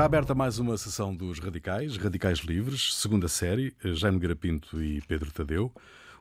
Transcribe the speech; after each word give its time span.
Está 0.00 0.06
aberta 0.06 0.34
mais 0.34 0.58
uma 0.58 0.78
sessão 0.78 1.14
dos 1.14 1.38
Radicais, 1.38 1.98
Radicais 1.98 2.38
Livres, 2.38 2.94
segunda 2.94 3.28
série, 3.28 3.74
Jaime 3.84 4.18
Garapinto 4.18 4.82
e 4.82 5.02
Pedro 5.02 5.30
Tadeu. 5.30 5.70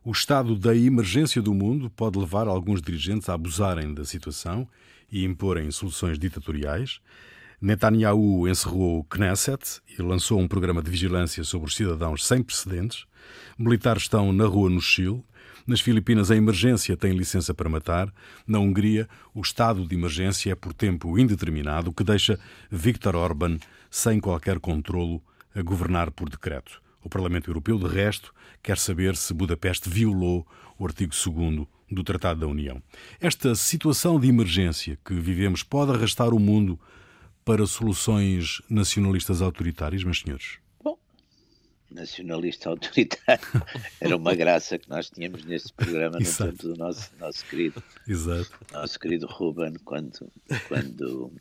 O 0.04 0.11
estado 0.11 0.57
da 0.57 0.75
emergência 0.75 1.41
do 1.41 1.54
mundo 1.54 1.89
pode 1.89 2.19
levar 2.19 2.45
alguns 2.50 2.81
dirigentes 2.81 3.29
a 3.29 3.36
abusarem 3.36 3.93
da 3.93 4.04
situação 4.04 4.68
e 5.09 5.23
imporem 5.23 5.71
soluções 5.71 6.19
ditatoriais. 6.19 7.00
Netanyahu 7.61 8.50
encerrou 8.50 9.00
o 9.00 9.04
Knesset 9.05 9.79
e 9.97 10.01
lançou 10.01 10.41
um 10.41 10.47
programa 10.50 10.82
de 10.82 10.91
vigilância 10.91 11.41
sobre 11.46 11.69
os 11.69 11.75
cidadãos 11.77 12.27
sem 12.27 12.43
precedentes. 12.43 13.05
Militares 13.57 14.04
estão 14.04 14.33
na 14.33 14.46
rua 14.46 14.69
no 14.69 14.82
Chile. 14.82 15.23
Nas 15.69 15.82
Filipinas, 15.82 16.32
a 16.32 16.36
emergência 16.36 16.97
tem 16.97 17.11
licença 17.11 17.54
para 17.54 17.69
matar. 17.69 18.11
Na 18.47 18.57
Hungria, 18.57 19.07
o 19.36 19.41
estado 19.41 19.86
de 19.86 19.93
emergência 19.93 20.51
é 20.51 20.55
por 20.55 20.73
tempo 20.73 21.15
indeterminado, 21.19 21.93
que 21.93 22.04
deixa 22.04 22.39
Viktor 22.71 23.15
Orban 23.15 23.59
sem 23.87 24.19
qualquer 24.19 24.59
controlo 24.59 25.21
a 25.54 25.61
governar 25.61 26.09
por 26.09 26.28
decreto. 26.28 26.82
O 27.04 27.07
Parlamento 27.07 27.51
Europeu, 27.51 27.78
de 27.78 27.86
resto, 27.86 28.33
quer 28.64 28.79
saber 28.79 29.15
se 29.15 29.32
Budapeste 29.32 29.87
violou 29.87 30.43
o 30.75 30.87
artigo 30.87 31.14
2 31.14 31.68
do 31.92 32.03
Tratado 32.03 32.39
da 32.39 32.47
União. 32.47 32.81
Esta 33.22 33.53
situação 33.53 34.20
de 34.20 34.28
emergência 34.28 34.97
que 35.06 35.14
vivemos 35.14 35.61
pode 35.61 35.92
arrastar 35.92 36.33
o 36.33 36.39
mundo 36.39 36.80
para 37.45 37.67
soluções 37.67 38.59
nacionalistas 38.67 39.39
autoritárias, 39.39 40.03
meus 40.03 40.22
senhores? 40.22 40.58
Nacionalista 41.92 42.70
autoritário 42.70 43.44
era 44.00 44.16
uma 44.16 44.36
graça 44.36 44.78
que 44.78 44.89
nós 44.89 45.09
tínhamos 45.09 45.44
neste 45.45 45.73
programa 45.73 46.17
no 46.17 46.22
Exato. 46.22 46.52
tempo 46.52 46.64
do 46.64 46.75
nosso, 46.78 47.12
nosso 47.20 47.46
querido 47.46 47.84
Exato. 48.08 48.52
nosso 48.72 49.00
querido 49.00 49.26
Ruben, 49.28 49.73
quando, 49.84 50.31
quando 50.68 51.31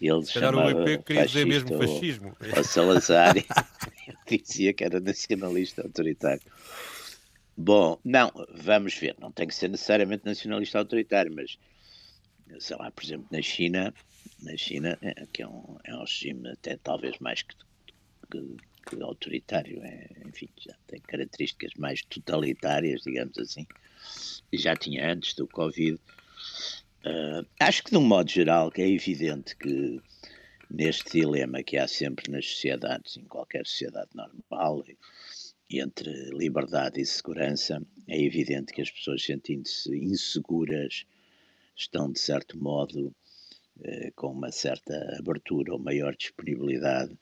ele 0.00 0.24
Se 0.24 0.32
chamava 0.32 0.74
o 0.74 0.88
EP 0.88 1.04
queria 1.04 1.26
dizer 1.26 1.46
mesmo 1.46 1.78
fascismo. 1.78 2.36
Ou, 2.40 2.58
ou 2.58 2.64
Salazar 2.64 3.34
dizia 4.28 4.72
que 4.72 4.84
era 4.84 5.00
nacionalista 5.00 5.82
autoritário. 5.82 6.42
Bom, 7.56 7.98
não, 8.04 8.30
vamos 8.54 8.94
ver, 8.94 9.16
não 9.18 9.32
tem 9.32 9.46
que 9.46 9.54
ser 9.54 9.68
necessariamente 9.68 10.26
nacionalista 10.26 10.78
autoritário, 10.78 11.32
mas 11.34 11.58
sei 12.58 12.76
lá, 12.76 12.90
por 12.90 13.02
exemplo, 13.02 13.26
na 13.30 13.40
China, 13.40 13.94
na 14.42 14.56
China, 14.56 14.98
é, 15.00 15.26
que 15.32 15.42
é 15.42 15.48
um, 15.48 15.78
é 15.84 15.94
um 15.94 16.00
regime 16.00 16.50
até 16.50 16.76
talvez 16.76 17.18
mais 17.18 17.42
que, 17.42 17.54
que, 18.30 18.56
que 18.86 19.02
autoritário, 19.02 19.82
é, 19.82 20.08
enfim, 20.26 20.48
já 20.58 20.74
tem 20.86 21.00
características 21.00 21.72
mais 21.76 22.02
totalitárias, 22.02 23.02
digamos 23.02 23.36
assim, 23.38 23.66
e 24.52 24.56
já 24.56 24.76
tinha 24.76 25.12
antes 25.12 25.34
do 25.34 25.46
Covid. 25.48 25.98
Uh, 27.04 27.46
acho 27.60 27.82
que, 27.82 27.90
de 27.90 27.96
um 27.96 28.06
modo 28.06 28.30
geral, 28.30 28.72
é 28.76 28.88
evidente 28.88 29.56
que 29.56 30.00
neste 30.70 31.20
dilema 31.20 31.62
que 31.62 31.76
há 31.76 31.88
sempre 31.88 32.30
nas 32.30 32.46
sociedades, 32.46 33.16
em 33.16 33.24
qualquer 33.24 33.66
sociedade 33.66 34.10
normal, 34.14 34.84
entre 35.68 36.10
liberdade 36.30 37.00
e 37.00 37.06
segurança, 37.06 37.82
é 38.08 38.20
evidente 38.20 38.72
que 38.72 38.82
as 38.82 38.90
pessoas 38.90 39.24
sentindo-se 39.24 39.94
inseguras 39.96 41.04
estão, 41.76 42.10
de 42.10 42.20
certo 42.20 42.56
modo, 42.58 43.14
eh, 43.82 44.12
com 44.14 44.28
uma 44.28 44.50
certa 44.52 44.94
abertura 45.18 45.72
ou 45.72 45.78
maior 45.78 46.14
disponibilidade 46.16 47.16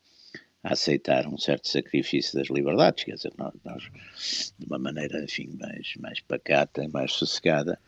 a 0.65 0.73
aceitar 0.73 1.29
um 1.29 1.37
certo 1.37 1.69
sacrifício 1.69 2.39
das 2.39 2.49
liberdades, 2.49 3.05
quer 3.05 3.15
dizer, 3.17 3.33
nós, 3.37 3.53
nós 3.63 3.83
de 4.59 4.67
uma 4.67 4.79
maneira, 4.79 5.23
enfim, 5.23 5.51
mais, 5.61 5.95
mais 5.99 6.21
pacata, 6.21 6.89
mais 6.89 7.13
sossegada, 7.13 7.79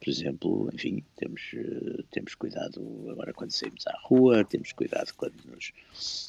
por 0.00 0.08
exemplo, 0.08 0.70
enfim, 0.72 1.04
temos, 1.16 1.42
uh, 1.52 2.02
temos 2.10 2.34
cuidado 2.34 3.06
agora 3.10 3.34
quando 3.34 3.52
saímos 3.52 3.86
à 3.86 3.94
rua, 4.02 4.44
temos 4.44 4.72
cuidado 4.72 5.12
quando 5.14 5.34
nos. 5.44 5.72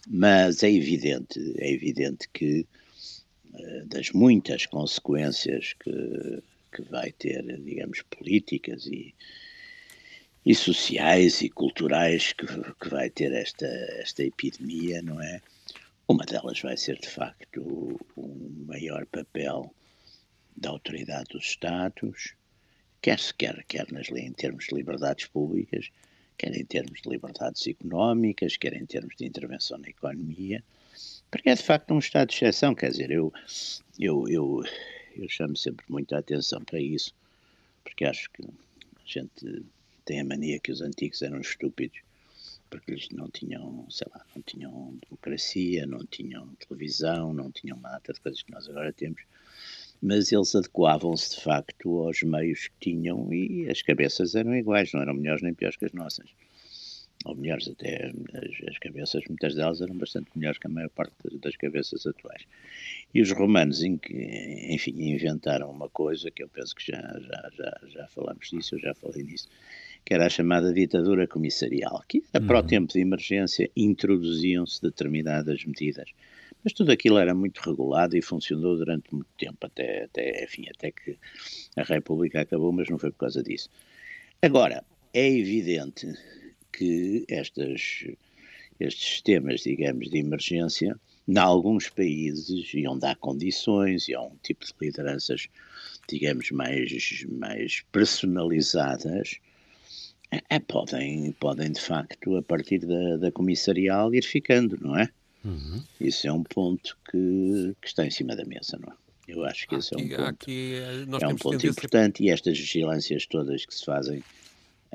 Mas 0.08 0.62
é 0.62 0.72
evidente, 0.72 1.40
é 1.58 1.72
evidente 1.72 2.28
que 2.32 2.68
uh, 3.54 3.86
das 3.88 4.12
muitas 4.12 4.66
consequências 4.66 5.74
que, 5.80 6.44
que 6.72 6.82
vai 6.84 7.14
ter, 7.14 7.42
digamos, 7.62 8.02
políticas 8.04 8.86
e, 8.88 9.16
e 10.46 10.54
sociais 10.54 11.42
e 11.42 11.50
culturais 11.50 12.34
que, 12.34 12.46
que 12.46 12.90
vai 12.90 13.10
ter 13.10 13.32
esta, 13.32 13.66
esta 13.66 14.22
epidemia, 14.22 15.02
não 15.02 15.20
é? 15.20 15.42
Uma 16.14 16.26
delas 16.26 16.62
vai 16.62 16.78
ser, 16.78 17.00
de 17.00 17.10
facto, 17.10 18.00
um 18.16 18.66
maior 18.68 19.04
papel 19.08 19.74
da 20.56 20.70
autoridade 20.70 21.30
dos 21.32 21.44
Estados, 21.44 22.36
quer 23.02 23.20
se 23.20 23.34
quer, 23.34 23.66
quer 23.68 23.92
nas, 23.92 24.10
em 24.12 24.32
termos 24.32 24.66
de 24.66 24.76
liberdades 24.76 25.26
públicas, 25.26 25.90
quer 26.38 26.56
em 26.56 26.64
termos 26.66 27.02
de 27.02 27.10
liberdades 27.10 27.66
económicas, 27.66 28.56
quer 28.58 28.74
em 28.76 28.86
termos 28.86 29.16
de 29.16 29.26
intervenção 29.26 29.80
na 29.80 29.90
economia, 29.90 30.64
porque 31.32 31.50
é 31.50 31.56
de 31.56 31.64
facto 31.64 31.96
um 31.96 31.98
estado 31.98 32.30
de 32.30 32.36
exceção, 32.36 32.76
quer 32.76 32.92
dizer, 32.92 33.10
eu, 33.10 33.34
eu, 33.98 34.28
eu, 34.28 34.64
eu 35.16 35.28
chamo 35.28 35.58
sempre 35.58 35.84
muita 35.90 36.20
atenção 36.20 36.64
para 36.64 36.80
isso, 36.80 37.12
porque 37.84 38.06
acho 38.06 38.30
que 38.30 38.44
a 38.44 39.04
gente 39.04 39.66
tem 40.06 40.20
a 40.20 40.26
mania 40.26 40.60
que 40.60 40.72
os 40.72 40.80
antigos 40.80 41.24
eram 41.24 41.42
estúpidos, 41.42 41.98
porque 42.78 42.92
eles 42.92 43.08
não 43.12 43.30
tinham, 43.30 43.86
sei 43.90 44.08
lá, 44.14 44.26
não 44.36 44.42
tinham 44.42 45.00
democracia, 45.04 45.86
não 45.86 46.06
tinham 46.06 46.48
televisão, 46.56 47.34
não 47.34 47.52
tinham 47.52 47.78
uma 47.78 47.90
data 47.90 48.14
de 48.14 48.20
coisas 48.20 48.42
que 48.42 48.52
nós 48.52 48.68
agora 48.68 48.92
temos, 48.92 49.22
mas 50.02 50.32
eles 50.32 50.56
adequavam-se 50.56 51.36
de 51.36 51.42
facto 51.42 52.00
aos 52.00 52.24
meios 52.24 52.68
que 52.68 52.92
tinham 52.92 53.32
e 53.34 53.70
as 53.70 53.82
cabeças 53.82 54.36
eram 54.36 54.56
iguais, 54.56 54.92
não 54.92 55.02
eram 55.02 55.14
melhores 55.14 55.42
nem 55.42 55.54
piores 55.54 55.78
que 55.78 55.86
as 55.86 55.94
nossas. 55.94 56.30
Ou 57.26 57.36
melhores, 57.36 57.70
até 57.70 58.08
as, 58.08 58.70
as 58.70 58.78
cabeças, 58.80 59.24
muitas 59.30 59.56
delas 59.56 59.80
eram 59.80 59.98
bastante 59.98 60.30
melhores 60.36 60.58
que 60.58 60.68
a 60.68 60.70
maior 60.70 60.90
parte 60.90 61.14
das 61.42 61.56
cabeças 61.56 62.06
atuais. 62.06 62.44
E 63.14 63.22
os 63.22 63.32
romanos, 63.32 63.82
enfim, 63.82 64.96
inventaram 64.98 65.72
uma 65.72 65.88
coisa 65.88 66.30
que 66.30 66.44
eu 66.44 66.50
penso 66.50 66.76
que 66.76 66.92
já, 66.92 67.00
já, 67.02 67.50
já, 67.56 67.82
já 67.88 68.08
falamos 68.08 68.50
disso, 68.50 68.76
eu 68.76 68.80
já 68.80 68.94
falei 68.96 69.24
nisso, 69.24 69.48
que 70.06 70.14
era 70.14 70.26
a 70.26 70.30
chamada 70.30 70.74
ditadura 70.74 71.28
comissarial, 71.28 72.04
que 72.08 72.24
uhum. 72.34 72.48
para 72.48 72.60
o 72.60 72.64
tempo 72.64 72.92
de 72.92 73.00
emergência 73.00 73.70
introduziam-se 73.76 74.82
determinadas 74.82 75.64
medidas 75.66 76.10
mas 76.64 76.74
tudo 76.74 76.92
aquilo 76.92 77.18
era 77.18 77.36
muito 77.36 77.60
regulado 77.60 78.16
e 78.16 78.22
funcionou 78.22 78.78
durante 78.78 79.14
muito 79.14 79.30
tempo, 79.38 79.66
até, 79.66 80.06
até, 80.06 80.44
enfim, 80.44 80.66
até 80.70 80.92
que 80.92 81.18
a 81.76 81.84
República 81.84 82.42
acabou, 82.42 82.72
mas 82.72 82.90
não 82.90 82.98
foi 82.98 83.12
por 83.12 83.18
causa 83.18 83.44
disso. 83.44 83.70
Agora, 84.42 84.84
é 85.14 85.30
evidente 85.30 86.08
que 86.72 87.26
estas, 87.28 88.06
estes 88.80 89.10
sistemas, 89.10 89.62
digamos, 89.62 90.10
de 90.10 90.20
emergência, 90.20 90.98
em 91.28 91.38
alguns 91.38 91.90
países, 91.90 92.74
e 92.74 92.88
onde 92.88 93.06
há 93.06 93.16
condições, 93.16 94.08
e 94.08 94.16
há 94.16 94.22
um 94.22 94.36
tipo 94.42 94.66
de 94.66 94.74
lideranças, 94.82 95.48
digamos, 96.08 96.50
mais, 96.52 97.26
mais 97.30 97.84
personalizadas, 97.92 99.40
é, 100.50 100.60
podem, 100.60 101.32
podem, 101.34 101.72
de 101.72 101.82
facto, 101.82 102.38
a 102.38 102.42
partir 102.42 102.80
da, 102.80 103.18
da 103.18 103.32
comissarial, 103.32 104.14
ir 104.14 104.24
ficando, 104.24 104.78
não 104.82 104.98
é? 104.98 105.10
Uhum. 105.44 105.84
Isso 106.00 106.28
é 106.28 106.32
um 106.32 106.44
ponto 106.44 106.98
que, 107.10 107.76
que, 107.82 107.88
está 107.88 108.06
em 108.06 108.12
cima 108.12 108.36
da 108.36 108.46
mesa, 108.46 108.80
não 108.80 108.94
é? 108.94 108.96
Eu 109.28 109.46
acho 109.46 109.68
que 109.68 109.76
esse 109.76 109.94
é 109.94 109.98
um 109.98 110.10
ponto, 110.10 110.46
eh, 110.50 111.06
é 111.22 111.28
um 111.28 111.36
ponto 111.36 111.66
importante 111.66 112.24
e 112.24 112.30
estas 112.30 112.60
vigilâncias 112.60 113.26
todas 113.26 113.66
que 113.66 113.74
se 113.74 113.86
fazem 113.86 114.22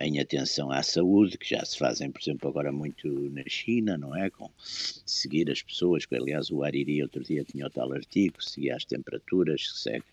em 0.01 0.21
atenção 0.21 0.71
à 0.71 0.83
saúde, 0.83 1.37
que 1.37 1.49
já 1.49 1.65
se 1.65 1.77
fazem, 1.77 2.11
por 2.11 2.21
exemplo, 2.21 2.49
agora 2.49 2.71
muito 2.71 3.09
na 3.31 3.43
China, 3.47 3.99
não 3.99 4.15
é? 4.15 4.31
Com 4.31 4.51
seguir 4.59 5.51
as 5.51 5.63
pessoas, 5.63 6.07
que 6.07 6.15
aliás 6.15 6.51
o 6.51 6.63
Ariri 6.63 7.03
outro 7.03 7.23
dia 7.25 7.45
tinha 7.45 7.67
o 7.67 7.71
tal 7.71 7.93
artigo, 7.93 8.43
seguir 8.43 8.71
as 8.71 8.85
temperaturas, 8.85 9.73
que 9.73 9.79
segue. 9.79 10.05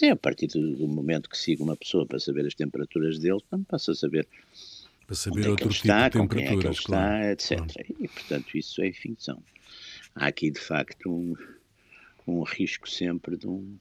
É, 0.00 0.10
a 0.10 0.16
partir 0.16 0.46
do, 0.46 0.76
do, 0.76 0.88
momento 0.88 1.28
que 1.28 1.36
siga 1.36 1.62
uma 1.62 1.76
pessoa 1.76 2.06
para 2.06 2.18
saber 2.18 2.46
as 2.46 2.54
temperaturas 2.54 3.18
dele, 3.18 3.40
também 3.50 3.64
passa 3.64 3.92
a 3.92 3.94
saber 3.94 4.26
para 5.06 5.16
saber 5.16 5.48
outro 5.48 5.68
tipo 5.68 5.84
está, 5.84 6.08
de 6.08 6.18
temperaturas, 6.18 6.78
é 6.78 6.82
claro. 6.82 7.32
Está, 7.32 7.32
etc. 7.32 7.58
Claro. 7.58 7.96
E, 8.00 8.08
portanto, 8.08 8.56
isso 8.56 8.82
é, 8.82 8.88
enfim, 8.88 9.14
são 9.18 9.42
há 10.14 10.26
aqui 10.26 10.50
de 10.50 10.60
facto 10.60 11.10
um, 11.10 11.34
um 12.26 12.42
risco 12.42 12.88
sempre 12.88 13.36
de 13.36 13.46
um, 13.46 13.76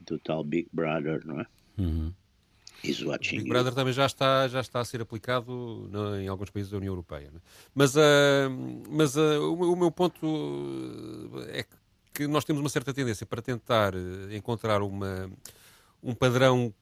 do 0.00 0.18
tal 0.18 0.44
Big 0.44 0.68
Brother, 0.72 1.26
não 1.26 1.40
é? 1.40 1.46
Uhum. 1.78 2.12
O 2.84 3.18
Big 3.18 3.48
Brother 3.48 3.74
também 3.74 3.92
já 3.92 4.06
está, 4.06 4.46
já 4.46 4.60
está 4.60 4.78
a 4.78 4.84
ser 4.84 5.00
aplicado 5.00 5.88
no, 5.90 6.16
em 6.16 6.28
alguns 6.28 6.50
países 6.50 6.70
da 6.70 6.76
União 6.76 6.92
Europeia. 6.92 7.28
Né? 7.32 7.40
Mas, 7.74 7.96
uh, 7.96 8.48
mas 8.88 9.16
uh, 9.16 9.40
o, 9.40 9.72
o, 9.72 9.76
meu 9.76 9.90
ponto 9.90 10.24
é 11.48 11.64
que 11.64 11.76
nós 12.26 12.44
temos 12.44 12.60
uma 12.60 12.68
certa 12.68 12.92
tendência 12.92 13.24
para 13.24 13.40
tentar 13.40 13.92
encontrar 14.32 14.82
uma, 14.82 15.30
um 16.02 16.14
padrão 16.14 16.72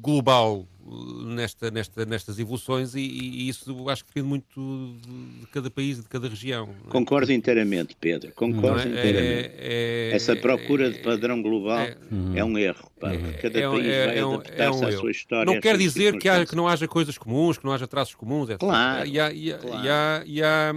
global 0.00 0.66
uh, 0.84 1.24
nesta, 1.24 1.70
nesta, 1.70 2.04
nestas 2.04 2.38
evoluções 2.38 2.94
e, 2.94 3.00
e, 3.00 3.48
isso 3.48 3.88
acho 3.88 4.04
que 4.04 4.10
depende 4.10 4.28
muito 4.28 4.94
de, 5.40 5.46
cada 5.52 5.70
país, 5.70 6.02
de 6.02 6.08
cada 6.08 6.28
região. 6.28 6.68
É? 6.86 6.90
Concordo 6.90 7.32
inteiramente, 7.32 7.96
Pedro. 7.98 8.30
Concordo 8.32 8.80
é? 8.80 8.88
inteiramente. 8.88 9.54
É, 9.58 10.10
é, 10.10 10.14
Essa 10.14 10.36
procura 10.36 10.90
de 10.90 10.98
padrão 10.98 11.40
global 11.40 11.80
é, 11.80 11.96
é 12.34 12.44
um 12.44 12.58
erro. 12.58 12.90
Pá. 13.00 13.12
É, 13.12 13.18
cada 13.40 13.58
é 13.58 13.68
país 13.68 13.86
vai 13.86 14.18
adaptar-se 14.18 14.84
um 14.84 14.86
à 14.86 14.92
sua 14.92 15.10
história. 15.10 15.52
Não 15.52 15.60
quer 15.60 15.78
dizer 15.78 16.18
que, 16.18 16.28
há, 16.28 16.44
que 16.44 16.54
não 16.54 16.68
haja 16.68 16.86
coisas 16.86 17.16
comuns, 17.16 17.56
que 17.56 17.64
não 17.64 17.72
haja 17.72 17.86
traços 17.86 18.14
comuns, 18.14 18.50
etc. 18.50 18.60
Claro, 18.60 19.08
e 19.08 19.18
há, 19.18 19.32
e, 19.32 19.54
claro. 19.54 20.26
E 20.26 20.42
há, 20.42 20.74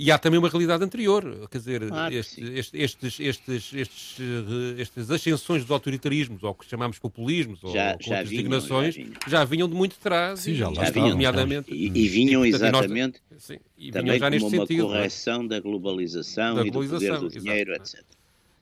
e 0.00 0.10
há 0.10 0.18
também 0.18 0.38
uma 0.38 0.48
realidade 0.48 0.82
anterior, 0.82 1.46
quer 1.50 1.58
dizer, 1.58 1.86
claro 1.86 2.14
este, 2.14 2.42
este, 2.42 2.78
estes, 2.78 3.20
estes, 3.20 3.74
estes, 3.74 4.16
eh, 4.18 4.80
estas 4.80 5.10
ascensões 5.10 5.60
dos 5.60 5.70
autoritarismos, 5.70 6.42
ou 6.42 6.54
que 6.54 6.64
chamamos 6.64 6.98
populismos, 6.98 7.60
já, 7.60 7.68
ou 7.68 7.74
já 7.74 7.90
outras 7.90 8.08
vinham, 8.08 8.24
designações, 8.24 8.94
já 8.94 9.02
vinham. 9.02 9.14
já 9.26 9.44
vinham. 9.44 9.68
de 9.68 9.74
muito 9.74 9.96
trás, 9.98 10.40
sim, 10.40 10.54
já, 10.54 10.72
já 10.72 10.90
vinham, 10.90 11.10
nomeadamente. 11.10 11.70
E, 11.70 11.86
e 11.88 12.08
vinham 12.08 12.46
e, 12.46 12.50
portanto, 12.50 12.76
exatamente 12.76 13.20
nós, 13.30 13.42
sim, 13.42 13.58
e 13.76 13.92
também 13.92 14.18
já 14.18 14.30
como 14.30 14.46
uma 14.46 14.50
sentido, 14.50 14.84
é? 14.84 14.86
correção 14.86 15.46
da 15.46 15.60
globalização, 15.60 16.54
da 16.54 16.62
globalização 16.62 17.06
e 17.06 17.10
do 17.10 17.20
poder 17.20 17.38
do 17.38 17.38
dinheiro, 17.38 17.72
exato. 17.72 17.98
etc. 17.98 18.19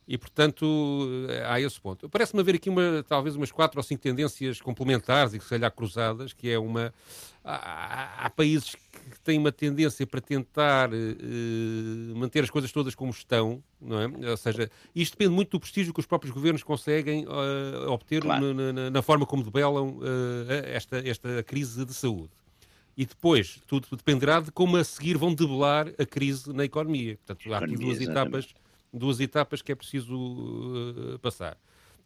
E, 0.09 0.17
portanto, 0.17 1.07
há 1.47 1.61
esse 1.61 1.79
ponto. 1.79 2.09
Parece-me 2.09 2.41
haver 2.41 2.55
aqui 2.55 2.71
uma, 2.71 3.05
talvez 3.07 3.37
umas 3.37 3.53
quatro 3.53 3.79
ou 3.79 3.83
cinco 3.83 4.01
tendências 4.01 4.59
complementares 4.59 5.35
e 5.35 5.41
se 5.41 5.47
calhar 5.47 5.71
cruzadas, 5.71 6.33
que 6.33 6.49
é 6.51 6.59
uma... 6.59 6.95
Há, 7.45 8.25
há 8.25 8.31
países 8.31 8.75
que 8.75 9.21
têm 9.21 9.39
uma 9.39 9.53
tendência 9.53 10.07
para 10.07 10.21
tentar 10.23 10.91
uh, 10.91 12.17
manter 12.17 12.43
as 12.43 12.49
coisas 12.49 12.73
todas 12.73 12.95
como 12.95 13.11
estão, 13.11 13.63
não 13.81 14.01
é? 14.01 14.31
Ou 14.31 14.37
seja, 14.39 14.71
isto 14.95 15.13
depende 15.13 15.35
muito 15.35 15.51
do 15.51 15.61
prestígio 15.61 15.93
que 15.93 16.01
os 16.01 16.07
próprios 16.07 16.33
governos 16.33 16.63
conseguem 16.63 17.27
uh, 17.27 17.91
obter 17.91 18.23
claro. 18.23 18.55
na, 18.55 18.73
na, 18.73 18.91
na, 18.91 19.03
forma 19.03 19.27
como 19.27 19.43
debelam 19.43 19.99
uh, 19.99 20.03
esta, 20.65 21.07
esta 21.07 21.43
crise 21.43 21.85
de 21.85 21.93
saúde. 21.93 22.31
E 22.97 23.05
depois, 23.05 23.61
tudo 23.67 23.87
dependerá 23.93 24.41
de 24.41 24.51
como 24.51 24.77
a 24.77 24.85
seguir 24.85 25.19
vão 25.19 25.35
debelar 25.35 25.89
a 25.99 26.07
crise 26.07 26.53
na 26.53 26.65
economia. 26.65 27.19
Portanto, 27.27 27.55
há 27.55 27.59
aqui 27.59 27.77
duas 27.77 28.01
etapas 28.01 28.55
duas 28.93 29.21
etapas 29.21 29.63
que 29.63 29.73
é 29.73 29.75
preciso 29.75 30.15
uh, 30.15 31.19
passar. 31.21 31.57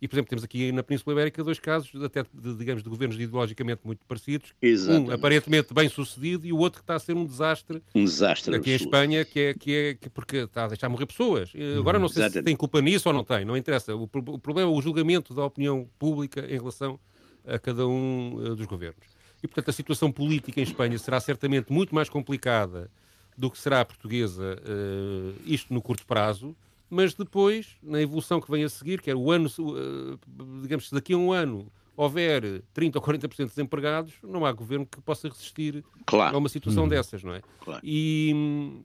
E, 0.02 0.08
por 0.08 0.16
exemplo, 0.16 0.30
temos 0.30 0.42
aqui 0.42 0.72
na 0.72 0.82
Península 0.82 1.14
Ibérica 1.14 1.44
dois 1.44 1.60
casos, 1.60 2.02
até 2.02 2.24
de, 2.24 2.56
digamos, 2.56 2.82
de 2.82 2.88
governos 2.88 3.16
ideologicamente 3.16 3.82
muito 3.84 4.04
parecidos. 4.04 4.52
Exatamente. 4.60 5.10
Um 5.10 5.14
aparentemente 5.14 5.72
bem 5.72 5.88
sucedido 5.88 6.44
e 6.44 6.52
o 6.52 6.58
outro 6.58 6.80
que 6.80 6.82
está 6.82 6.96
a 6.96 6.98
ser 6.98 7.14
um 7.14 7.24
desastre. 7.24 7.80
Um 7.94 8.04
desastre. 8.04 8.56
Aqui 8.56 8.74
absoluto. 8.74 8.82
em 8.82 8.84
Espanha, 8.84 9.24
que 9.24 9.38
é, 9.38 9.54
que 9.54 9.72
é 9.72 9.94
que 9.94 10.10
porque 10.10 10.38
está 10.38 10.64
a 10.64 10.68
deixar 10.68 10.88
morrer 10.88 11.06
pessoas. 11.06 11.52
Agora 11.78 12.00
não 12.00 12.08
sei 12.08 12.24
Exatamente. 12.24 12.42
se 12.42 12.44
tem 12.46 12.56
culpa 12.56 12.80
nisso 12.80 13.08
ou 13.08 13.14
não 13.14 13.22
tem, 13.22 13.44
não 13.44 13.56
interessa. 13.56 13.94
O, 13.94 14.02
o, 14.02 14.38
problema 14.40 14.72
é 14.72 14.74
o 14.74 14.82
julgamento 14.82 15.32
da 15.32 15.44
opinião 15.44 15.88
pública 16.00 16.40
em 16.52 16.58
relação 16.58 16.98
a 17.46 17.56
cada 17.56 17.86
um 17.86 18.34
uh, 18.38 18.56
dos 18.56 18.66
governos. 18.66 19.06
E, 19.40 19.46
portanto, 19.46 19.68
a 19.68 19.72
situação 19.72 20.10
política 20.10 20.58
em 20.58 20.64
Espanha 20.64 20.98
será 20.98 21.20
certamente 21.20 21.72
muito 21.72 21.94
mais 21.94 22.08
complicada 22.08 22.90
do 23.38 23.48
que 23.48 23.56
será 23.56 23.80
a 23.80 23.84
portuguesa, 23.84 24.58
uh, 24.64 25.34
isto 25.46 25.72
no 25.72 25.80
curto 25.80 26.04
prazo 26.04 26.56
mas 26.94 27.14
depois, 27.14 27.78
na 27.82 28.02
evolução 28.02 28.38
que 28.38 28.50
vem 28.50 28.64
a 28.64 28.68
seguir, 28.68 29.00
que 29.00 29.10
é 29.10 29.14
o 29.14 29.30
ano, 29.30 29.48
eh, 29.48 30.18
digamos, 30.60 30.90
se 30.90 30.94
daqui 30.94 31.14
a 31.14 31.16
um 31.16 31.32
ano 31.32 31.72
houver 31.96 32.62
30 32.74 32.98
ou 32.98 33.02
40% 33.02 33.28
de 33.30 33.46
desempregados, 33.46 34.12
não 34.22 34.44
há 34.44 34.52
governo 34.52 34.84
que 34.84 35.00
possa 35.00 35.26
resistir 35.26 35.82
claro. 36.04 36.36
a 36.36 36.38
uma 36.38 36.50
situação 36.50 36.82
uhum. 36.82 36.90
dessas, 36.90 37.24
não 37.24 37.32
é? 37.32 37.40
Claro. 37.60 37.80
E, 37.82 38.84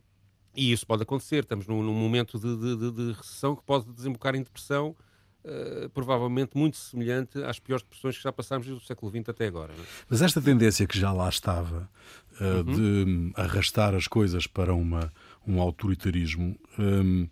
e, 0.56 0.71
isso 0.71 0.88
pode 0.88 1.04
acontecer. 1.04 1.44
Estamos 1.44 1.68
num, 1.68 1.83
num 1.83 1.94
momento 1.94 2.39
de, 2.39 2.77
de, 2.77 2.92
de, 2.94 3.12
recessão 3.12 3.57
que 3.57 3.63
pode 3.63 3.92
desembocar 3.92 4.36
em 4.36 4.42
depressão, 4.42 4.95
uh, 5.44 5.89
provavelmente 5.89 6.56
muito 6.56 6.77
semelhante 6.77 7.44
às 7.44 7.59
piores 7.59 7.83
depressões 7.83 8.15
que 8.15 8.24
já 8.24 8.31
passámos 8.31 8.68
do 8.68 8.80
século 8.80 9.12
XX 9.12 9.27
até 9.27 9.48
agora. 9.48 9.74
É? 9.74 9.86
Mas 10.09 10.21
esta 10.21 10.42
tendência 10.42 10.88
que 10.88 10.98
já 10.98 11.12
lá 11.12 11.27
estava, 11.27 11.89
uh, 12.39 12.44
uhum. 12.44 12.63
de 12.63 13.31
arrastar 13.36 13.94
as 13.94 14.07
coisas 14.07 14.48
para 14.48 14.74
uma 14.74 15.12
um 15.48 15.62
autoritarismo, 15.62 16.56
hum, 16.78 17.28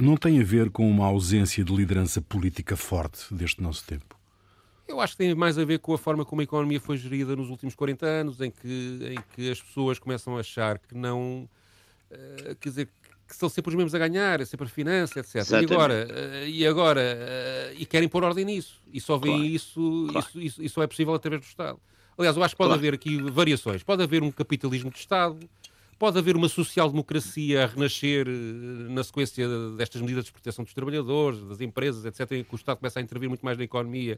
não 0.00 0.16
tem 0.16 0.40
a 0.40 0.44
ver 0.44 0.70
com 0.70 0.88
uma 0.88 1.06
ausência 1.06 1.64
de 1.64 1.74
liderança 1.74 2.20
política 2.22 2.76
forte 2.76 3.32
deste 3.34 3.62
nosso 3.62 3.84
tempo? 3.84 4.18
Eu 4.88 5.00
acho 5.00 5.12
que 5.12 5.18
tem 5.18 5.34
mais 5.34 5.58
a 5.58 5.64
ver 5.66 5.80
com 5.80 5.92
a 5.92 5.98
forma 5.98 6.24
como 6.24 6.40
a 6.40 6.44
economia 6.44 6.80
foi 6.80 6.96
gerida 6.96 7.36
nos 7.36 7.50
últimos 7.50 7.74
40 7.74 8.06
anos, 8.06 8.40
em 8.40 8.50
que, 8.50 8.98
em 9.02 9.18
que 9.34 9.50
as 9.50 9.60
pessoas 9.60 9.98
começam 9.98 10.36
a 10.36 10.40
achar 10.40 10.78
que 10.78 10.94
não. 10.94 11.46
Uh, 12.10 12.54
quer 12.58 12.68
dizer, 12.70 12.88
que 13.28 13.36
são 13.36 13.50
sempre 13.50 13.68
os 13.68 13.74
mesmos 13.74 13.94
a 13.94 13.98
ganhar, 13.98 14.40
é 14.40 14.46
sempre 14.46 14.66
a 14.66 14.70
finança, 14.70 15.20
etc. 15.20 15.36
Exatamente. 15.36 15.70
E 15.70 15.74
agora, 15.74 16.08
uh, 16.10 16.48
e, 16.48 16.66
agora 16.66 17.00
uh, 17.00 17.76
e 17.78 17.84
querem 17.84 18.08
pôr 18.08 18.24
ordem 18.24 18.46
nisso. 18.46 18.80
E 18.90 18.98
só 18.98 19.18
veem 19.18 19.36
claro. 19.36 19.50
isso, 19.50 20.06
claro. 20.10 20.26
isso, 20.26 20.40
isso, 20.40 20.62
isso, 20.62 20.74
só 20.74 20.82
é 20.82 20.86
possível 20.86 21.12
através 21.12 21.42
do 21.42 21.46
Estado. 21.46 21.78
Aliás, 22.16 22.34
eu 22.34 22.42
acho 22.42 22.54
que 22.54 22.58
pode 22.58 22.68
claro. 22.68 22.80
haver 22.80 22.94
aqui 22.94 23.20
variações. 23.30 23.82
Pode 23.82 24.02
haver 24.02 24.22
um 24.22 24.30
capitalismo 24.30 24.90
de 24.90 24.98
Estado, 24.98 25.38
Pode 25.98 26.16
haver 26.16 26.36
uma 26.36 26.48
social-democracia 26.48 27.64
a 27.64 27.66
renascer 27.66 28.28
eh, 28.28 28.30
na 28.88 29.02
sequência 29.02 29.48
destas 29.76 30.00
medidas 30.00 30.26
de 30.26 30.32
proteção 30.32 30.64
dos 30.64 30.72
trabalhadores, 30.72 31.42
das 31.42 31.60
empresas, 31.60 32.04
etc., 32.04 32.32
em 32.32 32.44
que 32.44 32.54
o 32.54 32.56
Estado 32.56 32.78
começa 32.78 33.00
a 33.00 33.02
intervir 33.02 33.28
muito 33.28 33.44
mais 33.44 33.58
na 33.58 33.64
economia 33.64 34.16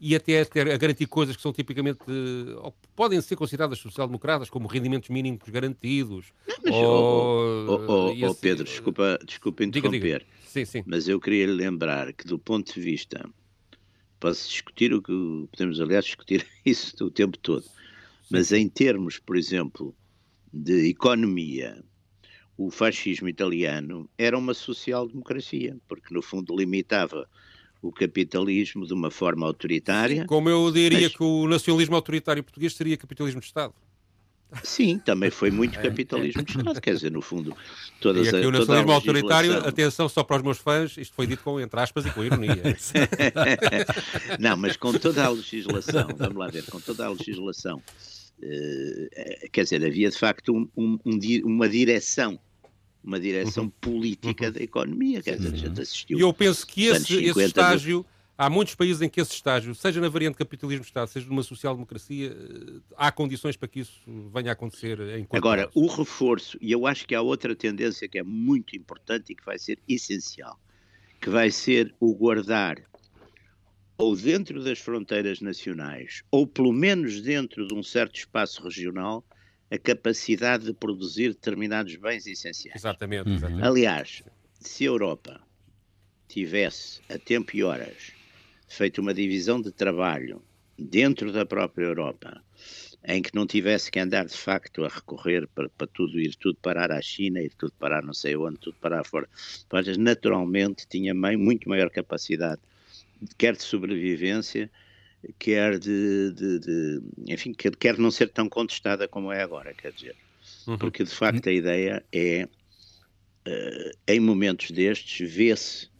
e 0.00 0.16
até 0.16 0.40
a, 0.40 0.76
garantir 0.76 1.06
coisas 1.06 1.36
que 1.36 1.42
são 1.42 1.52
tipicamente, 1.52 2.00
eh, 2.08 2.56
ou 2.56 2.74
podem 2.96 3.20
ser 3.20 3.36
consideradas 3.36 3.78
social-democratas, 3.78 4.50
como 4.50 4.66
rendimentos 4.66 5.10
mínimos 5.10 5.48
garantidos. 5.48 6.32
Mas, 6.64 6.74
ou, 6.74 7.68
oh, 7.68 7.86
oh, 7.88 8.14
oh, 8.20 8.26
assim, 8.26 8.40
Pedro, 8.40 8.64
desculpa, 8.64 9.16
desculpa 9.24 9.62
interromper, 9.62 10.00
diga, 10.00 10.18
diga. 10.18 10.26
Sim, 10.48 10.64
sim. 10.64 10.82
mas 10.84 11.06
eu 11.06 11.20
queria 11.20 11.46
lembrar 11.46 12.12
que, 12.12 12.26
do 12.26 12.36
ponto 12.36 12.74
de 12.74 12.80
vista, 12.80 13.24
pode-se 14.18 14.48
discutir 14.48 14.92
o 14.92 15.00
que 15.00 15.48
podemos, 15.52 15.80
aliás, 15.80 16.04
discutir 16.04 16.44
isso 16.66 17.04
o 17.04 17.10
tempo 17.12 17.38
todo, 17.38 17.64
mas 18.28 18.50
em 18.50 18.68
termos, 18.68 19.20
por 19.20 19.36
exemplo, 19.36 19.94
de 20.52 20.88
economia, 20.88 21.82
o 22.56 22.70
fascismo 22.70 23.28
italiano 23.28 24.08
era 24.18 24.36
uma 24.36 24.54
social-democracia, 24.54 25.76
porque 25.88 26.12
no 26.12 26.22
fundo 26.22 26.54
limitava 26.56 27.28
o 27.80 27.90
capitalismo 27.90 28.86
de 28.86 28.92
uma 28.92 29.10
forma 29.10 29.46
autoritária. 29.46 30.24
Como 30.26 30.48
eu 30.48 30.70
diria 30.70 31.00
mas... 31.02 31.16
que 31.16 31.22
o 31.22 31.48
nacionalismo 31.48 31.96
autoritário 31.96 32.42
português 32.44 32.74
seria 32.74 32.96
capitalismo 32.96 33.40
de 33.40 33.46
Estado. 33.46 33.74
Sim, 34.62 34.98
também 34.98 35.30
foi 35.30 35.50
muito 35.50 35.76
é, 35.80 35.82
capitalismo 35.82 36.42
de 36.42 36.58
Estado, 36.58 36.80
quer 36.80 36.94
dizer, 36.94 37.10
no 37.10 37.22
fundo, 37.22 37.56
todas 38.00 38.26
e 38.26 38.28
aqui 38.28 38.44
a, 38.44 38.48
o 38.48 38.52
nacionalismo 38.52 38.92
autoritário, 38.92 39.66
atenção 39.66 40.08
só 40.10 40.22
para 40.22 40.36
os 40.36 40.42
meus 40.42 40.58
fãs, 40.58 40.96
isto 40.98 41.14
foi 41.14 41.26
dito 41.26 41.42
com 41.42 41.58
entre 41.58 41.80
aspas 41.80 42.04
e 42.04 42.10
com 42.10 42.22
ironia. 42.22 42.54
Não, 44.38 44.56
mas 44.56 44.76
com 44.76 44.92
toda 44.92 45.24
a 45.24 45.30
legislação, 45.30 46.06
vamos 46.16 46.36
lá 46.36 46.48
ver, 46.48 46.66
com 46.66 46.78
toda 46.78 47.06
a 47.06 47.08
legislação 47.08 47.82
quer 49.52 49.64
dizer, 49.64 49.84
havia 49.84 50.10
de 50.10 50.18
facto 50.18 50.52
um, 50.52 50.68
um, 50.76 50.98
um, 51.04 51.18
uma 51.44 51.68
direção, 51.68 52.38
uma 53.02 53.18
direção 53.18 53.64
uhum. 53.64 53.72
política 53.80 54.46
uhum. 54.46 54.52
da 54.52 54.62
economia, 54.62 55.22
quer 55.22 55.36
dizer, 55.36 55.52
a 55.52 55.56
gente 55.56 55.80
assistiu. 55.80 56.18
E 56.18 56.20
eu 56.20 56.32
penso 56.32 56.66
que 56.66 56.86
esse, 56.86 57.24
esse 57.24 57.44
estágio, 57.44 58.04
há 58.36 58.50
muitos 58.50 58.74
países 58.74 59.00
em 59.02 59.08
que 59.08 59.20
esse 59.20 59.32
estágio, 59.32 59.74
seja 59.74 60.00
na 60.00 60.08
variante 60.08 60.36
capitalismo 60.36 60.82
de 60.82 60.88
Estado, 60.88 61.08
seja 61.08 61.28
numa 61.28 61.42
social-democracia, 61.42 62.36
eh, 62.36 62.80
há 62.96 63.12
condições 63.12 63.56
para 63.56 63.68
que 63.68 63.80
isso 63.80 64.00
venha 64.32 64.50
a 64.50 64.52
acontecer 64.52 64.98
em 65.00 65.26
Agora, 65.30 65.70
o 65.74 65.86
reforço, 65.86 66.58
e 66.60 66.72
eu 66.72 66.86
acho 66.86 67.06
que 67.06 67.14
há 67.14 67.22
outra 67.22 67.54
tendência 67.54 68.08
que 68.08 68.18
é 68.18 68.22
muito 68.22 68.76
importante 68.76 69.32
e 69.32 69.36
que 69.36 69.44
vai 69.44 69.58
ser 69.58 69.78
essencial, 69.88 70.58
que 71.20 71.30
vai 71.30 71.50
ser 71.50 71.94
o 72.00 72.14
guardar 72.14 72.82
ou 74.02 74.16
dentro 74.16 74.64
das 74.64 74.80
fronteiras 74.80 75.40
nacionais, 75.40 76.24
ou 76.28 76.44
pelo 76.44 76.72
menos 76.72 77.20
dentro 77.20 77.68
de 77.68 77.72
um 77.72 77.84
certo 77.84 78.16
espaço 78.16 78.60
regional, 78.60 79.24
a 79.70 79.78
capacidade 79.78 80.64
de 80.64 80.74
produzir 80.74 81.28
determinados 81.28 81.94
bens 81.94 82.26
essenciais. 82.26 82.74
Exatamente, 82.74 83.28
uhum. 83.28 83.36
exatamente. 83.36 83.64
Aliás, 83.64 84.24
se 84.58 84.82
a 84.82 84.88
Europa 84.88 85.40
tivesse, 86.26 87.00
a 87.08 87.16
tempo 87.16 87.56
e 87.56 87.62
horas, 87.62 88.10
feito 88.66 89.00
uma 89.00 89.14
divisão 89.14 89.62
de 89.62 89.70
trabalho 89.70 90.42
dentro 90.76 91.30
da 91.30 91.46
própria 91.46 91.84
Europa, 91.84 92.42
em 93.06 93.22
que 93.22 93.32
não 93.32 93.46
tivesse 93.46 93.88
que 93.88 94.00
andar 94.00 94.26
de 94.26 94.36
facto 94.36 94.84
a 94.84 94.88
recorrer 94.88 95.46
para, 95.54 95.68
para 95.68 95.86
tudo, 95.86 96.18
ir 96.18 96.34
tudo 96.34 96.58
parar 96.60 96.90
à 96.90 97.00
China, 97.00 97.40
ir 97.40 97.52
tudo 97.56 97.72
parar 97.78 98.02
não 98.02 98.14
sei 98.14 98.34
onde, 98.34 98.58
tudo 98.58 98.76
parar 98.80 99.04
fora, 99.04 99.28
naturalmente 99.96 100.88
tinha 100.88 101.14
muito 101.14 101.68
maior 101.68 101.88
capacidade 101.88 102.60
quer 103.38 103.56
de 103.56 103.62
sobrevivência, 103.62 104.70
quer 105.38 105.78
de, 105.78 106.32
de, 106.32 106.58
de 106.58 107.02
enfim, 107.28 107.52
quer, 107.52 107.74
quer 107.76 107.98
não 107.98 108.10
ser 108.10 108.28
tão 108.28 108.48
contestada 108.48 109.06
como 109.08 109.32
é 109.32 109.42
agora, 109.42 109.72
quer 109.74 109.92
dizer. 109.92 110.16
Uhum. 110.66 110.78
Porque 110.78 111.04
de 111.04 111.10
facto 111.10 111.48
a 111.48 111.52
ideia 111.52 112.04
é, 112.12 112.48
uh, 113.46 113.90
em 114.08 114.20
momentos 114.20 114.70
destes, 114.70 115.30
vê-se 115.30 115.90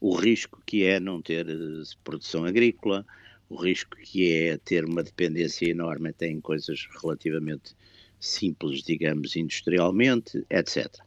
o 0.00 0.14
risco 0.14 0.62
que 0.66 0.84
é 0.84 0.98
não 0.98 1.20
ter 1.20 1.46
uh, 1.46 1.82
produção 2.02 2.44
agrícola, 2.44 3.06
o 3.48 3.56
risco 3.56 3.96
que 3.96 4.32
é 4.32 4.56
ter 4.56 4.84
uma 4.84 5.02
dependência 5.02 5.68
enorme 5.68 6.08
até 6.08 6.26
em 6.26 6.40
coisas 6.40 6.88
relativamente 7.02 7.74
simples, 8.18 8.82
digamos, 8.82 9.36
industrialmente, 9.36 10.44
etc 10.48 11.02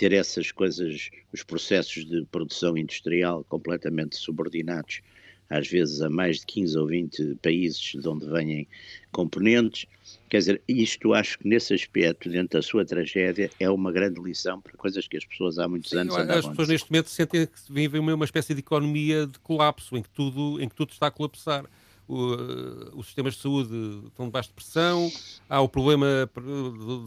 ter 0.00 0.14
essas 0.14 0.50
coisas, 0.50 1.10
os 1.30 1.42
processos 1.42 2.06
de 2.06 2.24
produção 2.32 2.74
industrial 2.74 3.44
completamente 3.44 4.16
subordinados, 4.16 5.02
às 5.50 5.68
vezes 5.68 6.00
a 6.00 6.08
mais 6.08 6.40
de 6.40 6.46
15 6.46 6.78
ou 6.78 6.86
20 6.86 7.34
países 7.42 7.78
de 7.78 8.08
onde 8.08 8.26
vêm 8.26 8.66
componentes. 9.12 9.84
Quer 10.30 10.38
dizer, 10.38 10.62
isto 10.66 11.12
acho 11.12 11.38
que 11.38 11.46
nesse 11.46 11.74
aspecto, 11.74 12.30
dentro 12.30 12.58
da 12.58 12.62
sua 12.62 12.82
tragédia, 12.82 13.50
é 13.60 13.68
uma 13.68 13.92
grande 13.92 14.18
lição 14.22 14.58
para 14.58 14.72
coisas 14.72 15.06
que 15.06 15.18
as 15.18 15.24
pessoas 15.26 15.58
há 15.58 15.68
muitos 15.68 15.92
anos 15.92 16.14
Sim, 16.14 16.20
As 16.22 16.48
pessoas 16.48 16.68
neste 16.68 16.90
momento 16.90 17.10
sentem 17.10 17.46
que 17.46 17.52
vivem 17.70 18.00
uma 18.00 18.24
espécie 18.24 18.54
de 18.54 18.60
economia 18.60 19.26
de 19.26 19.38
colapso, 19.40 19.98
em 19.98 20.02
que 20.02 20.08
tudo, 20.08 20.58
em 20.62 20.66
que 20.66 20.74
tudo 20.74 20.92
está 20.92 21.08
a 21.08 21.10
colapsar 21.10 21.66
os 22.12 23.06
sistemas 23.06 23.34
de 23.34 23.40
saúde 23.40 24.02
estão 24.06 24.26
debaixo 24.26 24.48
de 24.48 24.54
pressão, 24.54 25.10
há 25.48 25.60
o 25.60 25.68
problema 25.68 26.28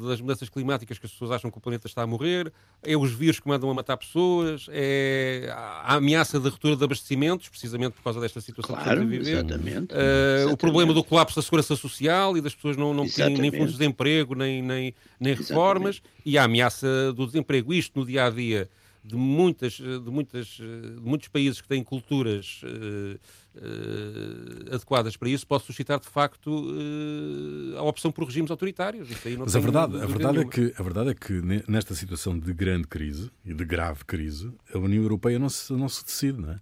das 0.07 0.21
mudanças 0.21 0.47
climáticas 0.49 0.97
que 0.97 1.05
as 1.05 1.11
pessoas 1.11 1.31
acham 1.31 1.51
que 1.51 1.57
o 1.57 1.61
planeta 1.61 1.87
está 1.87 2.03
a 2.03 2.07
morrer, 2.07 2.51
é 2.81 2.95
os 2.95 3.11
vírus 3.11 3.39
que 3.39 3.47
mandam 3.47 3.69
a 3.69 3.73
matar 3.73 3.97
pessoas, 3.97 4.67
é 4.69 5.49
a 5.51 5.95
ameaça 5.95 6.39
da 6.39 6.49
ruptura 6.49 6.75
de 6.75 6.83
abastecimentos, 6.83 7.49
precisamente 7.49 7.93
por 7.93 8.03
causa 8.03 8.21
desta 8.21 8.39
situação 8.39 8.75
claro, 8.75 8.83
que 8.83 8.95
estamos 8.95 9.13
a 9.13 9.17
viver. 9.19 9.31
Exatamente, 9.31 9.93
uh, 9.93 9.97
exatamente. 9.97 10.53
O 10.53 10.57
problema 10.57 10.93
do 10.93 11.03
colapso 11.03 11.35
da 11.35 11.41
segurança 11.41 11.75
social 11.75 12.37
e 12.37 12.41
das 12.41 12.55
pessoas 12.55 12.77
não, 12.77 12.93
não 12.93 13.07
terem 13.07 13.37
nem 13.37 13.51
fundos 13.51 13.73
de 13.73 13.79
desemprego, 13.79 14.35
nem, 14.35 14.61
nem, 14.61 14.93
nem 15.19 15.33
reformas, 15.33 16.01
e 16.25 16.37
a 16.37 16.45
ameaça 16.45 17.11
do 17.13 17.25
desemprego. 17.25 17.73
Isto 17.73 17.99
no 17.99 18.05
dia 18.05 18.25
a 18.25 18.29
dia 18.29 18.69
de, 19.03 19.15
muitas, 19.15 19.73
de, 19.73 20.09
muitas, 20.09 20.47
de 20.47 21.01
muitos 21.01 21.27
países 21.27 21.59
que 21.59 21.67
têm 21.67 21.83
culturas 21.83 22.61
uh, 22.63 23.19
uh, 23.59 24.73
adequadas 24.75 25.17
para 25.17 25.27
isso, 25.27 25.45
pode 25.45 25.65
suscitar 25.65 25.99
de 25.99 26.07
facto 26.07 26.47
uh, 26.47 27.77
a 27.77 27.81
opção 27.83 28.11
por 28.11 28.23
regimes 28.23 28.49
autoritários. 28.49 29.09
Mas 29.37 29.55
a 29.55 29.59
verdade, 29.59 29.97
a, 29.97 30.05
verdade 30.05 30.39
é 30.39 30.45
que, 30.45 30.73
a 30.77 30.83
verdade 30.83 31.09
é 31.09 31.13
que 31.13 31.33
nesta 31.67 31.93
situação 31.93 32.39
de 32.39 32.53
grande 32.53 32.87
crise 32.87 33.29
e 33.45 33.53
de 33.53 33.65
grave 33.65 34.05
crise, 34.05 34.51
a 34.73 34.77
União 34.77 35.03
Europeia 35.03 35.37
não 35.37 35.49
se, 35.49 35.73
não 35.73 35.89
se 35.89 36.05
decide, 36.05 36.41
não 36.41 36.51
é? 36.51 36.59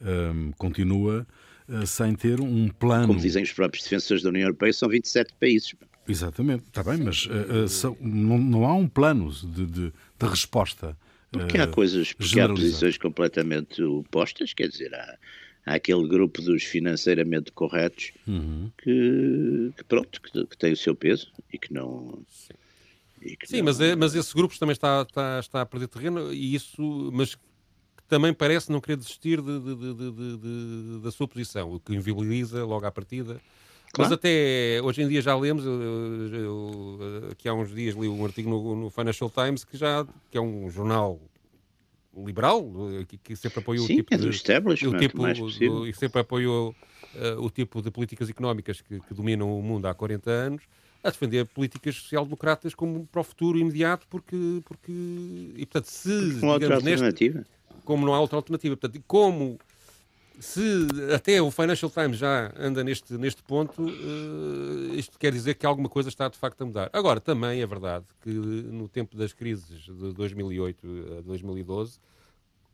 Um, 0.00 0.52
continua 0.58 1.26
sem 1.86 2.14
ter 2.14 2.40
um 2.40 2.68
plano. 2.68 3.06
Como 3.06 3.20
dizem 3.20 3.42
os 3.42 3.52
próprios 3.52 3.84
defensores 3.84 4.22
da 4.22 4.28
União 4.28 4.42
Europeia, 4.42 4.72
são 4.72 4.88
27 4.88 5.32
países. 5.40 5.74
Exatamente, 6.06 6.64
está 6.66 6.82
bem, 6.82 6.98
mas 6.98 7.26
são, 7.70 7.96
não, 8.00 8.36
não, 8.36 8.66
há 8.66 8.74
um 8.74 8.86
plano 8.86 9.30
de, 9.32 9.64
de, 9.64 9.92
de 10.18 10.26
resposta 10.26 10.94
porque 11.38 11.58
há 11.58 11.66
coisas, 11.66 12.12
porque 12.12 12.40
há 12.40 12.48
posições 12.48 12.98
completamente 12.98 13.82
opostas, 13.82 14.52
quer 14.52 14.68
dizer, 14.68 14.94
há, 14.94 15.18
há 15.66 15.74
aquele 15.74 16.06
grupo 16.06 16.42
dos 16.42 16.64
financeiramente 16.64 17.52
corretos 17.52 18.12
uhum. 18.26 18.70
que, 18.78 19.72
que, 19.76 19.84
pronto, 19.84 20.20
que, 20.20 20.46
que, 20.46 20.56
tem 20.56 20.72
o 20.72 20.76
seu 20.76 20.94
peso 20.94 21.32
e 21.52 21.58
que 21.58 21.72
não. 21.72 22.22
E 23.22 23.36
que 23.36 23.46
Sim, 23.46 23.58
não... 23.58 23.64
Mas, 23.64 23.80
é, 23.80 23.96
mas 23.96 24.14
esse 24.14 24.34
grupo 24.34 24.58
também 24.58 24.72
está, 24.72 25.02
está, 25.02 25.40
está 25.40 25.60
a 25.62 25.66
perder 25.66 25.88
terreno 25.88 26.32
e 26.32 26.54
isso, 26.54 27.10
mas 27.12 27.36
também 28.08 28.32
parece 28.32 28.70
não 28.70 28.80
querer 28.80 28.96
desistir 28.96 29.40
de, 29.40 29.60
de, 29.60 29.94
de, 29.94 31.00
da 31.02 31.10
sua 31.10 31.26
posição, 31.26 31.74
o 31.74 31.80
que 31.80 31.94
invibiliza 31.94 32.64
logo 32.64 32.86
à 32.86 32.92
partida. 32.92 33.40
Claro. 33.94 34.10
Mas 34.10 34.12
até 34.18 34.80
hoje 34.82 35.02
em 35.02 35.08
dia 35.08 35.22
já 35.22 35.36
lemos, 35.36 35.64
eu, 35.64 35.80
eu, 35.80 36.34
eu, 36.34 37.28
aqui 37.30 37.48
há 37.48 37.54
uns 37.54 37.72
dias 37.72 37.94
li 37.94 38.08
um 38.08 38.24
artigo 38.24 38.50
no, 38.50 38.74
no, 38.74 38.90
Financial 38.90 39.30
Times 39.30 39.62
que 39.62 39.76
já 39.76 40.04
que 40.32 40.36
é 40.36 40.40
um 40.40 40.68
jornal 40.68 41.20
liberal 42.16 42.68
que, 43.06 43.16
que 43.16 43.36
sempre 43.36 43.60
apoiou 43.60 43.86
Sim, 43.86 43.92
o 43.92 43.96
tipo 43.98 44.14
é 44.14 44.16
do 44.18 44.30
de, 44.30 44.88
o 44.88 44.98
tipo 44.98 45.22
do, 45.22 45.86
e 45.86 45.94
sempre 45.94 46.20
apoiou 46.22 46.74
uh, 47.14 47.40
o 47.40 47.48
tipo 47.48 47.80
de 47.80 47.90
políticas 47.92 48.28
económicas 48.28 48.80
que, 48.80 48.98
que, 48.98 49.14
dominam 49.14 49.56
o 49.56 49.62
mundo 49.62 49.86
há 49.86 49.94
40 49.94 50.28
anos 50.28 50.62
a 51.02 51.10
defender 51.10 51.44
políticas 51.46 51.94
social-democratas 51.94 52.74
como 52.74 53.06
para 53.06 53.20
o 53.20 53.24
futuro 53.24 53.58
imediato 53.58 54.08
porque 54.10 54.36
porque 54.64 54.92
e 55.54 55.64
portanto 55.66 55.86
se 55.86 56.10
outra 56.42 56.74
alternativa 56.74 57.36
neste, 57.36 57.46
como 57.84 58.04
não 58.04 58.12
há 58.12 58.20
outra 58.20 58.38
alternativa. 58.38 58.76
Portanto 58.76 59.04
como 59.06 59.56
se 60.40 60.86
até 61.14 61.40
o 61.40 61.50
Financial 61.50 61.90
Times 61.90 62.18
já 62.18 62.52
anda 62.58 62.82
neste, 62.82 63.14
neste 63.14 63.42
ponto, 63.42 63.82
uh, 63.82 64.94
isto 64.94 65.18
quer 65.18 65.32
dizer 65.32 65.54
que 65.54 65.64
alguma 65.64 65.88
coisa 65.88 66.08
está 66.08 66.28
de 66.28 66.36
facto 66.36 66.62
a 66.62 66.66
mudar. 66.66 66.90
Agora, 66.92 67.20
também 67.20 67.60
é 67.60 67.66
verdade 67.66 68.04
que 68.22 68.30
no 68.30 68.88
tempo 68.88 69.16
das 69.16 69.32
crises 69.32 69.82
de 69.82 70.12
2008 70.12 70.86
a 71.18 71.20
2012, 71.22 71.98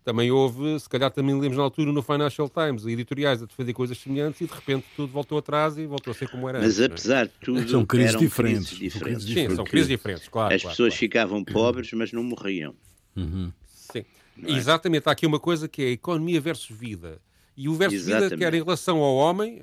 também 0.02 0.30
houve, 0.30 0.80
se 0.80 0.88
calhar 0.88 1.10
também 1.10 1.38
lemos 1.38 1.56
na 1.58 1.62
altura 1.62 1.92
no 1.92 2.02
Financial 2.02 2.48
Times, 2.48 2.86
editoriais 2.86 3.42
a 3.42 3.46
defender 3.46 3.72
coisas 3.74 3.98
semelhantes 3.98 4.40
e 4.40 4.46
de 4.46 4.52
repente 4.52 4.86
tudo 4.96 5.12
voltou 5.12 5.38
atrás 5.38 5.76
e 5.76 5.86
voltou 5.86 6.10
a 6.10 6.14
ser 6.14 6.28
como 6.28 6.48
era 6.48 6.58
Mas 6.58 6.80
antes. 6.80 6.80
É? 6.80 6.86
apesar 6.86 7.26
de 7.26 7.32
tudo, 7.44 7.68
são 7.68 7.84
crises 7.84 8.18
diferentes. 8.18 8.70
Crises 8.70 8.94
diferentes. 8.94 9.24
Sim, 9.24 9.56
são 9.56 9.64
crises 9.64 9.88
diferentes, 9.88 10.28
claro. 10.28 10.54
As 10.54 10.62
claro, 10.62 10.72
pessoas 10.72 10.92
claro. 10.94 10.98
ficavam 10.98 11.44
pobres, 11.44 11.92
mas 11.92 12.12
não 12.12 12.22
morriam. 12.22 12.74
Uhum. 13.14 13.52
Sim. 13.66 14.04
É? 14.42 14.52
Exatamente, 14.52 15.06
há 15.08 15.12
aqui 15.12 15.26
uma 15.26 15.38
coisa 15.38 15.68
que 15.68 15.82
é 15.82 15.90
economia 15.90 16.40
versus 16.40 16.74
vida. 16.74 17.20
E 17.60 17.68
o 17.68 17.74
verso 17.74 17.94
Exatamente. 17.94 18.30
vida, 18.30 18.36
quer 18.38 18.54
em 18.54 18.62
relação 18.62 19.02
ao 19.02 19.16
homem, 19.16 19.60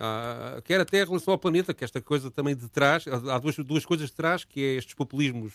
quer 0.63 0.79
até 0.79 1.01
em 1.01 1.05
relação 1.05 1.31
ao 1.31 1.37
planeta, 1.39 1.73
que 1.73 1.83
esta 1.83 1.99
coisa 1.99 2.29
também 2.29 2.55
de 2.55 2.69
trás, 2.69 3.05
há 3.07 3.39
duas, 3.39 3.55
duas 3.57 3.87
coisas 3.87 4.09
de 4.09 4.15
trás, 4.15 4.43
que 4.43 4.61
é 4.61 4.75
estes 4.75 4.93
populismos 4.93 5.51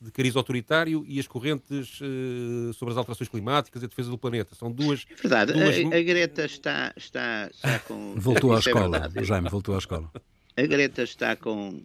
de 0.00 0.10
cariz 0.10 0.34
autoritário 0.34 1.04
e 1.06 1.20
as 1.20 1.26
correntes 1.26 2.00
uh, 2.00 2.72
sobre 2.72 2.92
as 2.92 2.96
alterações 2.96 3.28
climáticas 3.28 3.82
e 3.82 3.84
a 3.84 3.88
defesa 3.88 4.08
do 4.08 4.16
planeta. 4.16 4.54
São 4.54 4.72
duas. 4.72 5.04
É 5.10 5.14
verdade, 5.14 5.52
duas... 5.52 5.76
A, 5.76 5.96
a, 5.98 6.02
Greta 6.02 6.46
está, 6.46 6.94
está, 6.96 7.50
está 7.52 7.78
com. 7.80 8.14
Voltou 8.16 8.54
à 8.54 8.56
é 8.56 8.58
escola, 8.60 9.10
é 9.14 9.22
Jaime, 9.22 9.50
voltou 9.50 9.74
à 9.74 9.78
escola. 9.78 10.10
A 10.56 10.62
Greta 10.62 11.02
está 11.02 11.36
com. 11.36 11.82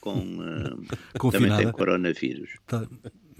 com 0.00 0.20
uh, 0.20 1.30
também 1.32 1.56
tem 1.56 1.72
coronavírus. 1.72 2.50
Tá... 2.64 2.86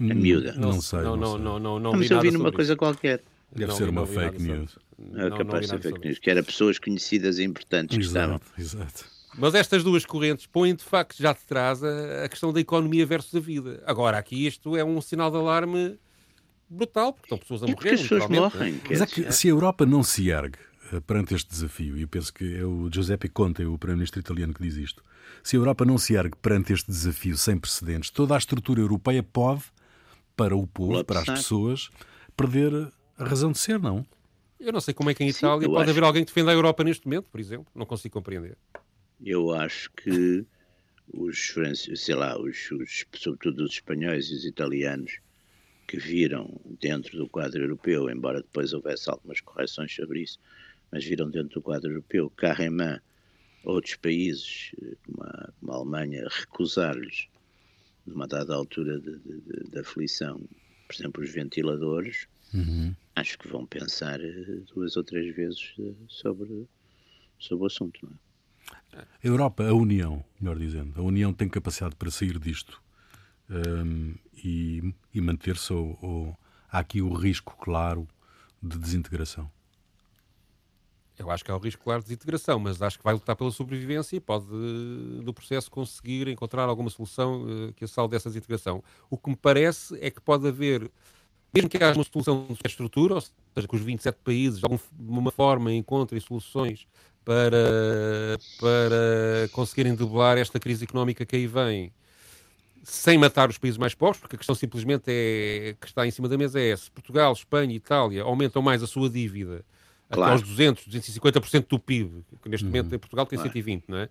A 0.01 0.03
miúda. 0.03 0.51
Não, 0.57 0.71
não 0.71 0.81
sei. 0.81 0.99
Não, 0.99 1.15
não, 1.15 1.37
não, 1.37 1.59
não, 1.59 1.79
não, 1.79 1.93
não 1.93 2.21
vi 2.21 2.29
numa 2.29 2.51
coisa 2.51 2.75
qualquer. 2.75 3.23
Deve 3.55 3.67
não, 3.67 3.77
ser 3.77 3.87
uma 3.87 4.05
fake 4.05 4.41
news. 4.41 4.77
É 5.15 5.29
capaz 5.29 5.61
de 5.61 5.67
ser 5.69 5.81
fake 5.81 6.05
news, 6.05 6.19
que 6.19 6.29
era 6.29 6.43
pessoas 6.43 6.79
conhecidas 6.79 7.37
e 7.39 7.43
importantes 7.43 7.97
exato, 7.97 8.39
que 8.55 8.61
estavam. 8.61 8.85
Exato. 8.85 9.05
Mas 9.37 9.55
estas 9.55 9.83
duas 9.83 10.05
correntes 10.05 10.45
põem 10.45 10.75
de 10.75 10.83
facto 10.83 11.17
já 11.17 11.33
de 11.33 11.41
trás 11.41 11.83
a, 11.83 12.25
a, 12.25 12.29
questão 12.29 12.53
da 12.53 12.59
economia 12.59 13.05
versus 13.05 13.33
a 13.35 13.39
vida. 13.39 13.83
Agora, 13.85 14.17
aqui 14.17 14.45
isto 14.45 14.77
é 14.77 14.83
um 14.83 15.01
sinal 15.01 15.31
de 15.31 15.37
alarme 15.37 15.97
brutal, 16.69 17.13
porque 17.13 17.25
estão 17.25 17.37
pessoas 17.37 17.63
a 17.63 17.67
morrer. 17.67 17.89
É 17.89 17.93
as 17.93 18.01
pessoas 18.01 18.27
morrem. 18.29 18.81
Mas 18.89 19.01
é 19.01 19.05
que 19.05 19.31
se 19.31 19.47
a 19.47 19.51
Europa 19.51 19.85
não 19.85 20.03
se 20.03 20.29
ergue 20.29 20.59
eh, 20.91 20.99
perante 20.99 21.33
este 21.33 21.49
desafio, 21.49 21.97
e 21.97 22.05
penso 22.05 22.33
que 22.33 22.57
é 22.57 22.63
o 22.63 22.89
Giuseppe 22.91 23.27
Conte, 23.27 23.63
o 23.63 23.77
primeiro-ministro 23.77 24.19
italiano, 24.19 24.53
que 24.53 24.61
diz 24.61 24.75
isto, 24.75 25.03
se 25.43 25.55
a 25.55 25.59
Europa 25.59 25.83
não 25.83 25.97
se 25.97 26.13
ergue 26.13 26.35
perante 26.41 26.73
este 26.73 26.89
desafio 26.89 27.37
sem 27.37 27.57
precedentes, 27.57 28.09
toda 28.09 28.35
a 28.35 28.37
estrutura 28.37 28.81
europeia 28.81 29.23
pode, 29.23 29.63
para 30.35 30.55
o 30.55 30.67
povo, 30.67 31.03
para 31.03 31.19
as 31.19 31.25
pessoas, 31.25 31.89
perder 32.35 32.91
a 33.17 33.23
razão 33.23 33.51
de 33.51 33.57
ser, 33.57 33.79
não? 33.79 34.05
Eu 34.63 34.71
não 34.71 34.81
sei 34.81 34.93
como 34.93 35.09
é 35.09 35.13
que 35.13 35.23
em 35.23 35.29
Itália 35.29 35.67
Sim, 35.67 35.73
pode 35.73 35.83
acho... 35.83 35.91
haver 35.91 36.03
alguém 36.03 36.23
que 36.23 36.31
defenda 36.31 36.51
a 36.51 36.53
Europa 36.53 36.83
neste 36.83 37.05
momento, 37.05 37.29
por 37.29 37.39
exemplo. 37.39 37.67
Não 37.75 37.85
consigo 37.85 38.13
compreender. 38.13 38.57
Eu 39.21 39.51
acho 39.51 39.91
que 39.91 40.45
os 41.13 41.53
sei 41.95 42.15
lá, 42.15 42.39
os, 42.39 42.71
os, 42.71 43.05
sobretudo 43.13 43.63
os 43.63 43.73
espanhóis 43.73 44.29
e 44.29 44.35
os 44.35 44.45
italianos 44.45 45.19
que 45.87 45.97
viram 45.97 46.59
dentro 46.79 47.17
do 47.17 47.27
quadro 47.27 47.61
europeu, 47.61 48.09
embora 48.09 48.41
depois 48.41 48.73
houvesse 48.73 49.09
algumas 49.09 49.41
correções 49.41 49.93
sobre 49.93 50.21
isso, 50.21 50.39
mas 50.91 51.03
viram 51.03 51.29
dentro 51.29 51.55
do 51.55 51.61
quadro 51.61 51.91
europeu, 51.91 52.31
carrément, 52.31 52.99
outros 53.63 53.95
países, 53.95 54.71
como 55.05 55.23
a, 55.23 55.49
como 55.59 55.71
a 55.71 55.75
Alemanha, 55.75 56.27
recusar-lhes, 56.29 57.27
numa 58.05 58.27
dada 58.27 58.55
altura 58.55 58.99
de 58.99 59.79
aflição, 59.79 60.41
por 60.87 60.95
exemplo, 60.95 61.23
os 61.23 61.31
ventiladores, 61.31 62.27
uhum. 62.53 62.95
Acho 63.15 63.37
que 63.37 63.47
vão 63.47 63.65
pensar 63.65 64.19
eh, 64.21 64.61
duas 64.73 64.97
ou 64.97 65.03
três 65.03 65.35
vezes 65.35 65.73
eh, 65.79 65.93
sobre, 66.07 66.67
sobre 67.39 67.63
o 67.63 67.67
assunto. 67.67 67.99
Não 68.03 68.11
é? 68.11 68.23
A 69.01 69.27
Europa, 69.27 69.67
a 69.67 69.73
União, 69.73 70.23
melhor 70.39 70.57
dizendo, 70.57 70.99
a 70.99 71.03
União 71.03 71.33
tem 71.33 71.49
capacidade 71.49 71.95
para 71.95 72.09
sair 72.09 72.39
disto 72.39 72.81
um, 73.49 74.15
e, 74.33 74.93
e 75.13 75.21
manter-se 75.21 75.73
ou, 75.73 75.97
ou 76.01 76.37
há 76.71 76.79
aqui 76.79 77.01
o 77.01 77.13
risco 77.13 77.57
claro 77.57 78.07
de 78.61 78.77
desintegração? 78.77 79.51
Eu 81.17 81.29
acho 81.29 81.45
que 81.45 81.51
há 81.51 81.55
o 81.55 81.59
risco, 81.59 81.83
claro, 81.83 82.01
de 82.01 82.07
desintegração, 82.07 82.57
mas 82.59 82.81
acho 82.81 82.97
que 82.97 83.03
vai 83.03 83.13
lutar 83.13 83.35
pela 83.35 83.51
sobrevivência 83.51 84.15
e 84.15 84.19
pode, 84.19 84.47
do 85.23 85.33
processo, 85.33 85.69
conseguir 85.69 86.27
encontrar 86.27 86.67
alguma 86.67 86.89
solução 86.89 87.45
que 87.75 87.85
a 87.85 87.87
salve 87.87 88.13
dessa 88.13 88.29
desintegração. 88.29 88.83
O 89.11 89.17
que 89.17 89.29
me 89.29 89.35
parece 89.35 89.95
é 90.01 90.09
que 90.09 90.19
pode 90.19 90.47
haver 90.47 90.89
mesmo 91.53 91.69
que 91.69 91.77
haja 91.77 91.97
uma 91.97 92.03
solução 92.03 92.47
de 92.49 92.57
estrutura, 92.65 93.15
ou 93.15 93.21
seja, 93.21 93.67
que 93.67 93.75
os 93.75 93.81
27 93.81 94.17
países 94.23 94.59
de 94.59 94.65
alguma 94.65 95.31
forma 95.31 95.71
encontrem 95.71 96.19
soluções 96.19 96.87
para, 97.23 98.39
para 98.59 99.49
conseguirem 99.51 99.95
debelar 99.95 100.37
esta 100.37 100.59
crise 100.59 100.83
económica 100.83 101.25
que 101.25 101.35
aí 101.35 101.47
vem, 101.47 101.93
sem 102.83 103.17
matar 103.17 103.49
os 103.49 103.57
países 103.57 103.77
mais 103.77 103.93
pobres, 103.93 104.19
porque 104.19 104.35
a 104.35 104.39
questão 104.39 104.55
simplesmente 104.55 105.05
é, 105.07 105.75
que 105.79 105.87
está 105.87 106.05
em 106.05 106.11
cima 106.11 106.27
da 106.27 106.37
mesa 106.37 106.59
é 106.59 106.75
se 106.75 106.89
Portugal, 106.91 107.31
Espanha 107.31 107.71
e 107.71 107.77
Itália 107.77 108.23
aumentam 108.23 108.61
mais 108.61 108.81
a 108.83 108.87
sua 108.87 109.09
dívida 109.09 109.63
claro. 110.09 110.33
até 110.33 110.41
aos 110.41 110.49
200, 110.49 110.87
250% 110.87 111.67
do 111.67 111.79
PIB, 111.79 112.23
que 112.41 112.49
neste 112.49 112.65
uhum. 112.65 112.71
momento 112.71 112.93
em 112.93 112.99
Portugal 112.99 113.25
tem 113.25 113.37
claro. 113.37 113.51
120, 113.53 113.83
não 113.87 113.97
é? 113.97 114.09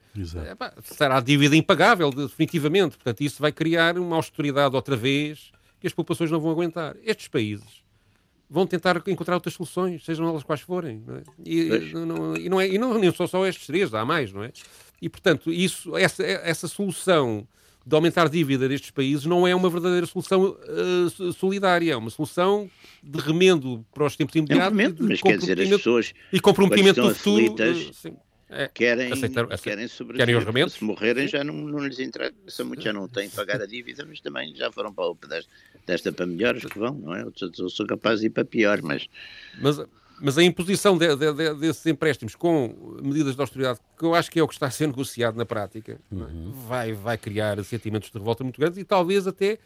é 0.49 0.55
pá, 0.55 0.73
será 0.83 1.21
dívida 1.21 1.57
impagável, 1.57 2.11
definitivamente. 2.11 2.97
Portanto, 2.97 3.21
isso 3.21 3.41
vai 3.41 3.53
criar 3.53 3.99
uma 3.99 4.17
austeridade 4.17 4.75
outra 4.75 4.97
vez 4.97 5.53
que 5.83 5.89
as 5.89 5.93
populações 5.93 6.31
não 6.31 6.41
vão 6.41 6.53
aguentar. 6.53 6.97
Estes 7.05 7.27
países 7.27 7.83
vão 8.49 8.67
tentar 8.67 9.03
encontrar 9.09 9.35
outras 9.35 9.55
soluções, 9.55 10.05
sejam 10.05 10.29
elas 10.29 10.45
quais 10.45 10.61
forem. 10.61 11.03
Não 11.05 11.17
é? 11.17 11.23
E, 11.45 11.93
não, 11.93 12.37
e, 12.37 12.49
não 12.49 12.61
é, 12.61 12.69
e 12.69 12.79
não, 12.79 12.97
não 12.97 13.13
são 13.13 13.27
só 13.27 13.45
estes 13.45 13.67
três, 13.67 13.93
há 13.93 14.05
mais, 14.05 14.33
não 14.33 14.45
é? 14.45 14.53
E, 15.01 15.09
portanto, 15.09 15.53
isso, 15.53 15.97
essa, 15.97 16.23
essa 16.23 16.69
solução 16.69 17.47
de 17.85 17.97
aumentar 17.97 18.27
a 18.27 18.29
dívida 18.29 18.69
destes 18.69 18.93
países 18.93 19.27
não 19.27 19.45
é 19.45 19.53
uma 19.53 19.69
verdadeira 19.69 20.07
solução 20.07 20.57
uh, 20.57 21.33
solidária, 21.33 21.95
é 21.95 21.97
uma 21.97 22.11
solução 22.11 22.71
de 23.03 23.19
remendo 23.19 23.85
para 23.93 24.07
os 24.07 24.15
tempos 24.15 24.37
imediatos. 24.37 24.65
É 24.65 24.69
um 24.69 24.71
remendo, 24.71 25.09
mas 25.09 25.21
quer 25.21 25.37
dizer, 25.37 25.61
as 25.61 25.69
pessoas 25.69 26.15
e 26.33 26.39
comprometimento 26.39 27.03
do 27.03 27.13
futuro. 27.13 27.55
Aflitas, 27.55 28.05
uh, 28.05 28.17
é, 28.53 28.69
querem, 28.69 29.13
aceitar, 29.13 29.47
querem 29.59 29.89
sobreviver. 29.89 30.27
Querem 30.27 30.39
os 30.39 30.45
rementos? 30.45 30.75
Se 30.75 30.85
morrerem 30.85 31.27
já 31.27 31.43
não, 31.43 31.55
não 31.55 31.87
lhes 31.87 31.99
interessa 31.99 32.65
muito, 32.65 32.83
já 32.83 32.93
não 32.93 33.09
têm 33.09 33.29
que 33.29 33.35
pagar 33.35 33.61
a 33.61 33.67
dívida, 33.67 34.05
mas 34.07 34.21
também 34.21 34.55
já 34.55 34.71
foram 34.71 34.93
para 34.93 35.07
o 35.07 35.15
desta, 35.15 35.51
desta 35.87 36.13
para 36.13 36.27
melhores 36.27 36.65
que 36.65 36.79
vão, 36.79 36.95
não 36.95 37.15
é? 37.15 37.23
Eu, 37.23 37.33
eu 37.59 37.69
sou 37.69 37.87
capaz 37.87 38.21
de 38.21 38.27
ir 38.27 38.31
para 38.31 38.45
pior, 38.45 38.83
mas... 38.83 39.09
Mas 39.61 39.81
mas 40.25 40.39
a 40.39 40.43
imposição 40.45 40.97
de, 40.97 41.17
de, 41.17 41.33
de, 41.33 41.55
desses 41.55 41.85
empréstimos 41.85 42.37
com 42.37 43.01
medidas 43.03 43.35
de 43.35 43.41
austeridade, 43.41 43.81
que 43.99 44.05
eu 44.05 44.15
acho 44.15 44.31
que 44.31 44.39
é 44.39 44.43
o 44.43 44.47
que 44.47 44.55
está 44.55 44.69
a 44.69 44.71
ser 44.71 44.87
negociado 44.87 45.37
na 45.37 45.45
prática, 45.45 45.99
é? 46.13 46.15
uhum. 46.15 46.53
vai, 46.53 46.93
vai 46.93 47.19
criar 47.19 47.63
sentimentos 47.65 48.09
de 48.09 48.17
revolta 48.17 48.45
muito 48.45 48.61
grandes 48.61 48.79
e 48.79 48.85
talvez 48.85 49.27
até 49.27 49.59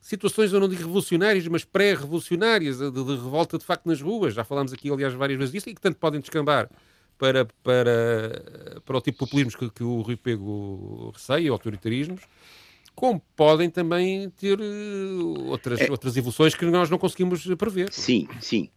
situações, 0.00 0.52
eu 0.52 0.58
não 0.58 0.68
digo 0.68 0.82
revolucionárias, 0.82 1.46
mas 1.46 1.64
pré-revolucionárias, 1.64 2.78
de, 2.78 2.90
de, 2.90 3.02
revolta 3.02 3.56
de 3.56 3.64
facto 3.64 3.86
nas 3.86 4.02
ruas. 4.02 4.34
Já 4.34 4.42
falámos 4.42 4.72
aqui, 4.72 4.90
aliás, 4.90 5.14
várias 5.14 5.38
vezes 5.38 5.52
disso, 5.52 5.70
e 5.70 5.74
que 5.74 5.80
tanto 5.80 5.96
podem 5.96 6.20
descambar 6.20 6.68
para, 7.18 7.46
para, 7.62 8.80
para 8.84 8.96
o 8.96 9.00
tipo 9.00 9.18
de 9.18 9.30
populismos 9.30 9.54
que, 9.54 9.70
que 9.70 9.84
o 9.84 10.00
Rui 10.00 10.16
Pego 10.16 11.10
receia, 11.14 11.50
autoritarismos, 11.50 12.22
como 12.94 13.20
podem 13.36 13.68
também 13.70 14.30
ter 14.30 14.58
uh, 14.60 15.48
outras, 15.48 15.80
é. 15.80 15.90
outras 15.90 16.16
evoluções 16.16 16.54
que 16.54 16.64
nós 16.66 16.88
não 16.88 16.98
conseguimos 16.98 17.44
prever. 17.56 17.92
Sim, 17.92 18.28
sim. 18.40 18.68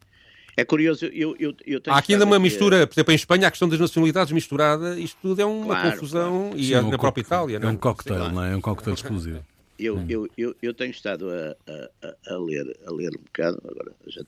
É 0.56 0.66
curioso, 0.66 1.06
eu, 1.06 1.36
eu, 1.38 1.54
eu 1.68 1.80
tenho 1.80 1.96
Há 1.96 2.00
aqui 2.00 2.14
ainda 2.14 2.26
uma 2.26 2.40
mistura, 2.40 2.88
por 2.88 2.96
exemplo, 2.96 3.12
em 3.12 3.16
Espanha, 3.16 3.48
a 3.48 3.52
questão 3.52 3.70
das 3.70 3.80
nacionalidades 3.80 4.34
misturada, 4.34 5.00
isto 5.00 5.16
tudo 5.22 5.40
é 5.40 5.46
uma 5.46 5.76
claro, 5.76 5.92
confusão, 5.92 6.42
claro. 6.48 6.60
e 6.60 6.66
Sim, 6.66 6.74
é 6.74 6.82
na 6.82 6.98
própria 6.98 7.22
Itália. 7.22 7.60
É 7.62 7.68
um 7.68 7.78
coquetel, 7.78 8.32
não 8.32 8.44
é? 8.44 8.54
É 8.54 8.56
um 8.56 8.62
coquetel 8.62 8.96
explosivo. 8.96 9.46
Eu, 9.78 9.98
hum. 9.98 10.06
eu, 10.10 10.28
eu, 10.36 10.56
eu, 10.60 10.74
tenho 10.74 10.90
estado 10.90 11.30
a, 11.30 11.56
a, 11.72 12.34
a, 12.34 12.38
ler, 12.40 12.76
a 12.88 12.92
ler 12.92 13.12
um 13.16 13.24
bocado, 13.24 13.62
agora 13.70 13.92
já 14.08 14.24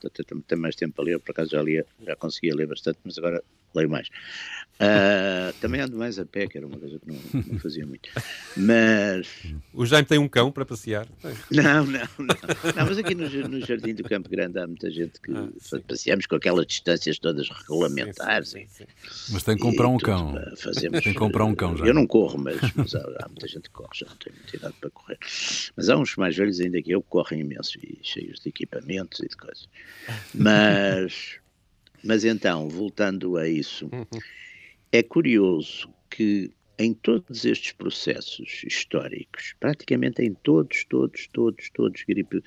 tenho 0.46 0.62
mais 0.62 0.76
tempo 0.76 1.02
a 1.02 1.04
ler, 1.04 1.18
por 1.18 1.32
acaso 1.32 1.50
já, 1.50 1.60
lia, 1.60 1.84
já 2.06 2.14
conseguia 2.14 2.54
ler 2.54 2.68
bastante, 2.68 3.00
mas 3.04 3.18
agora 3.18 3.42
leio 3.74 3.90
mais. 3.90 4.08
Uh, 4.80 5.52
também 5.60 5.82
ando 5.82 5.94
mais 5.94 6.18
a 6.18 6.24
pé, 6.24 6.46
que 6.46 6.56
era 6.56 6.66
uma 6.66 6.78
coisa 6.78 6.98
que 6.98 7.06
não, 7.06 7.42
não, 7.52 7.58
fazia 7.60 7.86
muito. 7.86 8.08
Mas. 8.56 9.28
O 9.74 9.84
Jaime 9.84 10.08
tem 10.08 10.18
um 10.18 10.26
cão 10.26 10.50
para 10.50 10.64
passear? 10.64 11.06
Não, 11.50 11.84
não, 11.84 12.00
não. 12.18 12.26
não 12.74 12.86
mas 12.86 12.96
aqui 12.96 13.14
no, 13.14 13.28
no, 13.46 13.60
Jardim 13.60 13.94
do 13.94 14.02
Campo 14.04 14.30
Grande 14.30 14.58
há 14.58 14.66
muita 14.66 14.90
gente 14.90 15.20
que 15.20 15.32
ah, 15.32 15.80
passeamos 15.86 16.24
com 16.24 16.36
aquelas 16.36 16.66
distâncias 16.66 17.18
todas 17.18 17.50
regulamentares. 17.50 18.48
Sim, 18.48 18.66
sim, 18.70 18.86
sim, 19.02 19.32
mas 19.34 19.42
tem 19.42 19.54
que 19.54 19.60
comprar 19.60 19.88
um 19.88 19.98
cão. 19.98 20.34
Fazemos, 20.56 21.02
tem 21.02 21.12
que 21.12 21.18
comprar 21.18 21.44
um 21.44 21.54
cão 21.54 21.76
já. 21.76 21.84
Eu 21.84 21.92
não 21.92 22.06
corro, 22.06 22.38
mas, 22.38 22.58
mas 22.74 22.94
há, 22.94 23.00
há, 23.20 23.28
muita 23.28 23.46
gente 23.46 23.64
que 23.64 23.70
corre, 23.70 23.90
já 23.92 24.06
não 24.06 24.16
tenho 24.16 24.34
muita 24.34 24.56
idade 24.56 24.74
para 24.80 24.88
correr. 24.88 25.18
Mas 25.76 25.90
há 25.90 25.96
uns 25.98 26.16
mais 26.16 26.34
velhos 26.34 26.58
ainda 26.58 26.80
que 26.80 26.90
eu 26.90 27.02
que 27.02 27.08
correm 27.10 27.40
imenso 27.40 27.78
e 27.82 27.98
cheios 28.02 28.40
de 28.40 28.48
equipamentos 28.48 29.20
e 29.20 29.28
de 29.28 29.36
coisas. 29.36 29.68
Mas. 30.34 31.39
Mas 32.02 32.24
então, 32.24 32.68
voltando 32.68 33.36
a 33.36 33.48
isso, 33.48 33.88
uhum. 33.92 34.20
é 34.92 35.02
curioso 35.02 35.88
que 36.08 36.50
em 36.80 36.94
todos 36.94 37.44
estes 37.44 37.72
processos 37.72 38.62
históricos, 38.66 39.54
praticamente 39.60 40.22
em 40.22 40.32
todos, 40.32 40.82
todos, 40.86 41.28
todos, 41.30 41.68
todos, 41.74 42.02
gripe, 42.08 42.42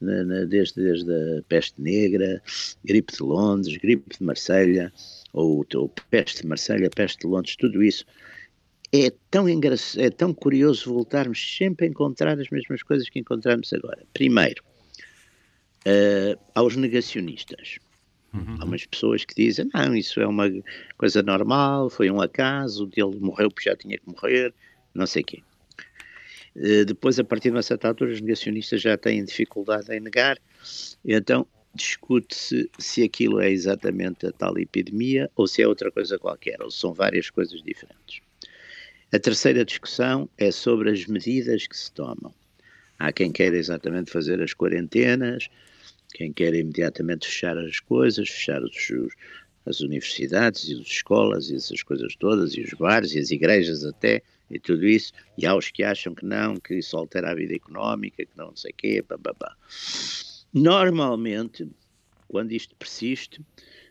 na, 0.00 0.24
na, 0.24 0.44
desde, 0.44 0.82
desde 0.82 1.12
a 1.38 1.42
peste 1.48 1.80
negra, 1.80 2.42
gripe 2.84 3.12
de 3.12 3.22
Londres, 3.22 3.76
gripe 3.76 4.18
de 4.18 4.24
Marselha, 4.24 4.92
ou, 5.32 5.64
ou 5.74 5.88
peste 6.10 6.42
de 6.42 6.48
Marselha, 6.48 6.90
peste 6.90 7.20
de 7.20 7.26
Londres, 7.28 7.54
tudo 7.54 7.80
isso, 7.80 8.04
é 8.92 9.12
tão, 9.30 9.48
engraçado, 9.48 10.02
é 10.02 10.10
tão 10.10 10.34
curioso 10.34 10.92
voltarmos 10.92 11.56
sempre 11.56 11.86
a 11.86 11.88
encontrar 11.88 12.40
as 12.40 12.50
mesmas 12.50 12.82
coisas 12.82 13.08
que 13.08 13.20
encontramos 13.20 13.72
agora. 13.72 14.02
Primeiro, 14.12 14.64
uh, 15.86 16.40
aos 16.54 16.74
negacionistas. 16.74 17.78
Uhum. 18.32 18.56
Há 18.60 18.64
umas 18.64 18.84
pessoas 18.86 19.24
que 19.24 19.34
dizem, 19.34 19.68
não, 19.72 19.94
isso 19.94 20.20
é 20.20 20.26
uma 20.26 20.50
coisa 20.98 21.22
normal, 21.22 21.88
foi 21.88 22.10
um 22.10 22.20
acaso, 22.20 22.88
ele 22.94 23.18
morreu 23.18 23.50
porque 23.50 23.68
já 23.68 23.76
tinha 23.76 23.96
que 23.98 24.08
morrer, 24.08 24.52
não 24.94 25.06
sei 25.06 25.22
o 25.22 25.24
quê. 25.24 25.42
Eh, 26.56 26.84
depois, 26.84 27.18
a 27.18 27.24
partir 27.24 27.50
de 27.50 27.56
uma 27.56 27.62
certa 27.62 27.88
altura, 27.88 28.12
os 28.12 28.20
negacionistas 28.20 28.80
já 28.80 28.96
têm 28.96 29.24
dificuldade 29.24 29.92
em 29.94 30.00
negar, 30.00 30.38
então 31.04 31.46
discute-se 31.74 32.70
se 32.78 33.02
aquilo 33.02 33.38
é 33.38 33.50
exatamente 33.50 34.26
a 34.26 34.32
tal 34.32 34.58
epidemia 34.58 35.30
ou 35.36 35.46
se 35.46 35.60
é 35.60 35.68
outra 35.68 35.92
coisa 35.92 36.18
qualquer, 36.18 36.60
ou 36.62 36.70
são 36.70 36.94
várias 36.94 37.28
coisas 37.28 37.62
diferentes. 37.62 38.20
A 39.12 39.18
terceira 39.18 39.64
discussão 39.64 40.28
é 40.38 40.50
sobre 40.50 40.90
as 40.90 41.06
medidas 41.06 41.66
que 41.66 41.76
se 41.76 41.92
tomam. 41.92 42.34
Há 42.98 43.12
quem 43.12 43.30
queira 43.30 43.56
exatamente 43.56 44.10
fazer 44.10 44.42
as 44.42 44.54
quarentenas, 44.54 45.48
quem 46.16 46.32
quer 46.32 46.54
imediatamente 46.54 47.26
fechar 47.26 47.58
as 47.58 47.78
coisas, 47.78 48.30
fechar 48.30 48.62
os, 48.62 48.74
as 49.66 49.80
universidades 49.80 50.66
e 50.66 50.72
as 50.72 50.86
escolas 50.86 51.50
e 51.50 51.56
essas 51.56 51.82
coisas 51.82 52.16
todas, 52.16 52.54
e 52.54 52.62
os 52.62 52.72
bares 52.72 53.14
e 53.14 53.18
as 53.18 53.30
igrejas 53.30 53.84
até, 53.84 54.22
e 54.50 54.58
tudo 54.58 54.86
isso, 54.86 55.12
e 55.36 55.44
há 55.44 55.54
os 55.54 55.70
que 55.70 55.82
acham 55.82 56.14
que 56.14 56.24
não, 56.24 56.56
que 56.56 56.76
isso 56.76 56.96
altera 56.96 57.32
a 57.32 57.34
vida 57.34 57.54
económica, 57.54 58.24
que 58.24 58.34
não 58.34 58.56
sei 58.56 58.70
o 58.70 58.74
quê, 58.74 59.04
babá. 59.06 59.54
Normalmente, 60.54 61.68
quando 62.28 62.52
isto 62.52 62.74
persiste, 62.76 63.42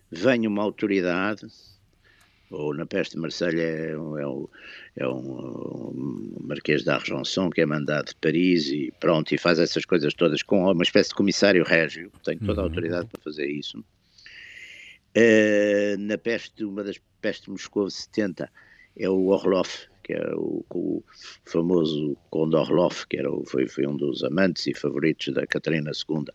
vem 0.10 0.48
uma 0.48 0.64
autoridade, 0.64 1.46
ou 2.50 2.74
na 2.74 2.86
peste 2.86 3.16
de 3.16 3.22
Marselha 3.22 3.62
é, 3.62 3.98
um, 3.98 4.18
é, 4.18 4.28
um, 4.28 4.48
é 4.96 5.08
um, 5.08 6.38
Marquês 6.42 6.84
da 6.84 6.96
Argenson 6.96 7.50
que 7.50 7.62
é 7.62 7.66
mandado 7.66 8.08
de 8.08 8.16
Paris 8.16 8.68
e 8.68 8.94
pronto, 9.00 9.34
e 9.34 9.38
faz 9.38 9.60
essas 9.60 9.86
coisas 9.86 10.14
todas 10.14 10.44
com 10.44 10.70
uma 10.70 10.84
espécie 10.84 11.10
de 11.10 11.16
comissário 11.16 11.64
régio, 11.64 12.12
tem 12.24 12.38
toda 12.38 12.62
a 12.62 12.64
uhum. 12.64 12.70
autoridade 12.70 13.08
para 13.08 13.22
fazer 13.22 13.48
isso. 13.48 13.84
Uh, 15.18 15.98
na 15.98 16.18
peste, 16.18 16.64
uma 16.66 16.84
das 16.84 17.00
pestes 17.22 17.46
de 17.46 17.52
Moscou 17.52 17.90
70 17.90 18.50
é 18.98 19.10
o 19.10 19.28
Orlov, 19.28 19.70
que 20.04 20.14
é 20.14 20.36
o, 20.36 20.64
o 20.70 21.04
famoso 21.46 22.16
Conde 22.30 22.56
Orlov, 22.56 23.06
que 23.10 23.18
era 23.18 23.30
foi, 23.46 23.68
foi 23.68 23.88
um 23.88 23.96
dos 23.96 24.24
amantes 24.24 24.68
e 24.68 24.74
favoritos 24.74 25.34
da 25.34 25.48
Catarina 25.48 25.92
II, 25.92 26.26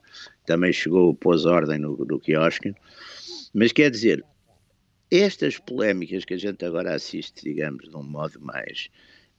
também 0.46 0.72
chegou, 0.72 1.14
pôs 1.14 1.44
ordem 1.44 1.78
no, 1.78 1.96
no 1.96 2.18
quiosque, 2.18 2.74
mas 3.54 3.70
quer 3.70 3.90
dizer, 3.90 4.24
estas 5.10 5.58
polémicas 5.58 6.24
que 6.24 6.34
a 6.34 6.38
gente 6.38 6.64
agora 6.64 6.94
assiste, 6.94 7.42
digamos, 7.42 7.88
de 7.88 7.96
um 7.96 8.02
modo 8.02 8.40
mais, 8.40 8.88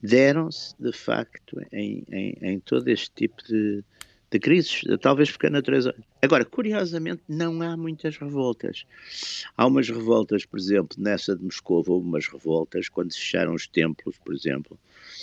deram-se 0.01 0.75
de 0.79 0.91
facto 0.91 1.61
em, 1.71 2.03
em, 2.11 2.37
em, 2.41 2.59
todo 2.59 2.87
este 2.89 3.11
tipo 3.11 3.43
de, 3.43 3.83
de 4.29 4.39
crises, 4.39 4.83
talvez 5.01 5.31
porque 5.31 5.47
a 5.47 5.51
natureza. 5.51 5.95
Agora, 6.21 6.43
curiosamente, 6.43 7.21
não 7.27 7.61
há 7.61 7.77
muitas 7.77 8.17
revoltas. 8.17 8.85
Há 9.55 9.65
umas 9.65 9.87
revoltas, 9.87 10.45
por 10.45 10.59
exemplo, 10.59 10.97
nessa 10.99 11.35
de 11.35 11.43
Moscou, 11.43 11.83
houve 11.87 12.07
umas 12.07 12.27
revoltas 12.27 12.89
quando 12.89 13.11
se 13.11 13.19
fecharam 13.19 13.53
os 13.53 13.67
templos, 13.67 14.17
por 14.17 14.33
exemplo. 14.33 14.77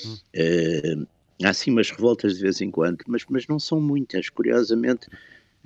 Hum. 0.04 0.16
Uh, 0.36 1.06
há 1.44 1.52
sim 1.52 1.70
umas 1.70 1.90
revoltas 1.90 2.36
de 2.36 2.42
vez 2.42 2.60
em 2.60 2.70
quando, 2.70 2.98
mas, 3.06 3.24
mas 3.28 3.46
não 3.46 3.58
são 3.58 3.80
muitas. 3.80 4.28
Curiosamente, 4.28 5.08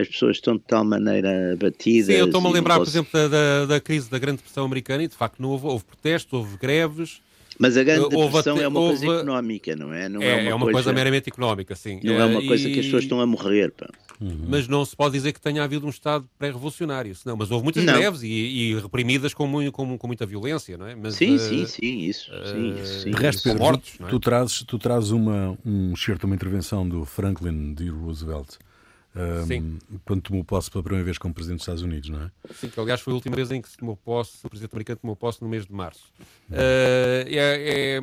as 0.03 0.09
pessoas 0.09 0.37
estão 0.37 0.57
de 0.57 0.63
tal 0.63 0.85
maneira 0.85 1.55
abatidas. 1.55 2.07
Sim, 2.07 2.21
eu 2.21 2.27
estou-me 2.27 2.49
a 2.49 2.51
lembrar, 2.51 2.79
posso... 2.79 2.91
por 2.91 2.99
exemplo, 2.99 3.13
da, 3.13 3.29
da, 3.29 3.67
da, 3.67 3.81
crise 3.81 4.11
da 4.11 4.19
Grande 4.19 4.39
Depressão 4.39 4.65
Americana 4.65 5.05
e 5.05 5.09
de 5.09 5.17
facto 5.17 5.41
não 5.41 5.51
houve, 5.51 5.67
houve 5.67 5.85
protestos, 5.85 6.33
houve 6.33 6.57
greves. 6.57 7.21
Mas 7.59 7.77
a 7.77 7.85
Grande 7.85 8.09
Depressão 8.09 8.59
é 8.59 8.67
uma 8.67 8.81
houve... 8.81 8.99
coisa 8.99 9.21
económica, 9.21 9.77
não 9.77 9.93
é? 9.93 10.09
Não 10.09 10.23
é, 10.23 10.27
é, 10.27 10.35
uma, 10.35 10.51
é 10.51 10.55
uma 10.55 10.67
coisa... 10.67 10.73
coisa... 10.73 10.93
meramente 10.93 11.29
económica, 11.29 11.75
sim. 11.75 12.01
Não 12.03 12.21
é, 12.21 12.25
uma 12.25 12.43
coisa 12.45 12.69
que 12.69 12.81
as 12.81 12.87
pessoas 12.87 13.05
estão 13.05 13.21
a 13.21 13.27
morrer. 13.27 13.71
Pá. 13.73 13.89
Uhum. 14.23 14.47
Mas 14.49 14.69
não 14.69 14.85
se 14.85 14.95
pode 14.95 15.15
dizer 15.15 15.33
que 15.33 15.41
tenha 15.41 15.65
havido 15.65 15.85
um 15.85 15.91
Estado 15.91 16.29
pré-revolucionário, 16.39 17.15
senão, 17.15 17.37
mas 17.37 17.51
houve 17.51 17.65
muitas 17.65 17.85
não. 17.85 17.95
greves 17.95 18.23
e, 18.23 18.29
e, 18.29 18.79
reprimidas 18.79 19.35
com, 19.35 19.47
muito, 19.49 19.73
com, 19.73 19.99
com, 19.99 20.07
muita 20.07 20.25
violência, 20.25 20.79
não 20.79 20.87
é? 20.87 20.95
Mas, 20.95 21.17
sim, 21.17 21.35
uh, 21.35 21.39
sim, 21.39 21.67
sim, 21.67 21.99
isso. 22.03 22.31
Sim, 22.47 22.77
isso 22.81 23.01
sim. 23.01 23.11
De 23.11 23.17
resto, 23.17 23.43
Pedro, 23.43 23.59
mortos, 23.59 23.95
tu, 23.97 24.07
é? 24.07 24.09
tu, 24.09 24.21
trazes, 24.21 24.63
tu 24.63 24.79
trazes 24.79 25.11
uma, 25.11 25.59
um 25.67 25.97
certo, 25.97 26.25
uma 26.25 26.37
intervenção 26.37 26.89
do 26.89 27.05
Franklin 27.05 27.75
D. 27.75 27.89
Roosevelt 27.89 28.59
um, 29.15 29.79
quando 30.07 30.23
tomou 30.23 30.43
posse 30.43 30.71
pela 30.71 30.83
primeira 30.83 31.05
vez 31.05 31.19
como 31.19 31.35
Presidente 31.35 31.59
dos 31.59 31.63
Estados 31.65 31.83
Unidos, 31.83 32.09
não 32.09 32.23
é? 32.23 32.31
Sim, 32.55 32.69
que 32.69 32.81
aliás 32.81 33.01
foi 33.01 33.13
a 33.13 33.15
última 33.15 33.37
vez 33.37 33.51
em 33.51 33.61
que 33.61 33.69
se 33.69 33.77
tomou 33.77 33.95
posse, 33.97 34.39
o 34.45 34.49
Presidente 34.49 34.73
americano 34.73 34.99
tomou 35.01 35.15
posse 35.15 35.43
no 35.43 35.49
mês 35.49 35.67
de 35.67 35.73
março. 35.73 36.13
Uh, 36.51 37.27
é, 37.27 37.27
é, 37.29 38.01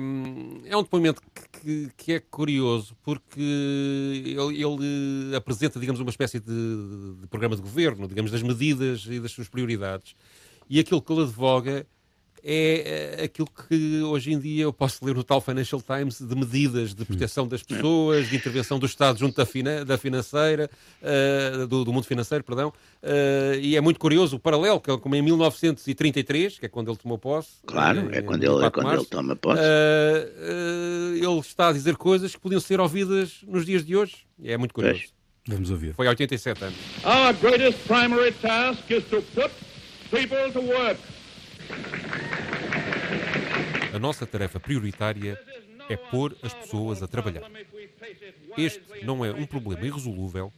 é, 0.68 0.78
um 0.78 0.84
depoimento 0.84 1.22
que, 1.52 1.90
que, 1.98 2.14
é 2.14 2.20
curioso 2.20 2.96
porque 3.04 3.40
ele, 3.40 4.64
ele, 4.64 5.36
apresenta, 5.36 5.80
digamos, 5.80 6.00
uma 6.00 6.12
espécie 6.12 6.40
de, 6.40 7.16
de 7.22 7.28
programa 7.28 7.56
de 7.56 7.62
governo, 7.62 8.08
digamos, 8.08 8.32
das 8.32 8.44
medidas 8.44 9.06
e 9.10 9.20
das 9.20 9.32
suas 9.32 9.50
prioridades. 9.50 10.16
E 10.70 10.80
aquilo 10.80 11.02
que 11.02 11.12
ele 11.12 11.24
advoga 11.24 11.88
é, 12.44 13.16
é 13.20 13.24
aquilo 13.24 13.48
que 13.48 14.02
hoje 14.02 14.32
em 14.34 14.40
dia 14.40 14.64
eu 14.64 14.74
posso 14.74 15.04
ler 15.06 15.16
no 15.16 15.24
tal 15.24 15.42
Financial 15.42 15.82
Times 15.82 16.20
de 16.20 16.36
medidas 16.36 16.94
de 16.94 17.06
proteção 17.06 17.48
das 17.48 17.64
pessoas, 17.64 18.30
de 18.30 18.36
intervenção 18.36 18.80
do 18.80 18.86
Estado 18.86 19.20
junto 19.20 19.36
da, 19.36 19.46
fina, 19.46 19.84
da 19.84 19.98
financeira, 19.98 20.70
uh, 21.02 21.68
do, 21.68 21.86
do, 21.86 21.94
mundo 21.94 22.06
financeiro, 22.06 22.44
perdão, 22.44 22.70
uh, 22.70 23.60
e 23.60 23.76
é 23.76 23.82
muito 23.82 24.00
curioso 24.00 24.38
o 24.38 24.40
paralelo, 24.40 24.80
que 24.80 24.92
é 24.92 24.98
como 24.98 25.16
em 25.16 25.22
1933, 25.22 26.60
que 26.60 26.66
é 26.66 26.70
quando 26.70 26.90
ele 26.90 26.98
tomou 26.98 27.18
posse. 27.18 27.58
Claro, 27.66 28.10
é, 28.12 28.22
quando, 28.22 28.44
ele, 28.44 28.66
é 28.66 28.70
quando 28.70 28.94
ele 28.94 29.06
toma 29.06 29.36
posse. 29.36 29.62
Uh, 29.62 31.16
ele 31.16 31.40
está 31.40 31.70
a 31.70 31.74
dizer 31.74 31.96
coisas 31.98 32.36
que 32.36 32.42
podiam 32.42 32.60
ser 32.60 32.80
ouvidas 32.80 33.40
nos 33.48 33.66
dias 33.66 33.86
de 33.86 33.96
hoje, 33.96 34.18
e 34.40 34.52
é 34.52 34.58
muito 34.58 34.74
curioso. 34.74 35.00
Pois. 35.00 35.20
Vamos 35.48 35.72
ouvir. 35.72 35.94
Foi 35.96 36.06
há 36.06 36.12
87 36.12 36.64
anos. 36.64 36.78
Our 37.04 37.34
greatest 37.34 37.80
primary 37.88 38.32
task 38.34 38.90
is 38.92 39.04
to 39.06 39.22
put 39.34 39.52
people 40.12 40.52
to 40.54 40.62
work. 40.62 41.00
A 43.94 44.00
nossa 44.00 44.26
tarefa 44.26 44.60
prioritária 44.60 45.40
é 45.90 45.98
pôr 45.98 46.36
as 46.44 46.54
pessoas 46.54 47.02
a 47.02 47.08
trabalhar. 47.08 47.50
Este 48.58 48.82
não 49.04 49.26
é 49.26 49.32
um 49.32 49.46
problema 49.46 49.86
irresolúvel 49.86 50.54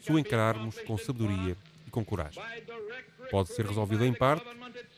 se 0.00 0.12
o 0.12 0.18
encararmos 0.18 0.78
com 0.80 0.96
sabedoria 0.98 1.56
e 1.86 1.90
com 1.90 2.04
coragem. 2.04 2.42
Pode 3.30 3.52
ser 3.52 3.66
resolvido 3.66 4.04
em 4.04 4.12
parte 4.12 4.46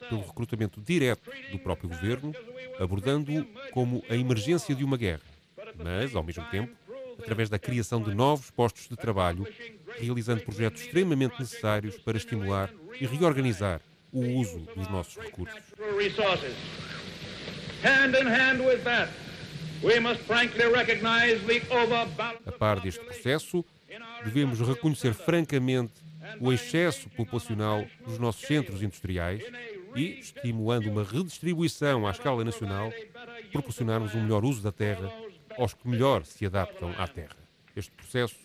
pelo 0.09 0.20
recrutamento 0.20 0.81
direto 0.81 1.31
do 1.50 1.59
próprio 1.59 1.88
governo, 1.88 2.35
abordando-o 2.79 3.44
como 3.70 4.05
a 4.11 4.16
emergência 4.16 4.74
de 4.74 4.85
uma 4.85 4.96
guerra, 4.96 5.22
mas, 5.76 6.14
ao 6.14 6.22
mesmo 6.22 6.44
tempo, 6.50 6.76
através 7.18 7.48
da 7.48 7.59
criação 7.59 8.02
de 8.02 8.14
novos 8.14 8.50
postos 8.50 8.88
de 8.88 8.96
trabalho, 8.96 9.46
realizando 9.98 10.42
projetos 10.42 10.83
extremamente 10.83 11.38
necessários 11.38 11.96
para 11.98 12.16
estimular 12.16 12.70
e 13.00 13.07
reorganizar 13.07 13.81
o 14.12 14.21
uso 14.21 14.61
dos 14.75 14.88
nossos 14.88 15.16
recursos. 15.16 15.55
A 22.47 22.53
par 22.53 22.81
deste 22.81 23.05
processo, 23.05 23.64
devemos 24.25 24.61
reconhecer 24.61 25.12
francamente 25.14 25.92
o 26.40 26.53
excesso 26.53 27.09
populacional 27.11 27.87
dos 28.05 28.19
nossos 28.19 28.42
centros 28.42 28.83
industriais 28.83 29.45
e, 29.95 30.19
estimulando 30.19 30.90
uma 30.90 31.05
redistribuição 31.05 32.07
à 32.07 32.11
escala 32.11 32.45
nacional, 32.45 32.92
proporcionarmos 33.53 34.14
um 34.14 34.23
melhor 34.23 34.45
uso 34.45 34.62
da 34.62 34.73
terra 34.73 35.12
aos 35.57 35.73
que 35.73 35.88
melhor 35.88 36.25
se 36.25 36.45
adaptam 36.45 36.95
à 36.99 37.07
terra. 37.07 37.37
Este 37.75 37.92
processo 37.92 38.37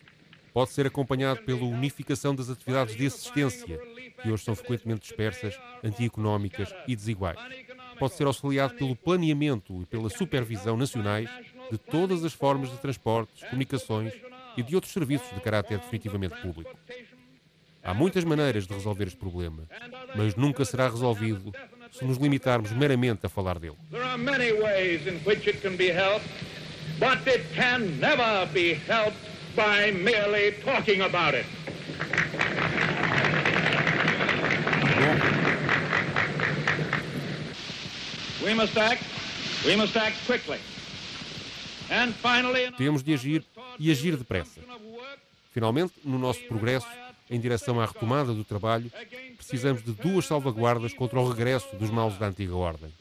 pode 0.54 0.72
ser 0.72 0.86
acompanhado 0.86 1.42
pela 1.42 1.64
unificação 1.64 2.36
das 2.36 2.50
atividades 2.50 2.96
de 2.96 3.06
assistência, 3.06 3.80
que 4.22 4.30
hoje 4.30 4.44
são 4.44 4.56
frequentemente 4.56 5.02
dispersas, 5.02 5.60
antieconómicas 5.84 6.74
e 6.88 6.96
desiguais. 6.96 7.40
Pode 7.98 8.14
ser 8.16 8.26
auxiliado 8.26 8.76
pelo 8.76 8.96
planeamento 8.96 9.82
e 9.82 9.86
pela 9.86 10.10
supervisão 10.10 10.76
nacionais 10.76 11.30
de 11.72 11.78
todas 11.78 12.24
as 12.24 12.34
formas 12.34 12.70
de 12.72 12.78
transportes, 12.78 13.44
comunicações 13.44 14.14
e 14.58 14.64
de 14.64 14.76
outros 14.76 14.92
serviços 14.92 15.34
de 15.34 15.42
caráter 15.42 15.80
definitivamente 15.80 16.36
público. 16.42 16.76
Há 17.84 17.94
muitas 17.94 18.24
maneiras 18.24 18.68
de 18.68 18.74
resolver 18.74 19.08
este 19.08 19.18
problema, 19.18 19.68
mas 20.16 20.36
nunca 20.36 20.64
será 20.66 20.88
resolvido 20.88 21.52
se 21.92 22.06
nos 22.06 22.18
limitarmos 22.18 22.72
meramente 22.72 23.26
a 23.26 23.30
falar 23.30 23.58
dele. 23.58 23.78
but 27.00 27.26
it 27.28 27.42
can 27.56 28.00
never 28.00 28.48
be 28.54 28.74
helped 28.76 29.31
by 29.56 29.92
merely 29.92 30.54
talking 30.64 31.02
about 31.02 31.36
it. 31.36 31.46
We 38.44 38.54
must 38.54 38.78
act. 38.78 39.04
We 39.66 39.76
must 39.76 39.96
act 39.96 40.18
quickly. 40.26 40.60
And 41.90 42.14
finally, 42.14 42.72
Temos 42.78 43.04
de 43.04 43.14
agir 43.14 43.44
e 43.80 43.92
agir 43.92 44.16
depressa. 44.18 44.62
Finalmente, 45.52 45.94
no 46.04 46.18
nosso 46.18 46.42
progresso 46.46 46.88
em 47.30 47.40
direção 47.40 47.80
à 47.80 47.86
retomada 47.86 48.34
do 48.34 48.44
trabalho, 48.44 48.92
precisamos 49.38 49.84
de 49.84 49.92
duas 49.92 50.26
salvaguardas 50.26 50.94
contra 50.94 51.20
o 51.20 51.30
regresso 51.30 51.76
dos 51.76 51.90
maus 51.90 52.18
da 52.18 52.28
antiga 52.28 52.56
ordem 52.56 52.92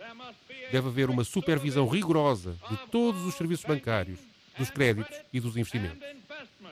deve 0.70 0.88
haver 0.88 1.10
uma 1.10 1.24
supervisão 1.24 1.86
rigorosa 1.86 2.56
de 2.70 2.76
todos 2.90 3.24
os 3.24 3.34
serviços 3.34 3.64
bancários, 3.64 4.20
dos 4.56 4.70
créditos 4.70 5.16
e 5.32 5.40
dos 5.40 5.56
investimentos. 5.56 5.98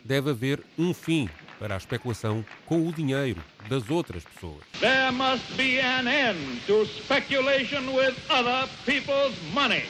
Deve 0.04 0.31
haver 0.31 0.62
um 0.78 0.94
fim 0.94 1.28
para 1.59 1.74
a 1.74 1.76
especulação 1.76 2.44
com 2.66 2.87
o 2.87 2.92
dinheiro 2.92 3.42
das 3.68 3.90
outras 3.90 4.24
pessoas. 4.24 4.62
There 4.81 5.11
must 5.11 5.52
be 5.57 5.81
an 5.81 6.07
end 6.07 6.61
to 6.66 6.87
speculation 6.87 7.94
with 7.94 8.14
other 8.31 8.68
people's 8.85 9.37
money. 9.52 9.85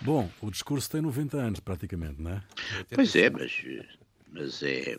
Bom, 0.00 0.28
o 0.40 0.50
discurso 0.50 0.90
tem 0.90 1.00
90 1.00 1.36
anos 1.36 1.60
praticamente, 1.60 2.20
não 2.20 2.32
é? 2.32 2.42
Pois 2.94 3.14
é, 3.14 3.30
mas, 3.30 3.64
mas 4.32 4.62
é, 4.62 4.96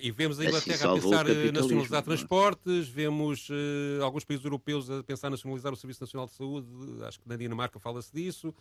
e 0.00 0.10
vemos 0.12 0.38
a 0.38 0.44
Inglaterra 0.44 0.74
assim 0.74 0.84
a 0.86 0.94
pensar 0.94 1.28
eh, 1.28 1.50
nacionalizar 1.50 1.98
é? 1.98 2.02
transportes, 2.02 2.88
vemos 2.88 3.48
uh, 3.50 4.02
alguns 4.02 4.24
países 4.24 4.44
europeus 4.44 4.88
a 4.88 5.02
pensar 5.02 5.30
nacionalizar 5.30 5.72
o 5.72 5.76
Serviço 5.76 6.02
Nacional 6.02 6.26
de 6.28 6.34
Saúde, 6.34 6.68
acho 7.02 7.18
que 7.18 7.28
na 7.28 7.36
Dinamarca 7.36 7.78
fala-se 7.80 8.12
disso. 8.12 8.54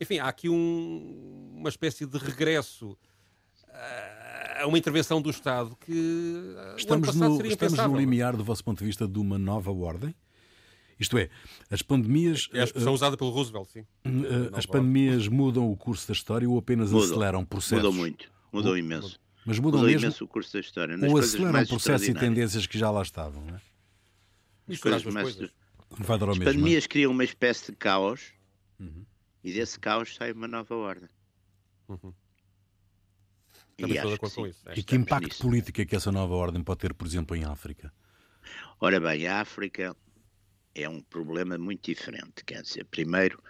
Enfim, 0.00 0.18
há 0.18 0.28
aqui 0.28 0.48
um, 0.48 1.52
uma 1.56 1.68
espécie 1.68 2.06
de 2.06 2.18
regresso 2.18 2.90
uh, 3.68 4.62
a 4.62 4.66
uma 4.66 4.78
intervenção 4.78 5.20
do 5.20 5.30
Estado 5.30 5.76
que 5.76 5.92
uh, 5.92 6.76
estamos, 6.76 7.14
no, 7.14 7.46
estamos 7.46 7.78
no 7.78 7.96
limiar, 7.96 8.36
do 8.36 8.44
vosso 8.44 8.64
ponto 8.64 8.78
de 8.78 8.84
vista, 8.84 9.06
de 9.06 9.18
uma 9.18 9.38
nova 9.38 9.70
ordem? 9.70 10.14
Isto 10.98 11.18
é, 11.18 11.28
as 11.70 11.82
pandemias. 11.82 12.48
É 12.52 12.60
a 12.60 12.64
expressão 12.64 12.92
uh, 12.92 12.94
usada 12.94 13.16
pelo 13.16 13.30
Roosevelt, 13.30 13.68
sim. 13.68 13.80
Uh, 13.80 14.54
as 14.54 14.66
pandemias 14.66 15.28
mudam 15.28 15.70
o 15.70 15.76
curso 15.76 16.06
da 16.06 16.12
história 16.12 16.48
ou 16.48 16.58
apenas 16.58 16.90
mudam, 16.90 17.06
aceleram 17.06 17.44
processos? 17.44 17.84
Mudam 17.84 17.92
muito, 17.92 18.32
mudam 18.52 18.76
imenso. 18.76 19.20
Mas 19.44 19.58
mudam 19.58 19.80
Mudou 19.80 19.92
mesmo 19.92 20.06
imenso 20.06 20.24
o 20.24 20.28
curso 20.28 20.52
da 20.52 20.60
história. 20.60 20.96
Nas 20.96 21.10
ou 21.10 21.18
aceleram 21.18 21.66
processos 21.66 22.08
e 22.08 22.14
tendências 22.14 22.66
que 22.66 22.78
já 22.78 22.90
lá 22.90 23.02
estavam, 23.02 23.44
não 23.44 23.56
é? 23.56 23.60
As 24.72 24.80
coisas 24.80 25.04
mais... 25.04 25.34
coisas. 25.34 25.50
Vai 25.90 26.18
dar 26.18 26.26
ao 26.26 26.32
As 26.32 26.38
mesmo, 26.38 26.52
pandemias 26.52 26.86
criam 26.86 27.12
uma 27.12 27.24
espécie 27.24 27.70
de 27.70 27.76
caos 27.76 28.32
uhum. 28.80 29.04
E 29.44 29.52
desse 29.52 29.78
caos 29.78 30.14
sai 30.14 30.32
uma 30.32 30.48
nova 30.48 30.74
ordem. 30.74 31.08
Uhum. 31.88 32.12
E, 33.76 33.98
acho 33.98 34.18
que 34.18 34.48
isso. 34.48 34.64
e 34.74 34.82
que 34.82 34.96
impacto 34.96 35.26
nisso. 35.26 35.42
político 35.42 35.80
é 35.80 35.84
que 35.84 35.96
essa 35.96 36.10
nova 36.10 36.34
ordem 36.34 36.62
pode 36.62 36.80
ter, 36.80 36.94
por 36.94 37.06
exemplo, 37.06 37.36
em 37.36 37.44
África? 37.44 37.92
Ora 38.80 38.98
bem, 38.98 39.26
a 39.26 39.40
África 39.40 39.94
é 40.74 40.88
um 40.88 41.02
problema 41.02 41.58
muito 41.58 41.84
diferente. 41.84 42.44
Quer 42.46 42.62
dizer, 42.62 42.84
primeiro, 42.86 43.42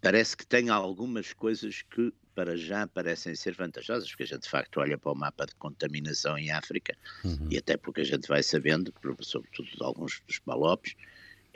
parece 0.00 0.36
que 0.36 0.46
tem 0.46 0.70
algumas 0.70 1.32
coisas 1.32 1.82
que 1.82 2.12
para 2.34 2.56
já 2.56 2.86
parecem 2.86 3.34
ser 3.34 3.54
vantajosas, 3.54 4.08
porque 4.08 4.22
a 4.22 4.26
gente 4.26 4.42
de 4.42 4.48
facto 4.48 4.78
olha 4.78 4.96
para 4.96 5.10
o 5.10 5.14
mapa 5.14 5.44
de 5.44 5.54
contaminação 5.56 6.38
em 6.38 6.52
África 6.52 6.96
uhum. 7.24 7.48
e 7.50 7.58
até 7.58 7.76
porque 7.76 8.02
a 8.02 8.04
gente 8.04 8.28
vai 8.28 8.44
sabendo, 8.44 8.94
sobretudo 9.22 9.68
de 9.68 9.82
alguns 9.82 10.22
dos 10.24 10.38
palopes, 10.38 10.94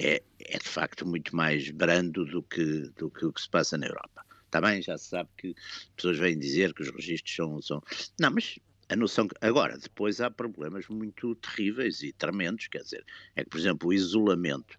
é, 0.04 0.22
é 0.40 0.58
de 0.58 0.68
facto 0.68 1.06
muito 1.06 1.34
mais 1.34 1.70
brando 1.70 2.24
do 2.24 2.42
que, 2.42 2.90
do 2.96 3.10
que 3.10 3.24
o 3.24 3.32
que 3.32 3.40
se 3.40 3.48
passa 3.48 3.78
na 3.78 3.86
Europa. 3.86 4.24
Também 4.50 4.82
já 4.82 4.98
se 4.98 5.08
sabe 5.08 5.30
que 5.36 5.54
pessoas 5.96 6.18
vêm 6.18 6.38
dizer 6.38 6.74
que 6.74 6.82
os 6.82 6.90
registros 6.90 7.34
são, 7.34 7.62
são... 7.62 7.82
Não, 8.20 8.30
mas 8.30 8.58
a 8.88 8.96
noção 8.96 9.26
que... 9.26 9.34
Agora, 9.40 9.78
depois 9.78 10.20
há 10.20 10.30
problemas 10.30 10.86
muito 10.88 11.34
terríveis 11.36 12.02
e 12.02 12.12
tremendos, 12.12 12.68
quer 12.68 12.82
dizer, 12.82 13.04
é 13.34 13.44
que, 13.44 13.50
por 13.50 13.58
exemplo, 13.58 13.88
o 13.88 13.92
isolamento 13.92 14.78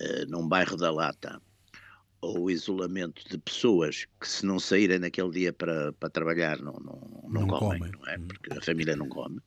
uh, 0.00 0.26
num 0.28 0.46
bairro 0.46 0.76
da 0.76 0.92
Lata 0.92 1.40
ou 2.20 2.44
o 2.44 2.50
isolamento 2.50 3.28
de 3.28 3.36
pessoas 3.36 4.06
que 4.20 4.28
se 4.28 4.46
não 4.46 4.58
saírem 4.58 4.98
naquele 4.98 5.30
dia 5.30 5.52
para, 5.52 5.92
para 5.94 6.08
trabalhar 6.08 6.58
não, 6.58 6.72
não, 6.74 7.22
não, 7.24 7.40
não 7.40 7.46
comem, 7.46 7.78
comem, 7.78 7.92
não 7.92 8.06
é? 8.08 8.16
Hum. 8.16 8.28
Porque 8.28 8.52
a 8.52 8.62
família 8.62 8.96
não 8.96 9.08
come. 9.08 9.40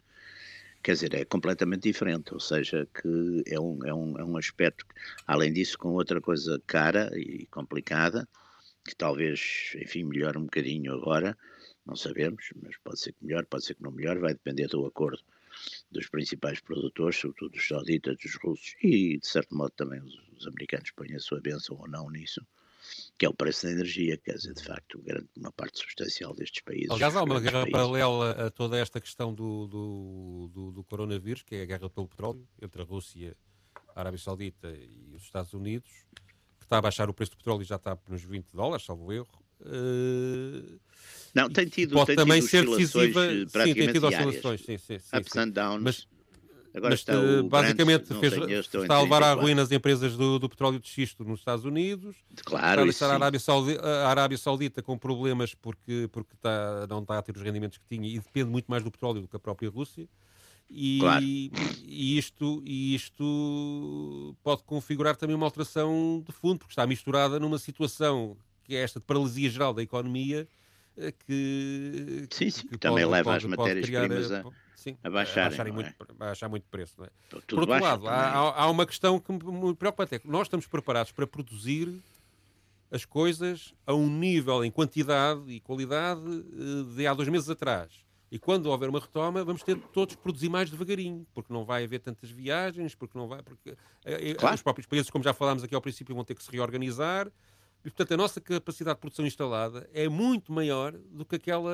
Quer 0.84 0.94
dizer, 0.94 1.14
é 1.16 1.26
completamente 1.26 1.84
diferente, 1.84 2.34
ou 2.34 2.40
seja, 2.40 2.88
que 2.94 3.44
é 3.46 3.60
um, 3.60 3.86
é 3.86 3.94
um, 3.94 4.18
é 4.18 4.24
um 4.24 4.38
aspecto, 4.38 4.86
além 5.26 5.52
disso, 5.52 5.78
com 5.78 5.90
outra 5.90 6.22
coisa 6.22 6.62
cara 6.66 7.10
e 7.20 7.46
complicada, 7.48 8.28
que 8.86 8.96
talvez, 8.96 9.74
enfim, 9.76 10.04
melhore 10.04 10.38
um 10.38 10.44
bocadinho 10.44 10.94
agora, 10.94 11.38
não 11.86 11.96
sabemos, 11.96 12.50
mas 12.62 12.78
pode 12.78 13.00
ser 13.00 13.12
que 13.14 13.26
melhore, 13.26 13.46
pode 13.48 13.66
ser 13.66 13.76
que 13.76 13.84
não 13.84 13.92
melhore, 13.92 14.20
vai 14.20 14.34
depender 14.34 14.68
do 14.68 14.86
acordo 14.86 15.22
dos 15.92 16.08
principais 16.08 16.60
produtores, 16.60 17.18
sobretudo 17.18 17.52
dos 17.52 17.68
sauditas, 17.68 18.18
dos 18.18 18.36
russos 18.36 18.76
e, 18.82 19.18
de 19.18 19.28
certo 19.28 19.56
modo, 19.56 19.72
também 19.76 20.00
os, 20.02 20.16
os 20.38 20.48
americanos 20.48 20.92
põem 20.92 21.16
a 21.16 21.20
sua 21.20 21.42
bênção 21.42 21.78
ou 21.78 21.88
não 21.88 22.10
nisso 22.10 22.42
que 23.18 23.26
é 23.26 23.30
o 23.30 23.34
preço 23.34 23.66
da 23.66 23.72
energia, 23.72 24.18
quer 24.18 24.36
dizer, 24.36 24.54
de 24.54 24.64
facto, 24.64 25.02
grande, 25.02 25.28
uma 25.36 25.52
parte 25.52 25.80
substancial 25.80 26.36
destes 26.36 26.62
países. 26.62 26.92
Aliás, 26.92 27.16
há 27.16 27.24
uma 27.24 27.40
guerra 27.40 27.62
países. 27.62 27.72
paralela 27.72 28.32
a 28.32 28.52
toda 28.52 28.78
esta 28.78 29.02
questão 29.02 29.34
do, 29.34 29.68
do, 29.68 30.52
do, 30.54 30.72
do, 30.72 30.84
coronavírus, 30.84 31.42
que 31.42 31.56
é 31.56 31.64
a 31.64 31.66
guerra 31.66 31.90
pelo 31.90 32.08
petróleo, 32.08 32.48
entre 32.62 32.82
a 32.82 32.86
Rússia, 32.86 33.36
a 33.96 34.00
Arábia 34.00 34.20
Saudita 34.20 34.70
e 34.70 35.16
os 35.16 35.24
Estados 35.24 35.54
Unidos, 35.54 35.90
que 36.60 36.66
está 36.66 36.78
a 36.78 36.82
baixar 36.82 37.10
o 37.10 37.14
preço 37.14 37.32
do 37.32 37.38
petróleo 37.38 37.64
e 37.64 37.66
já 37.66 37.78
está 37.78 37.98
nos 38.08 38.24
20 38.24 38.52
dólares, 38.54 38.86
salvo 38.86 39.12
erro. 39.12 39.28
Uh, 39.62 40.80
não, 41.34 41.50
tem 41.50 41.66
tido, 41.66 41.96
pode 41.96 42.08
tem 42.08 42.16
também 42.16 42.40
tido 42.42 42.50
ser 42.50 42.66
decisiva. 42.68 43.28
Sim, 43.66 43.74
tem 43.74 43.92
tido 43.92 44.06
oscilações, 44.06 44.62
sim, 44.62 44.78
sim, 44.78 45.00
sim, 45.00 45.18
Ups 45.18 45.32
sim. 45.32 45.40
and 45.40 45.50
downs. 45.50 45.82
Mas, 45.82 46.08
Agora 46.78 46.92
Mas, 46.92 47.00
está 47.00 47.14
eh, 47.14 47.42
basicamente 47.42 48.14
fez, 48.14 48.34
está 48.72 48.96
a 48.96 49.02
levar 49.02 49.24
à 49.24 49.34
ruína 49.34 49.64
as 49.64 49.72
empresas 49.72 50.16
do, 50.16 50.38
do, 50.38 50.48
petróleo 50.48 50.80
de 50.80 50.88
xisto 50.88 51.24
nos 51.24 51.40
Estados 51.40 51.66
Unidos. 51.66 52.16
Claro, 52.46 52.86
está 52.86 53.08
a, 53.08 53.16
Arábia 53.16 53.40
Saudita, 53.40 53.84
a 53.84 54.10
Arábia 54.10 54.38
Saudita 54.38 54.84
com 54.84 54.96
problemas 54.96 55.56
porque, 55.56 56.08
porque 56.12 56.36
está, 56.36 56.86
não 56.88 57.00
está 57.00 57.18
a 57.18 57.22
ter 57.24 57.36
os 57.36 57.42
rendimentos 57.42 57.80
que 57.80 57.84
tinha 57.90 58.08
e 58.08 58.20
depende 58.20 58.52
muito 58.52 58.68
mais 58.68 58.84
do 58.84 58.92
petróleo 58.92 59.22
do 59.22 59.28
que 59.28 59.36
a 59.36 59.40
própria 59.40 59.70
Rússia. 59.72 60.08
E, 60.70 61.00
claro. 61.00 61.24
e, 61.24 62.18
isto, 62.18 62.62
e 62.64 62.94
isto 62.94 64.36
pode 64.44 64.62
configurar 64.64 65.16
também 65.16 65.36
uma 65.36 65.48
alteração 65.48 66.24
de 66.28 66.32
fundo, 66.32 66.60
porque 66.60 66.74
está 66.74 66.86
misturada 66.86 67.40
numa 67.40 67.58
situação 67.58 68.38
que 68.64 68.76
é 68.76 68.84
esta 68.84 69.00
de 69.00 69.06
paralisia 69.06 69.50
geral 69.50 69.74
da 69.74 69.82
economia 69.82 70.48
eh, 70.96 71.14
que, 71.26 72.28
sim, 72.30 72.50
sim, 72.52 72.62
que, 72.64 72.68
que 72.70 72.78
também 72.78 73.06
pode, 73.06 73.12
leva 73.14 73.32
pode, 73.32 73.46
as 73.46 73.50
matérias-primas 73.50 74.32
a 74.32 74.44
sim, 74.90 74.98
a 75.04 75.10
baixarem, 75.10 75.46
a 75.46 75.50
baixarem 75.50 75.72
é? 75.72 75.76
muito, 75.76 75.96
a 76.00 76.14
baixar 76.14 76.50
muito 76.50 76.66
preço. 76.70 77.04
É? 77.04 77.10
Tudo 77.30 77.44
Por 77.48 77.60
outro 77.60 77.84
lado, 77.84 78.08
há, 78.08 78.62
há, 78.62 78.70
uma 78.70 78.86
questão 78.86 79.20
que 79.20 79.32
me 79.32 79.76
preocupa 79.76 80.04
até 80.04 80.20
nós 80.26 80.48
estamos 80.48 80.68
preparados 80.68 81.12
para 81.12 81.26
produzir 81.26 81.94
as 82.92 83.06
coisas 83.06 83.74
a 83.86 83.94
um 83.94 84.10
nível 84.10 84.64
em 84.64 84.72
quantidade 84.72 85.42
e 85.48 85.60
qualidade 85.60 86.22
eh, 86.22 86.96
de 86.96 87.08
há 87.08 87.14
dois 87.14 87.28
meses 87.28 87.50
atrás. 87.50 88.08
E 88.30 88.38
quando 88.38 88.66
houver 88.66 88.90
uma 88.90 89.00
retoma, 89.00 89.44
vamos 89.44 89.64
ter 89.64 89.78
todos 89.94 90.16
que 90.16 90.22
produzir 90.22 90.50
mais 90.50 90.70
devagarinho, 90.70 91.26
porque 91.34 91.52
não 91.52 91.64
vai 91.64 91.86
haver 91.86 92.00
tantas 92.00 92.30
viagens, 92.30 92.94
porque 92.94 93.18
não 93.18 93.28
vai. 93.28 93.42
Porque, 93.42 93.72
eh, 94.06 94.32
eh, 94.32 94.34
claro. 94.34 94.56
Os 94.56 94.62
próprios 94.62 94.86
países, 94.86 95.10
como 95.10 95.24
já 95.24 95.34
falámos 95.34 95.64
aqui 95.64 95.74
ao 95.74 95.82
princípio, 95.82 96.14
vão 96.14 96.24
ter 96.24 96.36
que 96.36 96.44
se 96.44 96.52
reorganizar. 96.52 97.32
E, 97.88 97.90
portanto, 97.90 98.12
a 98.12 98.18
nossa 98.18 98.42
capacidade 98.42 98.98
de 98.98 99.00
produção 99.00 99.26
instalada 99.26 99.90
é 99.94 100.10
muito 100.10 100.52
maior 100.52 100.92
do 100.92 101.24
que 101.24 101.38
aquela 101.38 101.72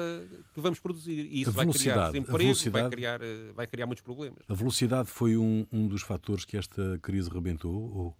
que 0.53 0.61
vamos 0.61 0.79
produzir. 0.79 1.27
E 1.31 1.41
isso 1.41 1.51
vai 1.51 1.65
criar 1.65 2.11
desemprego, 2.11 2.69
vai 2.69 2.89
criar, 2.91 3.19
vai 3.55 3.65
criar 3.65 3.87
muitos 3.87 4.03
problemas. 4.03 4.37
A 4.47 4.53
velocidade 4.53 5.09
foi 5.09 5.35
um, 5.37 5.65
um 5.71 5.87
dos 5.87 6.03
fatores 6.03 6.45
que 6.45 6.55
esta 6.55 6.99
crise 7.01 7.31
rebentou? 7.31 7.73
Ou... 7.73 8.17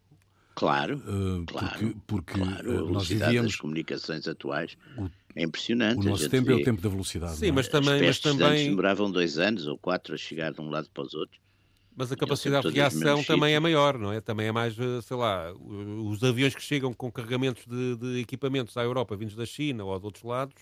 Claro, 0.56 0.97
uh, 0.97 1.45
claro, 1.45 1.69
porque, 1.69 1.97
porque 2.08 2.34
claro, 2.34 2.88
a 2.88 2.91
nós 2.91 3.08
vivíamos 3.08 3.51
das 3.51 3.56
comunicações 3.58 4.27
atuais 4.27 4.75
o, 4.97 5.08
é 5.36 5.43
impressionante. 5.43 5.99
O 5.99 6.10
nosso 6.10 6.27
tempo 6.29 6.47
vê. 6.47 6.53
é 6.53 6.56
o 6.56 6.63
tempo 6.63 6.82
da 6.82 6.89
velocidade. 6.89 7.36
Sim, 7.36 7.51
mas 7.51 7.67
também, 7.67 8.01
mas 8.01 8.17
também 8.17 8.69
demoravam 8.69 9.12
dois 9.12 9.38
anos 9.38 9.67
ou 9.67 9.77
quatro 9.77 10.15
a 10.15 10.17
chegar 10.17 10.51
de 10.51 10.60
um 10.62 10.69
lado 10.71 10.89
para 10.91 11.03
os 11.03 11.13
outros. 11.13 11.42
Mas 11.95 12.12
a 12.12 12.15
capacidade 12.15 12.67
de 12.67 12.73
reação 12.73 13.23
também 13.23 13.53
é 13.53 13.60
maior, 13.60 13.97
não 13.97 14.12
é? 14.12 14.19
Também 14.19 14.47
é 14.47 14.51
mais, 14.51 14.77
eh, 14.79 15.01
sei 15.01 15.15
lá, 15.15 15.53
os 15.53 16.23
aviões 16.23 16.56
que 16.56 16.62
chegam 16.62 16.93
com 16.93 17.12
carregamentos 17.12 17.65
de, 17.67 17.95
de 17.95 18.19
equipamentos 18.19 18.75
à 18.77 18.84
Europa 18.84 19.15
vindos 19.15 19.36
da 19.36 19.45
China 19.45 19.84
ou 19.84 19.99
de 19.99 20.06
outros 20.06 20.23
lados, 20.23 20.56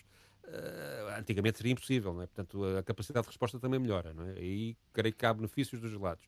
uh, 0.44 1.18
antigamente 1.18 1.56
seria 1.56 1.72
impossível, 1.72 2.12
não 2.12 2.22
é? 2.22 2.26
Portanto, 2.26 2.62
a 2.78 2.82
capacidade 2.82 3.24
de 3.24 3.28
resposta 3.28 3.58
também 3.58 3.80
melhora, 3.80 4.12
não 4.12 4.28
é? 4.28 4.34
E 4.42 4.76
creio 4.92 5.14
que 5.14 5.24
há 5.24 5.32
benefícios 5.32 5.80
dos 5.80 5.92
lados. 5.94 6.24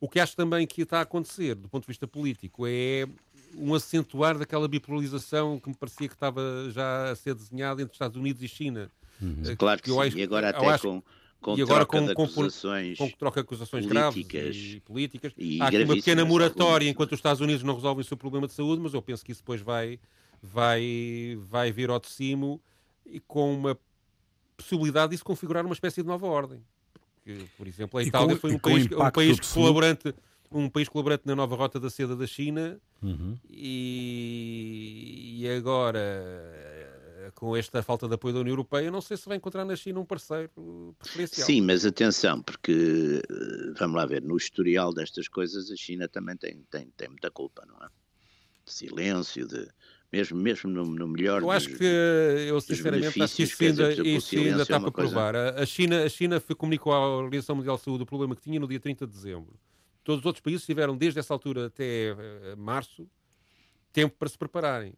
O 0.00 0.08
que 0.08 0.20
acho 0.20 0.34
também 0.36 0.66
que 0.66 0.82
está 0.82 0.98
a 0.98 1.02
acontecer, 1.02 1.54
do 1.54 1.68
ponto 1.68 1.82
de 1.82 1.88
vista 1.88 2.06
político, 2.06 2.66
é 2.66 3.06
um 3.54 3.74
acentuar 3.74 4.38
daquela 4.38 4.68
bipolarização 4.68 5.58
que 5.58 5.68
me 5.68 5.74
parecia 5.74 6.08
que 6.08 6.14
estava 6.14 6.42
já 6.70 7.10
a 7.10 7.16
ser 7.16 7.34
desenhada 7.34 7.80
entre 7.80 7.94
Estados 7.94 8.16
Unidos 8.16 8.42
e 8.42 8.48
China. 8.48 8.90
Uhum. 9.20 9.42
Claro 9.56 9.80
que, 9.80 9.88
que 9.88 9.94
sim, 9.94 10.00
acho, 10.00 10.18
e 10.18 10.22
agora 10.22 10.50
até 10.50 10.66
acho, 10.66 10.82
com, 10.82 11.02
com 11.40 11.56
e 11.56 11.62
agora 11.62 11.86
com, 11.86 12.14
com, 12.14 12.24
acusações 12.24 12.98
com, 12.98 13.08
troca 13.10 13.40
acusações 13.40 13.86
políticas, 13.86 14.42
graves 14.42 14.74
e 14.74 14.80
políticas. 14.80 15.32
E 15.36 15.60
Há 15.60 15.68
aqui 15.68 15.82
uma 15.82 15.94
pequena 15.94 16.24
moratória 16.24 16.88
enquanto 16.88 17.12
os 17.12 17.18
Estados 17.18 17.40
Unidos 17.40 17.62
não 17.62 17.74
resolvem 17.74 18.02
o 18.02 18.04
seu 18.04 18.16
problema 18.16 18.46
de 18.46 18.52
saúde, 18.52 18.82
mas 18.82 18.94
eu 18.94 19.02
penso 19.02 19.24
que 19.24 19.32
isso 19.32 19.42
depois 19.42 19.60
vai, 19.60 19.98
vai, 20.42 21.38
vai 21.40 21.70
vir 21.70 21.90
ao 21.90 22.00
de 22.00 22.08
cimo 22.08 22.60
e 23.04 23.20
com 23.20 23.54
uma 23.54 23.78
possibilidade 24.56 25.12
de 25.12 25.18
se 25.18 25.24
configurar 25.24 25.64
uma 25.64 25.74
espécie 25.74 26.02
de 26.02 26.08
nova 26.08 26.26
ordem 26.26 26.60
que, 27.26 27.44
por 27.58 27.66
exemplo, 27.66 27.98
a 27.98 28.04
Itália 28.04 28.36
com, 28.36 28.40
foi 28.40 28.52
um 28.52 28.58
país, 28.58 28.86
um 28.86 29.10
país 29.10 29.40
colaborante 29.40 30.14
um 30.48 30.68
país 30.68 30.88
colaborante 30.88 31.24
na 31.26 31.34
nova 31.34 31.56
rota 31.56 31.80
da 31.80 31.90
seda 31.90 32.14
da 32.14 32.24
China 32.26 32.80
uhum. 33.02 33.36
e, 33.50 35.38
e, 35.40 35.48
agora 35.48 36.00
com 37.36 37.54
esta 37.54 37.82
falta 37.82 38.08
de 38.08 38.14
apoio 38.14 38.34
da 38.34 38.40
União 38.40 38.52
Europeia 38.52 38.90
não 38.90 39.00
sei 39.00 39.16
se 39.16 39.28
vai 39.28 39.36
encontrar 39.36 39.64
na 39.64 39.76
China 39.76 40.00
um 40.00 40.04
parceiro 40.04 40.96
preferencial. 40.98 41.46
Sim, 41.46 41.60
mas 41.60 41.84
atenção, 41.84 42.42
porque 42.42 43.22
vamos 43.78 43.96
lá 43.96 44.06
ver, 44.06 44.22
no 44.22 44.36
historial 44.36 44.92
destas 44.92 45.28
coisas 45.28 45.70
a 45.70 45.76
China 45.76 46.08
também 46.08 46.36
tem, 46.36 46.64
tem, 46.70 46.90
tem 46.96 47.08
muita 47.08 47.30
culpa, 47.30 47.64
não 47.66 47.76
é? 47.76 47.88
De 48.64 48.72
silêncio, 48.72 49.46
de 49.46 49.68
mesmo, 50.10 50.38
mesmo 50.38 50.70
no, 50.70 50.84
no 50.84 51.08
melhor 51.08 51.42
Eu 51.42 51.50
acho 51.50 51.68
dos, 51.68 51.78
que, 51.78 51.84
eu 51.84 52.60
sinceramente, 52.60 53.20
acho 53.20 53.36
que 53.36 53.42
isso 53.42 53.62
ainda, 53.62 53.92
isso 53.92 54.36
ainda 54.36 54.62
está 54.62 54.76
é 54.76 54.80
para 54.80 54.90
coisa... 54.90 55.12
provar. 55.12 55.36
A 55.36 55.66
China, 55.66 56.04
a 56.04 56.08
China 56.08 56.40
foi, 56.40 56.56
comunicou 56.56 56.92
à 56.92 57.16
Organização 57.18 57.56
Mundial 57.56 57.76
de 57.76 57.82
Saúde 57.82 58.02
o 58.04 58.06
problema 58.06 58.34
que 58.34 58.40
tinha 58.40 58.58
no 58.58 58.66
dia 58.66 58.80
30 58.80 59.06
de 59.06 59.12
dezembro. 59.12 59.58
Todos 60.02 60.20
os 60.20 60.26
outros 60.26 60.40
países 60.40 60.64
tiveram, 60.64 60.96
desde 60.96 61.18
essa 61.18 61.34
altura 61.34 61.66
até 61.66 62.14
uh, 62.14 62.56
março, 62.56 63.08
tempo 63.92 64.16
para 64.16 64.28
se 64.28 64.38
prepararem. 64.38 64.94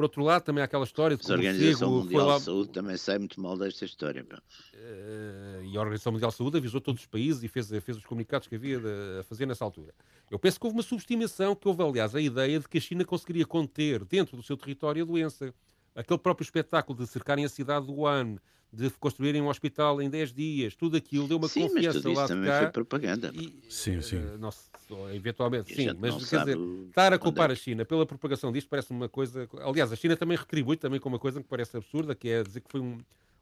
Por 0.00 0.04
outro 0.04 0.24
lado, 0.24 0.42
também 0.44 0.62
há 0.62 0.64
aquela 0.64 0.84
história 0.84 1.14
de 1.14 1.22
que 1.22 1.30
a 1.30 1.34
Organização 1.34 1.90
Mundial 1.90 2.26
lá... 2.26 2.38
de 2.38 2.44
Saúde 2.44 2.70
também 2.70 2.96
sai 2.96 3.18
muito 3.18 3.38
mal 3.38 3.54
desta 3.54 3.84
história. 3.84 4.24
Uh, 4.24 5.62
e 5.62 5.76
a 5.76 5.78
Organização 5.78 6.10
Mundial 6.10 6.30
de 6.30 6.38
Saúde 6.38 6.56
avisou 6.56 6.80
todos 6.80 7.02
os 7.02 7.06
países 7.06 7.42
e 7.42 7.48
fez, 7.48 7.68
fez 7.68 7.98
os 7.98 8.06
comunicados 8.06 8.48
que 8.48 8.54
havia 8.54 8.80
de, 8.80 9.18
a 9.20 9.22
fazer 9.24 9.44
nessa 9.44 9.62
altura. 9.62 9.92
Eu 10.30 10.38
penso 10.38 10.58
que 10.58 10.64
houve 10.64 10.78
uma 10.78 10.82
subestimação, 10.82 11.54
que 11.54 11.68
houve, 11.68 11.82
aliás, 11.82 12.14
a 12.14 12.20
ideia 12.22 12.58
de 12.58 12.66
que 12.66 12.78
a 12.78 12.80
China 12.80 13.04
conseguiria 13.04 13.44
conter 13.44 14.02
dentro 14.06 14.38
do 14.38 14.42
seu 14.42 14.56
território 14.56 15.02
a 15.02 15.06
doença. 15.06 15.52
Aquele 15.94 16.18
próprio 16.18 16.44
espetáculo 16.44 16.98
de 16.98 17.06
cercarem 17.06 17.44
a 17.44 17.48
cidade 17.48 17.86
do 17.86 17.92
Wuhan, 17.92 18.36
de 18.72 18.88
construírem 18.90 19.42
um 19.42 19.48
hospital 19.48 20.00
em 20.00 20.08
10 20.08 20.32
dias, 20.32 20.74
tudo 20.76 20.96
aquilo 20.96 21.26
deu 21.26 21.38
uma 21.38 21.48
sim, 21.48 21.62
confiança 21.62 21.94
mas 21.94 22.02
tudo 22.02 22.14
lá 22.14 22.24
isso 22.24 22.28
também 22.32 22.50
cá. 22.50 22.58
foi 22.60 22.68
propaganda. 22.68 23.32
E, 23.34 23.54
sim, 23.68 24.00
sim. 24.00 24.18
Uh, 24.18 24.38
não, 24.38 25.10
eventualmente, 25.12 25.74
sim, 25.74 25.88
mas 25.98 26.28
quer 26.28 26.40
dizer, 26.40 26.58
estar 26.88 27.12
a 27.12 27.18
culpar 27.18 27.50
é. 27.50 27.52
a 27.52 27.56
China 27.56 27.84
pela 27.84 28.06
propagação 28.06 28.52
disto 28.52 28.68
parece 28.68 28.92
uma 28.92 29.08
coisa. 29.08 29.48
Aliás, 29.64 29.92
a 29.92 29.96
China 29.96 30.16
também 30.16 30.36
retribui 30.36 30.76
também 30.76 31.00
com 31.00 31.08
uma 31.08 31.18
coisa 31.18 31.42
que 31.42 31.48
parece 31.48 31.76
absurda, 31.76 32.14
que 32.14 32.28
é 32.28 32.42
dizer 32.44 32.60
que 32.60 32.70
foi 32.70 32.80
um, 32.80 32.98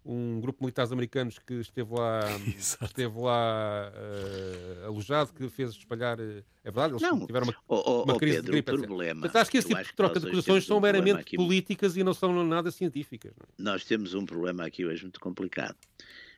um 0.08 0.40
grupo 0.40 0.60
de 0.60 0.64
militares 0.64 0.90
americanos 0.90 1.38
que 1.38 1.54
esteve 1.54 1.92
lá, 1.92 2.20
esteve 2.56 3.18
lá 3.18 3.92
uh, 3.92 4.86
alojado, 4.86 5.34
que 5.34 5.48
fez 5.50 5.72
espalhar. 5.72 6.18
Uh, 6.18 6.42
é 6.64 6.70
verdade, 6.70 6.94
eles 6.94 7.02
não. 7.02 7.26
tiveram 7.26 7.46
uma, 7.46 7.54
oh, 7.68 8.04
uma 8.04 8.14
oh, 8.14 8.18
crise 8.18 8.36
Pedro, 8.36 8.52
de 8.52 8.62
gripe. 8.62 8.86
Problema, 8.86 9.20
Mas 9.26 9.36
acho 9.36 9.50
que 9.50 9.58
esse 9.58 9.68
tipo 9.68 9.82
de 9.82 9.92
troca 9.92 10.18
de 10.18 10.26
acusações 10.26 10.64
são 10.64 10.78
um 10.78 10.80
meramente 10.80 11.20
aqui... 11.20 11.36
políticas 11.36 11.94
e 11.96 12.02
não 12.02 12.14
são 12.14 12.42
nada 12.44 12.70
científicas. 12.70 13.32
Não 13.36 13.72
é? 13.72 13.72
Nós 13.72 13.84
temos 13.84 14.14
um 14.14 14.24
problema 14.24 14.64
aqui 14.64 14.86
hoje 14.86 15.02
muito 15.02 15.20
complicado. 15.20 15.76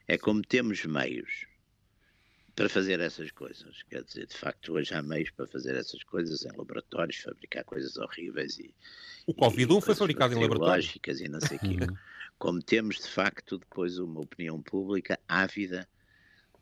É 0.09 0.18
como 0.18 0.42
temos 0.42 0.85
meios 0.85 1.46
para 2.56 2.68
fazer 2.68 2.98
essas 2.98 3.30
coisas. 3.30 3.83
Quer 3.88 4.02
dizer, 4.02 4.26
de 4.26 4.37
facto, 4.37 4.72
hoje 4.72 4.92
há 4.92 5.00
meios 5.00 5.30
para 5.30 5.46
fazer 5.46 5.76
essas 5.76 6.02
coisas 6.02 6.44
em 6.44 6.50
laboratórios, 6.56 7.18
fabricar 7.18 7.64
coisas 7.64 7.96
horríveis 7.96 8.59
e. 8.59 8.74
O 9.26 9.35
Covid-1 9.35 9.80
foi 9.80 9.94
fabricado 9.94 10.35
em 10.35 10.40
laboratórios. 10.40 10.98
e 11.20 11.28
não 11.28 11.40
sei 11.40 11.56
o 11.56 11.61
quê. 11.61 11.76
Como 12.40 12.62
temos, 12.62 12.96
de 12.96 13.07
facto, 13.07 13.59
depois 13.59 13.98
uma 13.98 14.22
opinião 14.22 14.62
pública 14.62 15.20
ávida 15.29 15.87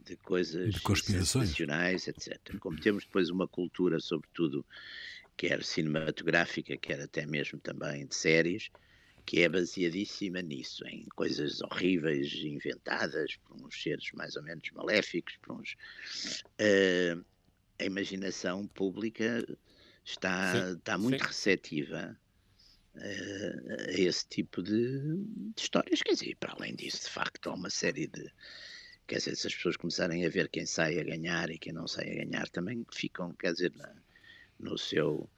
de 0.04 0.16
coisas 0.16 0.74
de 0.74 1.02
sensacionais, 1.04 2.08
etc. 2.08 2.58
Como 2.58 2.80
temos 2.80 3.04
depois 3.04 3.30
uma 3.30 3.46
cultura, 3.46 4.00
sobretudo, 4.00 4.66
quer 5.36 5.62
cinematográfica, 5.62 6.76
quer 6.76 7.00
até 7.00 7.24
mesmo 7.24 7.60
também 7.60 8.04
de 8.08 8.14
séries, 8.16 8.72
que 9.24 9.42
é 9.42 9.48
baseadíssima 9.48 10.42
nisso, 10.42 10.84
em 10.84 11.06
coisas 11.14 11.60
horríveis 11.60 12.34
inventadas 12.34 13.36
por 13.36 13.56
uns 13.64 13.80
seres 13.80 14.10
mais 14.14 14.34
ou 14.34 14.42
menos 14.42 14.68
maléficos, 14.72 15.36
por 15.40 15.60
uns. 15.60 15.74
Uh, 16.60 17.24
a 17.78 17.84
imaginação 17.84 18.66
pública 18.66 19.46
está, 20.04 20.72
está 20.72 20.98
muito 20.98 21.22
sim. 21.22 21.28
receptiva 21.28 22.18
a 23.00 23.92
esse 23.92 24.26
tipo 24.28 24.62
de, 24.62 24.98
de, 25.54 25.60
histórias. 25.62 26.02
Quer 26.02 26.12
dizer, 26.12 26.36
para 26.36 26.52
além 26.52 26.74
disso, 26.74 27.04
de 27.04 27.10
facto, 27.10 27.50
há 27.50 27.54
uma 27.54 27.70
série 27.70 28.06
de. 28.06 28.30
Quer 29.06 29.16
dizer, 29.18 29.36
se 29.36 29.46
as 29.46 29.54
pessoas 29.54 29.76
começarem 29.76 30.26
a 30.26 30.28
ver 30.28 30.48
quem 30.48 30.66
sai 30.66 30.98
a 30.98 31.04
ganhar 31.04 31.50
e 31.50 31.58
quem 31.58 31.72
não 31.72 31.88
sai 31.88 32.10
a 32.10 32.24
ganhar, 32.24 32.48
também 32.48 32.84
ficam, 32.92 33.32
quer 33.34 33.52
dizer, 33.52 33.72
na, 33.74 33.94
no 34.58 34.76
seu 34.76 35.28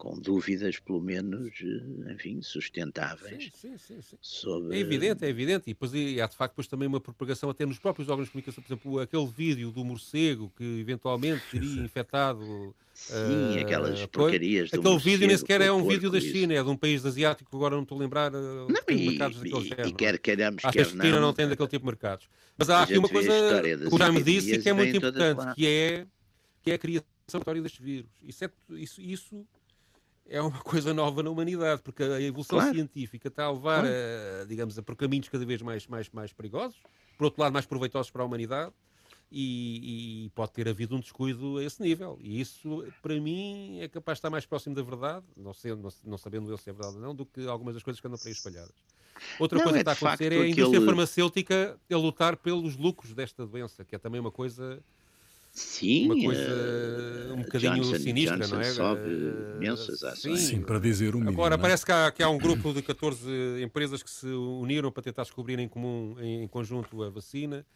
com 0.00 0.18
dúvidas, 0.18 0.78
pelo 0.78 0.98
menos, 0.98 1.52
eh, 1.62 2.12
enfim, 2.14 2.40
sustentáveis. 2.40 3.50
Sim, 3.52 3.76
sim, 3.76 4.00
sim, 4.00 4.16
sobre... 4.22 4.74
É 4.74 4.80
evidente, 4.80 5.26
é 5.26 5.28
evidente. 5.28 5.64
E, 5.66 5.74
depois, 5.74 5.92
e 5.92 6.18
há 6.18 6.26
de 6.26 6.34
facto 6.34 6.54
depois 6.54 6.66
também 6.66 6.88
uma 6.88 6.98
propagação 6.98 7.50
até 7.50 7.66
nos 7.66 7.78
próprios 7.78 8.08
órgãos 8.08 8.28
de 8.28 8.32
comunicação. 8.32 8.64
Por 8.64 8.72
exemplo, 8.72 8.98
aquele 8.98 9.26
vídeo 9.26 9.70
do 9.70 9.84
morcego 9.84 10.50
que 10.56 10.64
eventualmente 10.80 11.42
teria 11.50 11.82
infectado. 11.82 12.74
Sim, 12.94 13.58
uh, 13.58 13.60
aquelas 13.60 14.06
porcarias. 14.06 14.72
Aquele 14.72 14.98
vídeo 14.98 15.26
nem 15.28 15.36
sequer 15.36 15.60
é 15.60 15.70
um 15.70 15.86
vídeo 15.86 16.10
da 16.10 16.18
China, 16.18 16.54
é 16.54 16.62
de 16.62 16.68
um 16.70 16.76
país 16.78 17.04
asiático, 17.04 17.54
agora 17.54 17.76
não 17.76 17.82
estou 17.82 17.98
a 17.98 18.00
lembrar. 18.00 18.32
Eh, 18.32 18.38
não, 18.38 18.96
e, 18.96 19.10
mercados 19.10 19.42
e, 19.44 19.50
género. 19.68 19.88
E 19.88 19.92
quer 19.92 20.18
queiramos, 20.18 20.64
Acho 20.64 20.72
que 20.72 20.80
a 20.80 20.84
China 20.84 21.10
não, 21.10 21.20
não 21.20 21.32
tem 21.34 21.46
daquele 21.46 21.68
tipo 21.68 21.84
de 21.84 21.86
mercados. 21.86 22.26
Mas 22.56 22.70
há 22.70 22.84
aqui 22.84 22.96
uma 22.96 23.08
coisa 23.08 23.30
que 23.62 23.98
já 23.98 24.10
me 24.10 24.22
disse 24.22 24.58
que 24.58 24.68
é 24.68 24.72
muito 24.72 24.96
importante, 24.96 25.54
que 25.54 25.66
é, 25.66 26.06
que 26.62 26.70
é 26.70 26.74
a 26.74 26.78
criação 26.78 27.06
destes 27.62 27.84
vírus. 27.84 28.10
Isso, 28.22 28.44
é, 28.46 28.50
isso, 28.70 29.00
isso 29.02 29.46
é 30.30 30.40
uma 30.40 30.50
coisa 30.62 30.94
nova 30.94 31.22
na 31.22 31.28
humanidade, 31.28 31.82
porque 31.82 32.02
a 32.02 32.20
evolução 32.20 32.58
claro. 32.58 32.74
científica 32.74 33.28
está 33.28 33.44
a 33.44 33.52
levar, 33.52 33.80
claro. 33.80 33.94
a, 34.42 34.44
digamos, 34.46 34.78
a, 34.78 34.82
por 34.82 34.96
caminhos 34.96 35.28
cada 35.28 35.44
vez 35.44 35.60
mais, 35.60 35.86
mais, 35.86 36.08
mais 36.10 36.32
perigosos, 36.32 36.80
por 37.18 37.24
outro 37.24 37.42
lado, 37.42 37.52
mais 37.52 37.66
proveitosos 37.66 38.10
para 38.10 38.22
a 38.22 38.24
humanidade, 38.24 38.72
e, 39.32 40.24
e, 40.24 40.30
pode 40.30 40.52
ter 40.52 40.68
havido 40.68 40.96
um 40.96 41.00
descuido 41.00 41.58
a 41.58 41.64
esse 41.64 41.80
nível. 41.80 42.18
E 42.20 42.40
isso, 42.40 42.84
para 43.00 43.14
mim, 43.20 43.78
é 43.80 43.86
capaz 43.86 44.16
de 44.16 44.18
estar 44.20 44.30
mais 44.30 44.44
próximo 44.44 44.74
da 44.74 44.82
verdade, 44.82 45.24
não, 45.36 45.52
sendo, 45.52 45.82
não, 45.82 45.90
não 46.04 46.18
sabendo 46.18 46.50
eu 46.50 46.56
se 46.56 46.68
é 46.68 46.72
verdade 46.72 46.96
ou 46.96 47.02
não, 47.02 47.14
do 47.14 47.24
que 47.24 47.46
algumas 47.46 47.74
das 47.74 47.82
coisas 47.82 48.00
que 48.00 48.06
andam 48.06 48.18
por 48.18 48.26
aí 48.26 48.32
espalhadas. 48.32 48.74
Outra 49.38 49.58
não, 49.58 49.64
coisa 49.64 49.78
é 49.78 49.84
que 49.84 49.90
está 49.90 50.06
a 50.06 50.10
acontecer 50.10 50.32
é 50.32 50.36
a 50.36 50.46
indústria 50.46 50.66
aquele... 50.66 50.86
farmacêutica 50.86 51.78
a 51.92 51.96
lutar 51.96 52.36
pelos 52.36 52.76
lucros 52.76 53.12
desta 53.12 53.46
doença, 53.46 53.84
que 53.84 53.94
é 53.94 53.98
também 53.98 54.20
uma 54.20 54.32
coisa 54.32 54.82
Sim, 55.52 56.06
uma 56.06 56.24
coisa 56.24 57.30
uh, 57.30 57.34
um 57.34 57.42
bocadinho 57.42 57.82
Johnson, 57.82 57.98
sinistra, 57.98 58.38
Johnson 58.38 58.54
não 58.54 58.60
é? 58.60 58.64
sobe 58.64 59.00
imensas 59.56 60.02
ações. 60.04 60.40
Sim. 60.40 60.46
Sim, 60.56 60.62
para 60.62 60.78
dizer 60.78 61.14
o 61.14 61.18
mínimo. 61.18 61.30
Agora, 61.30 61.58
parece 61.58 61.84
que 61.84 61.90
há, 61.90 62.10
que 62.12 62.22
há 62.22 62.28
um 62.28 62.38
grupo 62.38 62.72
de 62.72 62.82
14 62.82 63.28
empresas 63.62 64.02
que 64.02 64.10
se 64.10 64.26
uniram 64.26 64.92
para 64.92 65.02
tentar 65.02 65.22
descobrir 65.22 65.58
em 65.58 65.68
comum, 65.68 66.16
em, 66.20 66.46
conjunto, 66.46 67.02
a 67.02 67.10
vacina. 67.10 67.66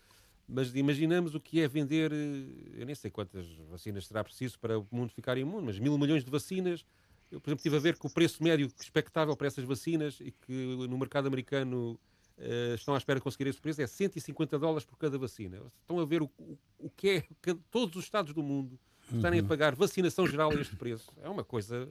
Mas 0.47 0.75
imaginamos 0.75 1.35
o 1.35 1.41
que 1.41 1.61
é 1.63 1.67
vender, 1.67 2.13
eh, 2.13 2.81
eu 2.81 2.87
nem 2.87 2.95
sei 2.95 3.11
quantas 3.11 3.47
vacinas 3.71 4.07
será 4.07 4.23
preciso 4.23 4.59
para 4.59 4.79
o 4.79 4.87
mundo 4.93 5.11
ficar 5.11 5.39
imune, 5.39 5.65
mas 5.65 5.79
mil 5.79 5.97
milhões 5.97 6.23
de 6.23 6.31
vacinas. 6.31 6.85
Eu, 7.33 7.41
por 7.41 7.49
exemplo, 7.49 7.61
estive 7.61 7.77
a 7.77 7.81
ver 7.81 7.99
que 7.99 8.07
o 8.07 8.11
preço 8.11 8.43
médio 8.43 8.71
expectável 8.79 9.35
para 9.37 9.47
essas 9.47 9.65
vacinas 9.65 10.19
e 10.21 10.31
que 10.31 10.53
no 10.53 10.99
mercado 10.99 11.27
americano 11.27 11.99
uh, 12.38 12.75
estão 12.75 12.94
à 12.94 12.99
espera 12.99 13.18
de 13.18 13.25
conseguir 13.25 13.49
esse 13.49 13.61
preço 13.61 13.81
é 13.83 13.87
150 13.87 14.59
dólares 14.59 14.85
por 14.85 14.97
cada 14.99 15.18
vacina. 15.18 15.61
Estão 15.81 15.99
a 15.99 16.05
ver 16.05 16.23
o, 16.23 16.31
o, 16.38 16.59
o 16.79 16.90
que 16.90 17.09
é 17.09 17.25
que 17.42 17.55
todos 17.70 17.97
os 17.97 18.05
Estados 18.05 18.33
do 18.33 18.42
mundo 18.42 18.79
estarem 19.12 19.40
uhum. 19.40 19.47
a 19.47 19.49
pagar 19.49 19.75
vacinação 19.75 20.27
geral 20.27 20.51
a 20.51 20.55
este 20.55 20.77
preço. 20.77 21.11
É 21.23 21.29
uma 21.29 21.44
coisa 21.44 21.88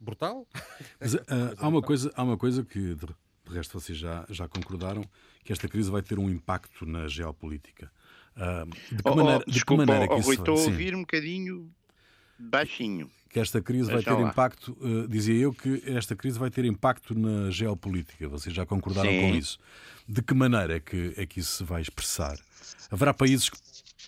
brutal. 0.00 0.46
Mas, 1.00 1.14
uh, 1.14 1.20
há, 1.58 1.68
uma 1.68 1.82
coisa, 1.82 2.12
há 2.14 2.22
uma 2.22 2.36
coisa 2.36 2.64
que, 2.64 2.94
de, 2.94 3.06
de 3.06 3.54
resto, 3.54 3.78
vocês 3.78 3.98
já, 3.98 4.26
já 4.28 4.48
concordaram, 4.48 5.02
que 5.44 5.52
esta 5.52 5.68
crise 5.68 5.90
vai 5.90 6.02
ter 6.02 6.18
um 6.18 6.28
impacto 6.28 6.86
na 6.86 7.08
geopolítica. 7.08 7.90
Uh, 8.36 8.68
de 8.94 9.02
que 9.02 9.08
oh, 9.08 9.16
maneira, 9.16 9.44
oh, 9.46 9.50
desculpa, 9.50 9.82
de 9.82 9.86
que 9.86 9.92
maneira 9.92 10.12
oh, 10.12 10.14
que 10.16 10.20
isso 10.20 10.32
estou 10.32 10.58
a 10.58 10.60
ouvir 10.60 10.94
um 10.94 11.00
bocadinho 11.00 11.72
baixinho. 12.38 13.10
Que 13.28 13.40
esta 13.40 13.60
crise 13.60 13.90
vai 13.90 14.02
ter 14.02 14.10
lá. 14.10 14.30
impacto, 14.30 14.76
uh, 14.80 15.06
dizia 15.08 15.34
eu 15.34 15.52
que 15.52 15.82
esta 15.86 16.16
crise 16.16 16.38
vai 16.38 16.50
ter 16.50 16.64
impacto 16.64 17.14
na 17.14 17.50
geopolítica. 17.50 18.28
Vocês 18.28 18.54
já 18.54 18.64
concordaram 18.64 19.10
Sim. 19.10 19.20
com 19.20 19.34
isso. 19.36 19.58
De 20.08 20.22
que 20.22 20.32
maneira 20.32 20.76
é 20.76 20.80
que, 20.80 21.12
é 21.16 21.26
que 21.26 21.40
isso 21.40 21.58
se 21.58 21.64
vai 21.64 21.82
expressar? 21.82 22.38
Haverá 22.90 23.12
países 23.12 23.48
que 23.50 23.58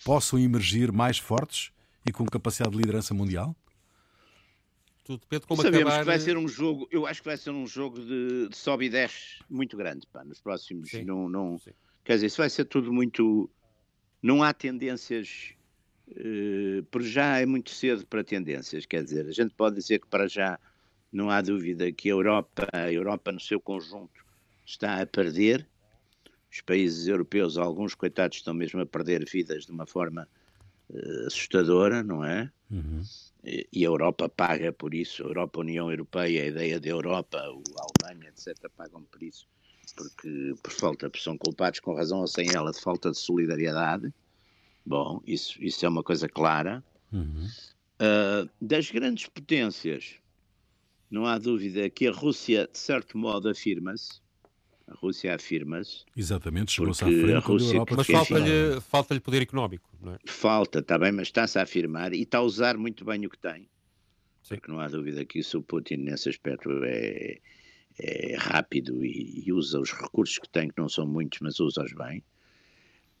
possam 0.03 0.39
emergir 0.39 0.91
mais 0.91 1.17
fortes 1.17 1.71
e 2.05 2.11
com 2.11 2.25
capacidade 2.25 2.71
de 2.71 2.77
liderança 2.77 3.13
mundial? 3.13 3.55
Tudo 5.03 5.21
depende 5.21 5.41
de 5.41 5.47
como 5.47 5.61
Sabemos 5.61 5.87
acabar... 5.87 5.99
que 5.99 6.05
vai 6.05 6.19
ser 6.19 6.37
um 6.37 6.47
jogo, 6.47 6.87
eu 6.91 7.07
acho 7.07 7.21
que 7.21 7.27
vai 7.27 7.37
ser 7.37 7.49
um 7.49 7.65
jogo 7.65 7.99
de, 7.99 8.47
de 8.49 8.55
sobe 8.55 8.85
e 8.85 8.89
desce 8.89 9.39
muito 9.49 9.75
grande, 9.75 10.05
pá, 10.05 10.23
nos 10.23 10.39
próximos. 10.39 10.91
Sim. 10.91 11.03
Não, 11.03 11.27
não, 11.27 11.59
quer 12.03 12.13
dizer, 12.13 12.27
isso 12.27 12.37
vai 12.37 12.49
ser 12.49 12.65
tudo 12.65 12.93
muito. 12.93 13.49
Não 14.21 14.43
há 14.43 14.53
tendências. 14.53 15.55
Uh, 16.11 16.83
por 16.85 17.03
já 17.03 17.37
é 17.37 17.45
muito 17.45 17.69
cedo 17.69 18.05
para 18.07 18.23
tendências, 18.23 18.85
quer 18.85 19.03
dizer, 19.03 19.27
a 19.27 19.31
gente 19.31 19.53
pode 19.53 19.75
dizer 19.75 19.99
que 19.99 20.07
para 20.07 20.27
já 20.27 20.59
não 21.11 21.29
há 21.29 21.41
dúvida 21.41 21.91
que 21.91 22.09
a 22.09 22.13
Europa, 22.13 22.67
a 22.73 22.91
Europa 22.91 23.31
no 23.31 23.39
seu 23.39 23.59
conjunto, 23.59 24.25
está 24.65 25.01
a 25.01 25.05
perder. 25.05 25.67
Os 26.51 26.61
países 26.61 27.07
europeus, 27.07 27.57
alguns 27.57 27.93
coitados, 27.93 28.37
estão 28.37 28.53
mesmo 28.53 28.81
a 28.81 28.85
perder 28.85 29.23
vidas 29.29 29.65
de 29.65 29.71
uma 29.71 29.85
forma 29.85 30.27
uh, 30.89 31.27
assustadora, 31.27 32.01
não 32.01 32.23
é? 32.23 32.51
Uhum. 32.71 33.03
E, 33.43 33.67
e, 33.71 33.85
a 33.85 33.87
Europa 33.87 34.27
paga 34.27 34.71
por 34.71 34.93
isso, 34.93 35.23
a 35.23 35.27
Europa, 35.27 35.59
a 35.59 35.61
União 35.61 35.91
Europeia, 35.91 36.43
a 36.43 36.47
ideia 36.47 36.79
da 36.79 36.89
Europa, 36.89 37.37
a 37.37 38.07
Alemanha, 38.09 38.29
etc., 38.29 38.69
pagam 38.75 39.03
por 39.03 39.21
isso, 39.23 39.47
porque 39.95 40.53
por 40.61 40.71
falta, 40.71 41.11
são 41.15 41.37
culpados 41.37 41.79
com 41.79 41.93
razão 41.93 42.19
ou 42.19 42.27
sem 42.27 42.47
ela 42.53 42.71
de 42.71 42.81
falta 42.81 43.11
de 43.11 43.17
solidariedade. 43.17 44.13
Bom, 44.89 45.21
isso, 45.23 45.63
isso 45.63 45.85
é 45.85 45.89
uma 45.89 46.01
coisa 46.01 46.27
clara. 46.27 46.83
Uhum. 47.13 47.47
Uh, 48.01 48.49
das 48.59 48.89
grandes 48.89 49.27
potências, 49.27 50.15
não 51.11 51.27
há 51.27 51.37
dúvida 51.37 51.87
que 51.91 52.07
a 52.07 52.11
Rússia, 52.11 52.67
de 52.71 52.79
certo 52.79 53.15
modo, 53.15 53.47
afirma-se 53.47 54.19
a 54.87 54.95
Rússia 54.95 55.35
afirma-se. 55.35 56.03
Exatamente, 56.17 56.71
chegou-se 56.71 57.03
à 57.03 57.07
frente 57.07 57.33
a 57.33 57.39
Rússia, 57.39 57.73
Europa 57.75 57.95
Mas 57.97 58.07
falta-lhe 58.07 58.81
falta 58.81 59.21
poder 59.21 59.43
económico, 59.43 59.87
não 60.01 60.15
é? 60.15 60.17
Falta, 60.25 60.79
está 60.79 60.97
bem, 60.97 61.11
mas 61.11 61.27
está-se 61.27 61.59
a 61.59 61.61
afirmar 61.61 62.11
e 62.11 62.23
está 62.23 62.39
a 62.39 62.41
usar 62.41 62.75
muito 62.75 63.05
bem 63.05 63.23
o 63.27 63.29
que 63.29 63.37
tem. 63.37 63.69
Sim. 64.41 64.55
Porque 64.55 64.71
não 64.71 64.79
há 64.79 64.87
dúvida 64.87 65.23
que 65.23 65.37
isso 65.37 65.59
o 65.59 65.61
Putin, 65.61 65.97
nesse 65.97 66.29
aspecto, 66.29 66.71
é, 66.83 67.37
é 67.99 68.35
rápido 68.35 69.05
e, 69.05 69.43
e, 69.45 69.53
usa 69.53 69.79
os 69.79 69.91
recursos 69.91 70.39
que 70.39 70.49
tem, 70.49 70.69
que 70.69 70.81
não 70.81 70.89
são 70.89 71.05
muitos, 71.05 71.39
mas 71.39 71.59
usa-os 71.59 71.93
bem. 71.93 72.23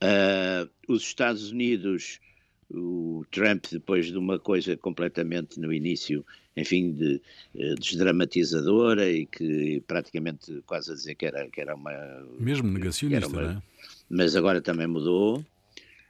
Uh, 0.01 0.69
os 0.87 1.03
Estados 1.03 1.51
Unidos, 1.51 2.19
o 2.71 3.25
Trump, 3.31 3.65
depois 3.71 4.07
de 4.07 4.17
uma 4.17 4.39
coisa 4.39 4.77
completamente 4.77 5.59
no 5.59 5.73
início 5.73 6.25
enfim, 6.59 6.91
de, 6.91 7.21
eh, 7.55 7.75
desdramatizadora 7.75 9.09
e 9.09 9.25
que 9.25 9.81
praticamente 9.87 10.61
quase 10.65 10.91
a 10.91 10.95
dizer 10.95 11.15
que 11.15 11.25
era, 11.25 11.47
que 11.49 11.61
era 11.61 11.75
uma. 11.75 11.91
Mesmo 12.39 12.69
negacionista, 12.69 13.27
uma, 13.27 13.41
não 13.41 13.49
é? 13.51 13.61
Mas 14.09 14.35
agora 14.35 14.61
também 14.61 14.87
mudou. 14.87 15.43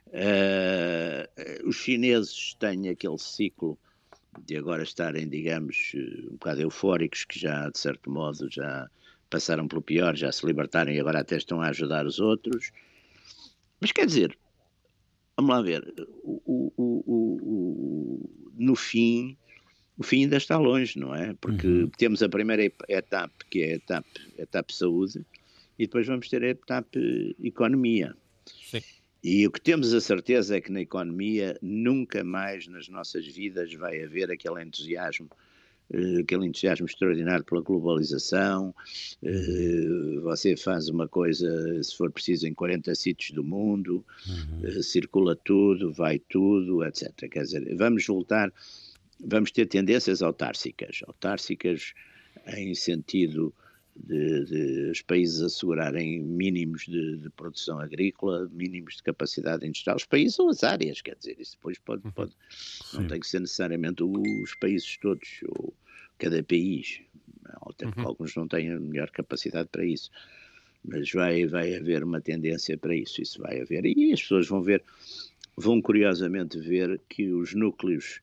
Uh, 0.08 1.68
os 1.68 1.76
chineses 1.76 2.54
têm 2.58 2.88
aquele 2.88 3.18
ciclo 3.18 3.78
de 4.44 4.56
agora 4.56 4.82
estarem, 4.82 5.28
digamos, 5.28 5.92
um 5.94 6.32
bocado 6.32 6.62
eufóricos, 6.62 7.24
que 7.24 7.38
já, 7.38 7.68
de 7.68 7.78
certo 7.78 8.10
modo, 8.10 8.48
já 8.50 8.88
passaram 9.28 9.68
pelo 9.68 9.82
pior, 9.82 10.16
já 10.16 10.32
se 10.32 10.44
libertaram 10.44 10.90
e 10.90 10.98
agora 10.98 11.20
até 11.20 11.36
estão 11.36 11.62
a 11.62 11.68
ajudar 11.68 12.06
os 12.06 12.18
outros. 12.18 12.72
Mas 13.80 13.92
quer 13.92 14.06
dizer, 14.06 14.36
vamos 15.36 15.50
lá 15.50 15.62
ver, 15.62 15.82
o, 16.22 16.72
o, 16.76 17.04
o, 17.06 18.30
no 18.56 18.76
fim, 18.76 19.36
o 19.96 20.02
fim 20.02 20.24
ainda 20.24 20.36
está 20.36 20.58
longe, 20.58 20.98
não 20.98 21.14
é? 21.14 21.34
Porque 21.40 21.66
uhum. 21.66 21.90
temos 21.96 22.22
a 22.22 22.28
primeira 22.28 22.70
etapa, 22.88 23.34
que 23.50 23.62
é 23.62 23.72
a 23.72 23.74
etapa, 23.76 24.08
a 24.38 24.42
etapa 24.42 24.72
saúde, 24.72 25.24
e 25.78 25.86
depois 25.86 26.06
vamos 26.06 26.28
ter 26.28 26.42
a 26.44 26.48
etapa 26.48 26.98
economia. 27.42 28.14
Sim. 28.46 28.82
E 29.22 29.46
o 29.46 29.50
que 29.50 29.60
temos 29.60 29.92
a 29.92 30.00
certeza 30.00 30.56
é 30.56 30.60
que 30.60 30.72
na 30.72 30.80
economia 30.80 31.58
nunca 31.60 32.24
mais 32.24 32.66
nas 32.66 32.88
nossas 32.88 33.26
vidas 33.26 33.72
vai 33.74 34.02
haver 34.02 34.30
aquele 34.30 34.62
entusiasmo, 34.62 35.28
aquele 36.20 36.46
entusiasmo 36.46 36.86
extraordinário 36.86 37.44
pela 37.44 37.62
globalização. 37.62 38.74
Uh, 39.22 40.20
você 40.22 40.56
faz 40.56 40.88
uma 40.88 41.08
coisa, 41.08 41.82
se 41.82 41.96
for 41.96 42.10
preciso, 42.10 42.46
em 42.46 42.54
40 42.54 42.94
sítios 42.94 43.30
do 43.32 43.42
mundo, 43.42 44.04
uhum. 44.28 44.68
uh, 44.68 44.82
circula 44.82 45.36
tudo, 45.36 45.92
vai 45.92 46.18
tudo, 46.18 46.84
etc. 46.84 47.12
Quer 47.30 47.42
dizer, 47.42 47.76
vamos 47.76 48.06
voltar 48.06 48.52
vamos 49.24 49.50
ter 49.50 49.66
tendências 49.66 50.22
autársicas, 50.22 51.00
autársicas 51.06 51.92
em 52.46 52.74
sentido 52.74 53.52
de, 54.06 54.44
de 54.44 54.90
os 54.90 55.02
países 55.02 55.40
assegurarem 55.40 56.20
mínimos 56.20 56.84
de, 56.86 57.18
de, 57.18 57.30
produção 57.30 57.78
agrícola, 57.78 58.48
mínimos 58.52 58.96
de 58.96 59.02
capacidade 59.02 59.66
industrial, 59.66 59.96
os 59.96 60.06
países 60.06 60.38
ou 60.38 60.48
as 60.48 60.64
áreas, 60.64 61.00
quer 61.00 61.16
dizer, 61.16 61.36
isso 61.38 61.56
depois 61.56 61.78
pode, 61.78 62.04
uhum. 62.04 62.12
pode 62.12 62.32
não 62.94 63.06
tem 63.06 63.20
que 63.20 63.26
ser 63.26 63.40
necessariamente 63.40 64.02
os 64.02 64.54
países 64.54 64.96
todos, 64.96 65.28
ou 65.48 65.74
cada 66.18 66.42
país, 66.42 67.00
até 67.44 67.86
porque 67.86 68.00
uhum. 68.00 68.08
alguns 68.08 68.34
não 68.34 68.48
têm 68.48 68.70
a 68.70 68.80
melhor 68.80 69.10
capacidade 69.10 69.68
para 69.70 69.84
isso, 69.84 70.10
mas 70.84 71.10
vai, 71.12 71.46
vai 71.46 71.74
haver 71.74 72.02
uma 72.02 72.20
tendência 72.20 72.76
para 72.78 72.94
isso, 72.94 73.20
isso 73.20 73.40
vai 73.40 73.60
haver, 73.60 73.84
e 73.84 74.12
as 74.12 74.22
pessoas 74.22 74.48
vão 74.48 74.62
ver, 74.62 74.82
vão 75.56 75.80
curiosamente 75.80 76.58
ver 76.58 77.00
que 77.08 77.30
os 77.32 77.54
núcleos 77.54 78.20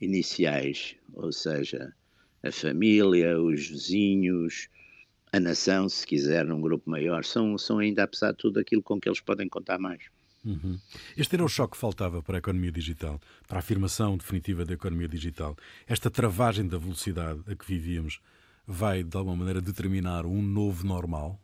iniciais, 0.00 0.96
ou 1.12 1.32
seja, 1.32 1.92
a 2.42 2.52
família, 2.52 3.40
os 3.40 3.66
vizinhos, 3.68 4.68
a 5.32 5.40
nação, 5.40 5.88
se 5.88 6.06
quiser, 6.06 6.44
num 6.44 6.60
grupo 6.60 6.88
maior, 6.88 7.24
são, 7.24 7.56
são 7.58 7.78
ainda, 7.78 8.04
apesar 8.04 8.32
de 8.32 8.38
tudo, 8.38 8.60
aquilo 8.60 8.82
com 8.82 9.00
que 9.00 9.08
eles 9.08 9.20
podem 9.20 9.48
contar 9.48 9.78
mais. 9.78 10.02
Uhum. 10.44 10.78
Este 11.16 11.34
era 11.34 11.44
o 11.44 11.48
choque 11.48 11.72
que 11.72 11.78
faltava 11.78 12.22
para 12.22 12.36
a 12.36 12.38
economia 12.38 12.72
digital, 12.72 13.20
para 13.46 13.58
a 13.58 13.60
afirmação 13.60 14.16
definitiva 14.16 14.64
da 14.64 14.74
economia 14.74 15.08
digital. 15.08 15.56
Esta 15.86 16.10
travagem 16.10 16.66
da 16.66 16.78
velocidade 16.78 17.42
a 17.46 17.54
que 17.54 17.66
vivíamos 17.66 18.20
vai, 18.66 19.02
de 19.02 19.16
alguma 19.16 19.36
maneira, 19.36 19.60
determinar 19.60 20.24
um 20.24 20.40
novo 20.40 20.86
normal? 20.86 21.38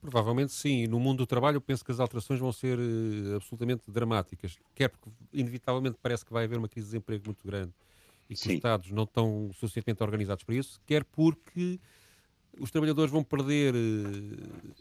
Provavelmente 0.00 0.52
sim. 0.52 0.86
No 0.86 0.98
mundo 0.98 1.18
do 1.18 1.26
trabalho, 1.26 1.56
eu 1.56 1.60
penso 1.60 1.84
que 1.84 1.92
as 1.92 2.00
alterações 2.00 2.40
vão 2.40 2.52
ser 2.52 2.78
uh, 2.78 3.36
absolutamente 3.36 3.90
dramáticas. 3.90 4.56
Quer 4.74 4.88
porque, 4.88 5.10
inevitavelmente, 5.32 5.98
parece 6.00 6.24
que 6.24 6.32
vai 6.32 6.44
haver 6.44 6.58
uma 6.58 6.68
crise 6.68 6.86
de 6.86 6.92
desemprego 6.92 7.24
muito 7.26 7.46
grande 7.46 7.72
e 8.28 8.34
que 8.34 8.40
sim. 8.40 8.50
os 8.50 8.54
Estados 8.54 8.90
não 8.92 9.02
estão 9.02 9.50
suficientemente 9.54 10.02
organizados 10.02 10.44
para 10.44 10.54
isso, 10.54 10.80
quer 10.86 11.04
porque 11.04 11.80
os 12.58 12.70
trabalhadores 12.70 13.10
vão 13.10 13.22
perder 13.22 13.74
uh, 13.74 14.80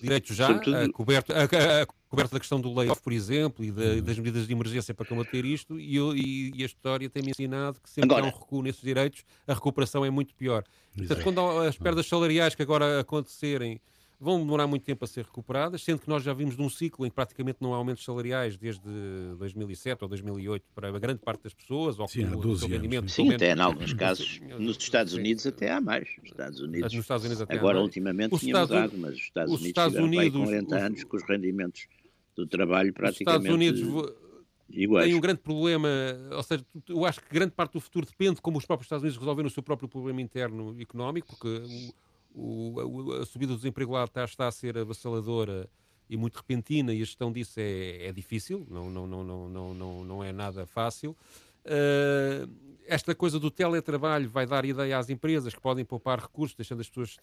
direitos 0.00 0.36
já, 0.36 0.48
a 0.50 0.92
coberto, 0.92 1.32
a, 1.32 1.44
a, 1.82 1.86
coberto 2.08 2.32
da 2.32 2.40
questão 2.40 2.60
do 2.60 2.72
layoff, 2.74 3.02
por 3.02 3.12
exemplo, 3.12 3.64
e 3.64 3.70
da, 3.70 3.82
uhum. 3.82 4.02
das 4.02 4.18
medidas 4.18 4.46
de 4.46 4.52
emergência 4.52 4.94
para 4.94 5.06
combater 5.06 5.44
isto, 5.44 5.78
e, 5.78 5.96
e, 5.96 6.52
e 6.54 6.62
a 6.62 6.66
história 6.66 7.08
tem-me 7.08 7.30
ensinado 7.30 7.80
que 7.80 7.88
sempre 7.88 8.10
agora, 8.10 8.22
que 8.22 8.28
há 8.28 8.36
um 8.36 8.40
recuo 8.40 8.62
nesses 8.62 8.82
direitos, 8.82 9.24
a 9.46 9.54
recuperação 9.54 10.04
é 10.04 10.10
muito 10.10 10.34
pior. 10.34 10.64
Portanto, 10.96 11.22
quando 11.22 11.40
as 11.60 11.76
perdas 11.76 12.06
salariais 12.06 12.54
que 12.54 12.62
agora 12.62 13.00
acontecerem 13.00 13.80
vão 14.22 14.38
demorar 14.38 14.68
muito 14.68 14.84
tempo 14.84 15.04
a 15.04 15.08
ser 15.08 15.24
recuperadas, 15.24 15.82
sendo 15.82 16.00
que 16.00 16.08
nós 16.08 16.22
já 16.22 16.32
vimos 16.32 16.56
num 16.56 16.70
ciclo 16.70 17.04
em 17.04 17.10
que 17.10 17.14
praticamente 17.14 17.58
não 17.60 17.74
há 17.74 17.76
aumentos 17.76 18.04
salariais 18.04 18.56
desde 18.56 18.88
2007 19.36 20.04
ou 20.04 20.08
2008 20.08 20.64
para 20.72 20.88
a 20.88 20.98
grande 20.98 21.18
parte 21.18 21.42
das 21.42 21.52
pessoas, 21.52 21.98
ou 21.98 22.06
Sim, 22.06 22.26
há 22.26 22.30
12 22.30 22.66
rendimento. 22.68 23.10
Sim, 23.10 23.32
até 23.34 23.52
em 23.52 23.60
alguns 23.60 23.92
casos, 23.92 24.40
nos 24.60 24.76
Estados 24.76 25.12
Unidos 25.12 25.44
até 25.44 25.72
há 25.72 25.80
mais. 25.80 26.08
Nos 26.18 26.30
Estados 26.30 26.60
Unidos, 26.60 26.92
nos 26.94 27.02
Estados 27.02 27.24
Unidos 27.24 27.44
agora 27.48 27.80
ultimamente 27.80 28.38
tinha 28.38 28.60
mudado, 28.60 28.96
mas 28.96 29.14
os 29.14 29.22
Estados 29.22 29.52
os 29.52 29.60
Unidos 29.60 29.82
Estados 29.82 29.98
Unidos, 29.98 30.40
40 30.40 30.76
os, 30.76 30.82
anos 30.82 31.04
com 31.04 31.16
os 31.16 31.22
rendimentos 31.24 31.86
do 32.36 32.46
trabalho 32.46 32.92
praticamente... 32.92 33.48
Os 33.48 33.54
Estados 33.56 33.82
Unidos 33.82 34.14
iguais. 34.70 35.06
tem 35.06 35.16
um 35.16 35.20
grande 35.20 35.40
problema, 35.40 35.88
ou 36.30 36.42
seja, 36.44 36.64
eu 36.88 37.04
acho 37.04 37.20
que 37.20 37.26
grande 37.28 37.52
parte 37.52 37.72
do 37.72 37.80
futuro 37.80 38.06
depende 38.06 38.36
de 38.36 38.40
como 38.40 38.56
os 38.56 38.64
próprios 38.64 38.86
Estados 38.86 39.02
Unidos 39.02 39.18
resolverem 39.18 39.48
o 39.48 39.52
seu 39.52 39.64
próprio 39.64 39.88
problema 39.88 40.20
interno 40.20 40.80
económico, 40.80 41.26
porque 41.26 41.62
o, 42.34 42.74
o, 42.74 43.12
a 43.14 43.26
subida 43.26 43.52
do 43.52 43.56
desemprego 43.56 43.92
lá 43.92 44.04
está, 44.04 44.24
está 44.24 44.48
a 44.48 44.52
ser 44.52 44.78
avassaladora 44.78 45.68
e 46.08 46.16
muito 46.16 46.36
repentina, 46.36 46.92
e 46.92 46.96
a 46.96 47.04
gestão 47.04 47.32
disso 47.32 47.58
é, 47.58 48.06
é 48.06 48.12
difícil, 48.12 48.66
não, 48.70 48.90
não, 48.90 49.06
não, 49.06 49.24
não, 49.24 49.48
não, 49.48 49.74
não, 49.74 50.04
não 50.04 50.24
é 50.24 50.32
nada 50.32 50.66
fácil. 50.66 51.16
Uh, 51.64 52.71
esta 52.86 53.14
coisa 53.14 53.38
do 53.38 53.50
teletrabalho 53.50 54.28
vai 54.28 54.46
dar 54.46 54.64
ideia 54.64 54.98
às 54.98 55.08
empresas 55.10 55.54
que 55.54 55.60
podem 55.60 55.84
poupar 55.84 56.20
recursos, 56.20 56.56
deixando 56.56 56.80
as 56.80 56.88
pessoas 56.88 57.16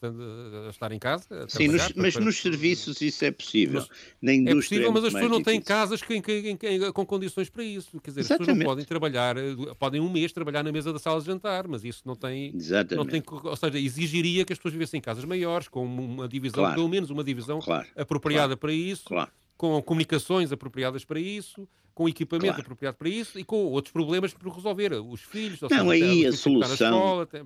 a 0.66 0.70
estar 0.70 0.92
em 0.92 1.00
casa. 1.00 1.48
Sim, 1.48 1.68
nos, 1.70 1.94
mas 1.94 2.14
para... 2.14 2.26
nos 2.26 2.38
serviços 2.38 3.02
isso 3.02 3.26
é 3.26 3.32
possível. 3.32 3.86
Na 4.22 4.34
indústria 4.34 4.52
é 4.52 4.56
possível, 4.56 4.92
mas 4.92 5.04
as 5.06 5.14
pessoas 5.14 5.32
não 5.32 5.44
têm 5.44 5.62
casas 5.62 6.02
que, 6.02 6.22
que, 6.22 6.56
que, 6.56 6.92
com 6.92 7.06
condições 7.06 7.50
para 7.50 7.64
isso. 7.64 8.00
Quer 8.02 8.12
dizer, 8.12 8.22
Exatamente. 8.22 8.42
as 8.42 8.48
pessoas 8.48 8.58
não 8.58 8.66
podem 8.66 8.86
trabalhar, 8.86 9.36
podem 9.78 10.02
um 10.02 10.10
mês 10.10 10.32
trabalhar 10.32 10.64
na 10.64 10.72
mesa 10.72 10.94
da 10.94 11.00
sala 11.00 11.20
de 11.20 11.28
jantar, 11.28 11.68
mas 11.68 11.84
isso 11.84 12.04
não 12.06 12.16
tem. 12.16 12.56
Exatamente. 12.56 12.96
Não 12.96 13.06
tem 13.06 13.24
ou 13.30 13.56
seja, 13.56 13.80
exigiria 13.80 14.46
que 14.46 14.54
as 14.54 14.60
pessoas 14.60 14.74
vivessem 14.74 14.98
em 14.98 15.02
casas 15.02 15.26
maiores, 15.26 15.68
com 15.68 15.86
uma 15.86 16.28
divisão, 16.28 16.64
claro. 16.64 16.76
pelo 16.76 16.90
menos 16.90 17.10
uma 17.10 17.24
divisão 17.24 17.60
claro. 17.60 17.88
apropriada 17.96 18.56
claro. 18.56 18.58
para 18.58 18.74
isso. 18.74 19.04
Claro 19.06 19.32
com 19.60 19.82
comunicações 19.82 20.54
apropriadas 20.54 21.04
para 21.04 21.20
isso, 21.20 21.68
com 21.94 22.08
equipamento 22.08 22.46
claro. 22.46 22.62
apropriado 22.62 22.96
para 22.96 23.10
isso 23.10 23.38
e 23.38 23.44
com 23.44 23.58
outros 23.66 23.92
problemas 23.92 24.34
para 24.34 24.50
resolver. 24.50 24.94
Os 24.94 25.20
filhos, 25.20 25.60
não, 25.70 25.90
aí 25.90 26.26
a 26.26 26.32
solução, 26.32 26.88
escola, 26.88 27.26
tem, 27.26 27.42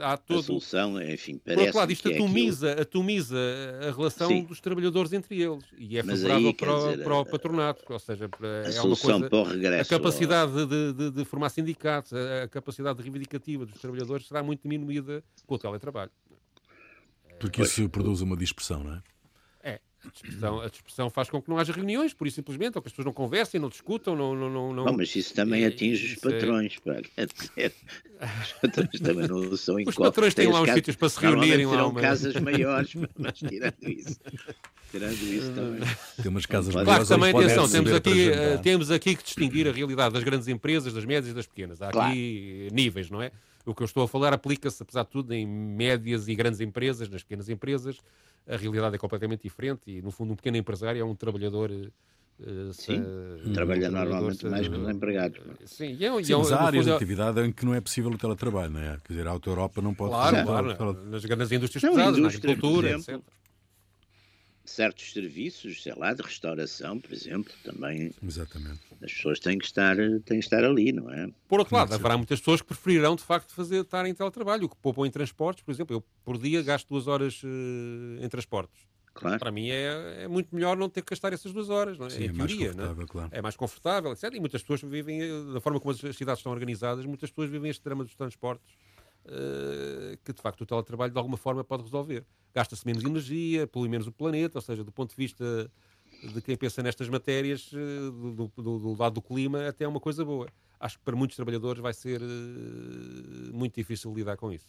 há 0.00 0.16
todo... 0.16 0.40
a 0.40 0.42
solução, 0.42 1.00
enfim, 1.00 1.38
parece 1.38 1.60
Por 1.60 1.66
outro 1.66 1.78
lado, 1.78 1.92
isto 1.92 2.08
atomiza, 2.08 2.66
é 2.66 2.70
aquilo... 2.72 2.82
atomiza 2.82 3.36
a 3.80 3.92
relação 3.92 4.26
Sim. 4.26 4.42
dos 4.42 4.60
trabalhadores 4.60 5.12
entre 5.12 5.40
eles 5.40 5.64
e 5.78 5.96
é 5.96 6.02
favorável 6.02 6.48
aí, 6.48 6.52
para, 6.52 6.74
dizer, 6.74 7.04
para, 7.04 7.14
o 7.14 7.24
patronato, 7.24 7.84
ou 7.88 7.98
seja, 8.00 8.28
para, 8.28 8.48
a 8.48 8.72
é 8.72 8.80
uma 8.80 8.96
coisa, 8.96 9.30
para 9.30 9.38
o 9.38 9.44
regresso, 9.44 9.94
a 9.94 9.98
capacidade 9.98 10.66
de, 10.66 10.92
de, 10.94 11.10
de, 11.12 11.24
formar 11.24 11.50
sindicatos, 11.50 12.12
a, 12.12 12.42
a 12.42 12.48
capacidade 12.48 13.00
reivindicativa 13.00 13.64
dos 13.64 13.80
trabalhadores 13.80 14.26
será 14.26 14.42
muito 14.42 14.62
diminuída 14.62 15.22
com 15.46 15.54
o 15.54 15.58
teletrabalho. 15.60 16.10
Porque 17.38 17.62
isso 17.62 17.88
produz 17.88 18.20
uma 18.20 18.36
dispersão, 18.36 18.82
não 18.82 18.94
é? 18.94 19.11
A 20.04 20.10
dispersão, 20.10 20.60
a 20.60 20.68
dispersão 20.68 21.10
faz 21.10 21.30
com 21.30 21.40
que 21.40 21.48
não 21.48 21.58
haja 21.58 21.72
reuniões, 21.72 22.12
por 22.12 22.26
isso 22.26 22.34
simplesmente, 22.34 22.76
ou 22.76 22.82
que 22.82 22.88
as 22.88 22.92
pessoas 22.92 23.06
não 23.06 23.12
conversem, 23.12 23.60
não 23.60 23.68
discutam, 23.68 24.16
não. 24.16 24.34
não, 24.34 24.50
não, 24.50 24.72
não... 24.72 24.84
Bom, 24.84 24.96
mas 24.96 25.14
isso 25.14 25.32
também 25.32 25.64
atinge 25.64 26.16
os 26.16 26.24
é- 26.24 26.30
patrões, 26.30 26.78
é... 27.56 27.72
Os 28.42 28.52
patrões 28.60 29.00
também 29.00 29.28
não 29.28 29.56
são 29.56 29.76
Os 29.86 29.94
patrões 29.94 30.34
têm 30.34 30.48
lá 30.48 30.60
uns 30.60 30.72
sítios 30.72 30.96
para 30.96 31.08
se 31.08 31.20
reunirem 31.20 31.66
lá. 31.66 31.86
Uma... 31.86 32.00
casas 32.00 32.34
maiores, 32.36 32.94
mas 33.18 33.38
tirando 33.38 33.88
isso. 33.88 34.20
Tirando 34.90 35.22
isso 35.22 35.52
também. 35.52 35.80
Tem 36.20 36.28
umas 36.28 36.46
casas 36.46 36.72
claro, 36.72 36.86
maiores. 36.86 37.08
também 37.08 37.30
atenção, 37.30 37.68
temos 37.68 37.92
aqui, 37.92 38.30
uh, 38.30 38.62
temos 38.62 38.90
aqui 38.90 39.16
que 39.16 39.24
distinguir 39.24 39.66
a 39.66 39.72
realidade 39.72 40.14
das 40.14 40.22
grandes 40.22 40.46
empresas, 40.48 40.92
das 40.92 41.04
médias 41.04 41.32
e 41.32 41.34
das 41.34 41.46
pequenas. 41.46 41.80
Há 41.80 41.90
claro. 41.90 42.10
aqui 42.10 42.68
níveis, 42.72 43.10
não 43.10 43.22
é? 43.22 43.32
O 43.64 43.74
que 43.74 43.82
eu 43.82 43.86
estou 43.86 44.02
a 44.02 44.08
falar 44.08 44.32
aplica-se, 44.32 44.82
apesar 44.82 45.04
de 45.04 45.10
tudo, 45.10 45.32
em 45.32 45.46
médias 45.46 46.28
e 46.28 46.34
grandes 46.34 46.60
empresas, 46.60 47.08
nas 47.08 47.22
pequenas 47.22 47.48
empresas 47.48 47.98
a 48.48 48.56
realidade 48.56 48.94
é 48.94 48.98
completamente 48.98 49.42
diferente 49.42 49.82
e, 49.86 50.02
no 50.02 50.10
fundo, 50.10 50.32
um 50.32 50.36
pequeno 50.36 50.56
empresário 50.56 51.00
é 51.00 51.04
um 51.04 51.14
trabalhador. 51.14 51.70
Uh, 52.40 52.72
sim, 52.72 52.98
uh, 52.98 53.52
trabalha 53.52 53.88
um 53.88 53.92
normalmente 53.92 54.46
mais 54.46 54.66
que 54.66 54.74
os 54.74 54.88
empregados. 54.88 55.38
Sim, 55.66 55.96
e 55.98 56.04
é, 56.04 56.22
sim, 56.24 56.32
e 56.32 56.34
é, 56.34 56.38
mas 56.38 56.50
há 56.50 56.60
áreas 56.62 56.86
de 56.86 56.92
atividade 56.92 57.40
em 57.40 57.52
que 57.52 57.64
não 57.64 57.74
é 57.74 57.80
possível 57.80 58.10
o 58.10 58.18
teletrabalho, 58.18 58.72
não 58.72 58.80
é? 58.80 58.98
Quer 59.04 59.12
dizer, 59.12 59.28
a 59.28 59.30
Auto 59.30 59.48
Europa 59.48 59.80
não 59.80 59.94
pode 59.94 60.10
claro, 60.12 60.36
fazer. 60.36 60.46
Claro, 60.46 60.76
claro. 60.76 61.04
Nas, 61.04 61.24
nas 61.24 61.52
indústrias 61.52 61.82
não, 61.84 61.92
pesadas, 61.92 62.18
indústria, 62.18 62.48
na 62.48 62.52
agricultura, 62.52 62.90
etc 62.98 63.20
certos 64.64 65.12
serviços, 65.12 65.82
sei 65.82 65.94
lá, 65.94 66.12
de 66.12 66.22
restauração, 66.22 66.98
por 66.98 67.12
exemplo, 67.12 67.52
também. 67.64 68.12
Exatamente. 68.22 68.80
As 69.02 69.12
pessoas 69.12 69.40
têm 69.40 69.58
que 69.58 69.64
estar, 69.64 69.96
têm 69.96 70.38
que 70.38 70.44
estar 70.44 70.64
ali, 70.64 70.92
não 70.92 71.10
é? 71.10 71.28
Por 71.48 71.58
outro 71.58 71.74
lado, 71.74 71.92
haverá 71.92 72.16
muitas 72.16 72.38
pessoas 72.38 72.60
que 72.60 72.68
preferirão, 72.68 73.16
de 73.16 73.22
facto, 73.22 73.52
fazer, 73.52 73.82
estar 73.82 74.06
em 74.06 74.14
teletrabalho, 74.14 74.66
o 74.66 74.68
que 74.68 74.76
poupam 74.76 75.06
em 75.06 75.10
transportes, 75.10 75.64
por 75.64 75.72
exemplo. 75.72 75.96
Eu, 75.96 76.04
por 76.24 76.38
dia, 76.38 76.62
gasto 76.62 76.88
duas 76.88 77.06
horas 77.06 77.42
uh, 77.42 78.24
em 78.24 78.28
transportes. 78.28 78.86
Claro. 79.14 79.38
Para 79.38 79.50
mim 79.50 79.68
é, 79.68 80.22
é, 80.22 80.28
muito 80.28 80.54
melhor 80.54 80.76
não 80.76 80.88
ter 80.88 81.02
que 81.02 81.10
gastar 81.10 81.32
essas 81.32 81.52
duas 81.52 81.68
horas, 81.68 81.98
não 81.98 82.06
é? 82.06 82.10
Sim, 82.10 82.24
em 82.24 82.28
é 82.28 82.32
teoria, 82.32 82.72
mais 82.72 82.98
é? 82.98 83.06
Claro. 83.06 83.28
é 83.30 83.42
mais 83.42 83.56
confortável, 83.56 84.12
etc. 84.12 84.32
E 84.32 84.40
muitas 84.40 84.62
pessoas 84.62 84.80
vivem, 84.80 85.20
da 85.52 85.60
forma 85.60 85.78
como 85.78 85.92
as 85.92 86.16
cidades 86.16 86.38
estão 86.38 86.50
organizadas, 86.50 87.04
muitas 87.04 87.30
pessoas 87.30 87.50
vivem 87.50 87.70
este 87.70 87.84
drama 87.84 88.04
dos 88.04 88.14
transportes 88.14 88.74
uh, 89.26 90.16
que, 90.24 90.32
de 90.32 90.40
facto, 90.40 90.62
o 90.62 90.66
teletrabalho 90.66 91.12
de 91.12 91.18
alguma 91.18 91.36
forma 91.36 91.64
pode 91.64 91.82
resolver 91.82 92.24
gasta-se 92.54 92.86
menos 92.86 93.02
energia, 93.04 93.66
polui 93.66 93.88
menos 93.88 94.06
o 94.06 94.12
planeta, 94.12 94.58
ou 94.58 94.62
seja, 94.62 94.84
do 94.84 94.92
ponto 94.92 95.10
de 95.10 95.16
vista 95.16 95.70
de 96.22 96.40
quem 96.42 96.56
pensa 96.56 96.82
nestas 96.82 97.08
matérias, 97.08 97.70
eh, 97.72 98.10
do, 98.10 98.52
do, 98.56 98.78
do 98.78 98.96
lado 98.96 99.14
do 99.14 99.22
clima, 99.22 99.66
até 99.68 99.84
é 99.84 99.88
uma 99.88 99.98
coisa 99.98 100.24
boa. 100.24 100.46
Acho 100.78 100.98
que 100.98 101.04
para 101.04 101.16
muitos 101.16 101.36
trabalhadores 101.36 101.80
vai 101.80 101.94
ser 101.94 102.20
uh, 102.20 102.24
muito 103.52 103.74
difícil 103.74 104.12
lidar 104.14 104.36
com 104.36 104.52
isso. 104.52 104.66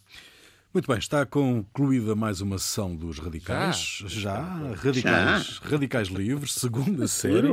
Muito 0.73 0.87
bem, 0.87 0.97
está 0.97 1.25
concluída 1.25 2.15
mais 2.15 2.41
uma 2.41 2.57
sessão 2.57 2.95
dos 2.95 3.19
Radicais. 3.19 4.03
Já, 4.07 4.07
já 4.07 4.41
Radicais, 4.73 5.45
já. 5.45 5.69
Radicais 5.69 6.07
Livres, 6.07 6.53
segunda 6.53 7.05
série. 7.09 7.47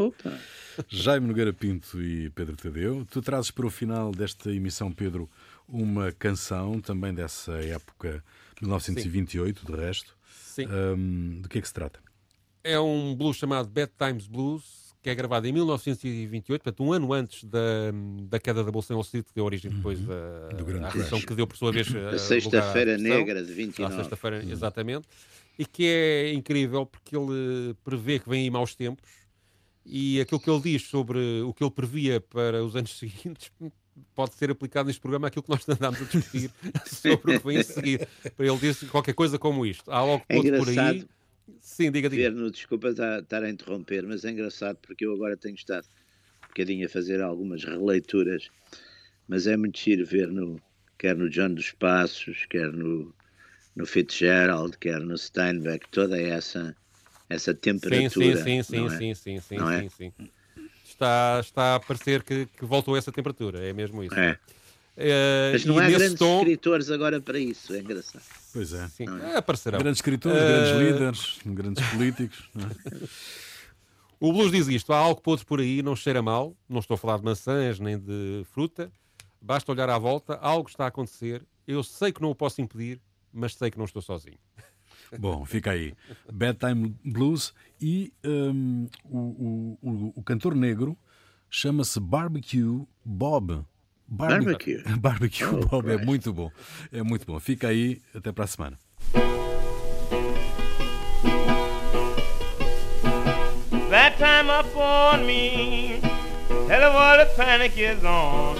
Jaime 0.88 1.26
Nogueira 1.26 1.52
Pinto 1.52 2.00
e 2.00 2.30
Pedro 2.30 2.56
Tadeu. 2.56 3.06
Tu 3.10 3.20
trazes 3.20 3.50
para 3.50 3.66
o 3.66 3.70
final 3.70 4.12
desta 4.12 4.50
emissão, 4.50 4.90
Pedro, 4.90 5.28
uma 5.70 6.12
canção 6.12 6.80
também 6.80 7.14
dessa 7.14 7.52
época, 7.52 8.22
1928, 8.60 9.60
Sim. 9.60 9.66
de 9.66 9.80
resto. 9.80 10.16
Sim. 10.30 10.66
Um, 10.66 11.40
de 11.42 11.48
que 11.48 11.58
é 11.58 11.60
que 11.60 11.68
se 11.68 11.74
trata? 11.74 12.00
É 12.62 12.78
um 12.78 13.14
blues 13.14 13.36
chamado 13.36 13.68
Bad 13.68 13.92
Times 13.96 14.26
Blues, 14.26 14.94
que 15.02 15.08
é 15.08 15.14
gravado 15.14 15.46
em 15.46 15.52
1928, 15.52 16.62
portanto, 16.62 16.84
um 16.84 16.92
ano 16.92 17.12
antes 17.12 17.44
da, 17.44 17.58
da 18.28 18.38
queda 18.38 18.62
da 18.62 18.70
Bolsa 18.70 18.92
em 18.92 18.96
Wall 18.96 19.02
Street, 19.02 19.24
que 19.24 19.34
deu 19.34 19.44
origem 19.44 19.70
depois 19.70 19.98
uhum. 20.00 20.06
da 20.06 20.48
Do 20.56 20.64
grande 20.64 20.86
a 20.86 21.26
que 21.26 21.34
deu, 21.34 21.46
por 21.46 21.56
sua 21.56 21.72
vez, 21.72 21.88
a 21.94 22.18
Sexta-feira 22.18 22.98
Negra 22.98 23.42
de 23.42 23.52
29. 23.52 23.94
A 23.94 23.96
Sexta-feira, 23.96 24.42
uhum. 24.42 24.50
exatamente. 24.50 25.08
E 25.58 25.64
que 25.64 25.86
é 25.86 26.32
incrível 26.32 26.84
porque 26.84 27.16
ele 27.16 27.74
prevê 27.84 28.18
que 28.18 28.28
vem 28.28 28.42
aí 28.42 28.50
maus 28.50 28.74
tempos 28.74 29.08
e 29.84 30.20
aquilo 30.20 30.40
que 30.40 30.50
ele 30.50 30.60
diz 30.60 30.82
sobre 30.82 31.18
o 31.42 31.52
que 31.54 31.64
ele 31.64 31.70
previa 31.70 32.20
para 32.20 32.62
os 32.62 32.76
anos 32.76 32.96
seguintes 32.98 33.50
pode 34.14 34.34
ser 34.34 34.50
aplicado 34.50 34.86
neste 34.86 35.00
programa 35.00 35.28
aquilo 35.28 35.42
que 35.42 35.50
nós 35.50 35.66
andámos 35.68 36.00
a 36.00 36.04
discutir 36.04 36.50
sobre 36.86 37.36
o 37.36 37.40
que 37.40 37.46
vem 37.46 37.58
a 37.58 37.64
seguir. 37.64 38.08
Para 38.36 38.46
ele 38.46 38.58
dizer 38.58 38.88
qualquer 38.88 39.14
coisa 39.14 39.38
como 39.38 39.64
isto. 39.64 39.90
Há 39.90 40.02
logo 40.02 40.24
é 40.28 40.58
por 40.58 40.68
aí. 40.68 41.06
Sim, 41.60 41.90
diga, 41.90 42.08
diga. 42.08 42.30
Ver 42.30 42.50
desculpa 42.50 42.88
estar 42.88 43.42
a 43.42 43.50
interromper, 43.50 44.06
mas 44.06 44.24
é 44.24 44.30
engraçado 44.30 44.78
porque 44.80 45.04
eu 45.04 45.12
agora 45.12 45.36
tenho 45.36 45.54
estado 45.54 45.86
um 46.44 46.48
bocadinho 46.48 46.86
a 46.86 46.88
fazer 46.88 47.20
algumas 47.20 47.64
releituras, 47.64 48.50
mas 49.26 49.46
é 49.46 49.56
muito 49.56 49.78
giro 49.78 50.06
ver 50.06 50.28
no, 50.28 50.60
quer 50.98 51.16
no 51.16 51.28
John 51.28 51.54
dos 51.54 51.72
Passos, 51.72 52.46
quer 52.48 52.72
no, 52.72 53.12
no 53.74 53.86
Fitzgerald, 53.86 54.78
quer 54.78 55.00
no 55.00 55.18
Steinbeck, 55.18 55.88
toda 55.90 56.20
essa, 56.20 56.76
essa 57.28 57.52
temperatura. 57.52 58.36
Sim, 58.36 58.62
sim, 58.62 58.62
sim, 58.62 58.86
é? 58.86 58.90
sim, 58.90 59.14
sim, 59.14 59.40
sim, 59.40 59.56
é? 59.56 59.88
sim, 59.88 60.12
sim 60.18 60.30
está, 60.92 61.38
está 61.40 61.74
a 61.76 61.80
parecer 61.80 62.22
que, 62.22 62.46
que 62.46 62.64
voltou 62.64 62.94
a 62.94 62.98
essa 62.98 63.12
temperatura, 63.12 63.66
é 63.66 63.72
mesmo 63.72 64.02
isso. 64.02 64.14
É. 64.14 64.38
Uh, 64.96 65.52
Mas 65.52 65.64
não 65.64 65.78
há 65.78 65.88
grandes 65.88 66.14
tom... 66.14 66.38
escritores 66.38 66.90
agora 66.90 67.20
para 67.20 67.38
isso, 67.38 67.72
é 67.72 67.78
engraçado. 67.78 68.22
Pois 68.52 68.72
é. 68.74 68.88
Sim, 68.88 69.06
é? 69.32 69.36
aparecerão. 69.36 69.78
Grandes 69.78 69.98
escritores, 69.98 70.36
uh... 70.36 70.46
grandes 70.46 70.78
líderes, 70.78 71.38
grandes 71.46 71.86
políticos. 71.90 72.50
É? 72.56 73.06
O 74.22 74.34
blues 74.34 74.52
diz 74.52 74.68
isto: 74.68 74.92
há 74.92 74.98
algo 74.98 75.18
podre 75.22 75.46
por 75.46 75.60
aí, 75.60 75.82
não 75.82 75.96
cheira 75.96 76.20
mal. 76.20 76.54
Não 76.68 76.80
estou 76.80 76.94
a 76.94 76.98
falar 76.98 77.16
de 77.16 77.24
maçãs 77.24 77.80
nem 77.80 77.98
de 77.98 78.44
fruta. 78.52 78.92
Basta 79.40 79.72
olhar 79.72 79.88
à 79.88 79.96
volta, 79.96 80.34
algo 80.34 80.68
está 80.68 80.84
a 80.84 80.88
acontecer. 80.88 81.42
Eu 81.66 81.82
sei 81.82 82.12
que 82.12 82.20
não 82.20 82.30
o 82.30 82.34
posso 82.34 82.60
impedir, 82.60 83.00
mas 83.32 83.54
sei 83.54 83.70
que 83.70 83.78
não 83.78 83.86
estou 83.86 84.02
sozinho. 84.02 84.36
Bom, 85.18 85.44
fica 85.44 85.72
aí. 85.72 85.94
Bedtime 86.32 86.94
Blues 87.04 87.52
e 87.80 88.12
um, 88.24 88.86
o, 89.04 89.78
o, 89.82 90.12
o, 90.16 90.22
cantor 90.22 90.54
negro 90.54 90.96
chama-se 91.48 91.98
Barbecue 91.98 92.86
Bob. 93.04 93.64
Barbecue. 94.06 94.82
Barbecue 94.98 95.46
oh, 95.46 95.66
Bob 95.66 95.86
é 95.86 95.94
Christ. 95.94 96.02
é 96.02 96.06
muito 96.06 96.32
bom. 96.32 96.50
É 96.92 97.02
muito 97.02 97.26
bom. 97.26 97.40
Fica 97.40 97.68
aí. 97.68 98.00
Até 98.14 98.32
para 98.32 98.44
a 98.44 98.46
semana. 98.46 98.78
That 103.90 104.18
time 104.18 104.48
upon 104.48 105.26
me, 105.26 105.98
tell 106.68 106.92
what 106.94 107.16
the 107.18 107.34
panic 107.36 107.76
is 107.76 108.04
on. 108.04 108.54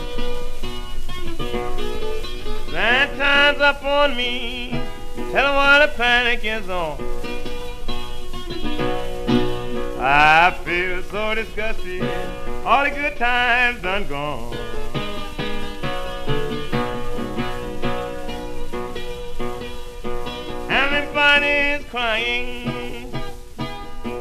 That 2.73 3.17
time's 3.17 3.61
upon 3.61 4.17
me. 4.17 4.90
Tell 5.31 5.55
why 5.55 5.87
the 5.87 5.93
panic 5.93 6.45
is 6.45 6.69
on. 6.69 6.99
I 10.01 10.51
feel 10.65 11.05
so 11.05 11.37
disgusted, 11.37 12.03
all 12.65 12.83
the 12.83 12.91
good 12.91 13.17
times 13.17 13.81
done 13.81 14.09
gone. 14.09 14.57
Everybody's 20.69 21.87
crying, 21.91 23.13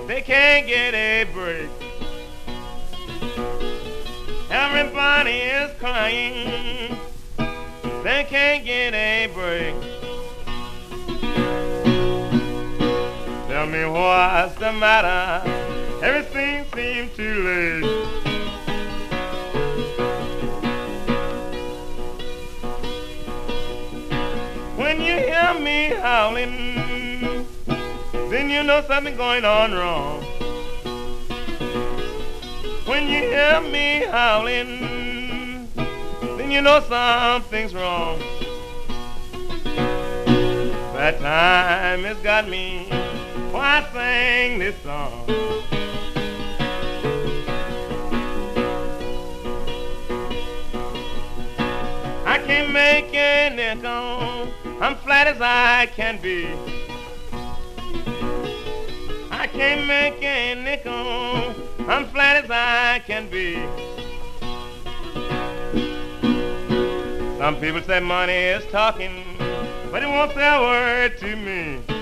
they 0.05 0.21
can't 0.21 0.67
get 0.67 0.93
a 0.93 1.23
break. 1.33 1.69
Everybody 4.51 5.31
is 5.31 5.71
crying, 5.79 6.99
they 8.03 8.27
can't 8.29 8.63
get 8.63 8.93
a 8.93 9.27
break. 9.33 9.98
Tell 13.59 13.67
me 13.67 13.83
what's 13.83 14.55
the 14.55 14.71
matter. 14.71 15.43
everything 16.01 16.63
seems 16.73 17.13
too 17.13 17.43
late. 17.43 17.83
When 24.77 25.01
you 25.01 25.13
hear 25.13 25.53
me 25.59 25.89
howling, 25.89 27.45
then 28.29 28.49
you 28.49 28.63
know 28.63 28.81
something's 28.87 29.17
going 29.17 29.43
on 29.43 29.73
wrong. 29.73 30.23
When 32.85 33.09
you 33.09 33.19
hear 33.27 33.59
me 33.59 34.05
howling, 34.05 35.67
then 36.37 36.49
you 36.49 36.61
know 36.61 36.79
something's 36.79 37.75
wrong. 37.75 38.19
That 40.95 41.19
time 41.19 42.03
has 42.05 42.17
got 42.19 42.47
me 42.47 43.08
why 43.51 43.83
I 43.83 43.93
sing 43.93 44.59
this 44.59 44.75
song. 44.83 45.25
I 52.25 52.37
can't 52.45 52.71
make 52.71 53.13
a 53.13 53.49
nickel, 53.55 54.53
I'm 54.81 54.95
flat 54.97 55.27
as 55.27 55.41
I 55.41 55.87
can 55.87 56.21
be. 56.21 56.47
I 59.31 59.47
can't 59.47 59.87
make 59.87 60.21
a 60.21 60.55
nickel, 60.55 61.55
I'm 61.89 62.05
flat 62.07 62.43
as 62.43 62.51
I 62.51 62.99
can 62.99 63.29
be. 63.29 63.55
Some 67.39 67.55
people 67.55 67.81
say 67.81 67.99
money 67.99 68.33
is 68.33 68.65
talking, 68.71 69.23
but 69.91 70.03
it 70.03 70.07
won't 70.07 70.33
say 70.33 70.55
a 70.55 70.61
word 70.61 71.17
to 71.19 71.35
me. 71.35 71.98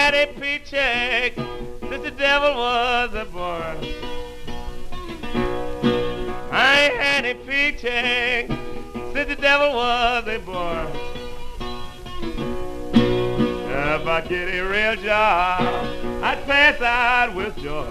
Had 0.00 0.14
a 0.14 0.26
paycheck 0.32 1.34
since 1.34 2.02
the 2.02 2.10
devil 2.10 2.54
was 2.54 3.14
a 3.14 3.26
boy. 3.26 3.76
I 6.50 6.90
had 6.98 7.26
a 7.26 7.34
paycheck 7.34 8.48
since 9.12 9.28
the 9.28 9.36
devil 9.36 9.74
was 9.74 10.26
a 10.26 10.38
boy. 10.38 10.86
If 13.68 14.06
I 14.06 14.20
get 14.26 14.48
a 14.48 14.62
real 14.62 14.96
job, 14.96 15.60
I'd 16.24 16.42
pass 16.46 16.80
out 16.80 17.34
with 17.36 17.54
joy. 17.58 17.84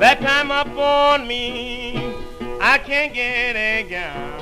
That 0.00 0.20
time 0.20 0.50
up 0.50 0.76
on 0.76 1.28
me, 1.28 1.96
I 2.60 2.78
can't 2.78 3.14
get 3.14 3.54
a 3.54 3.84
gown. 3.88 4.37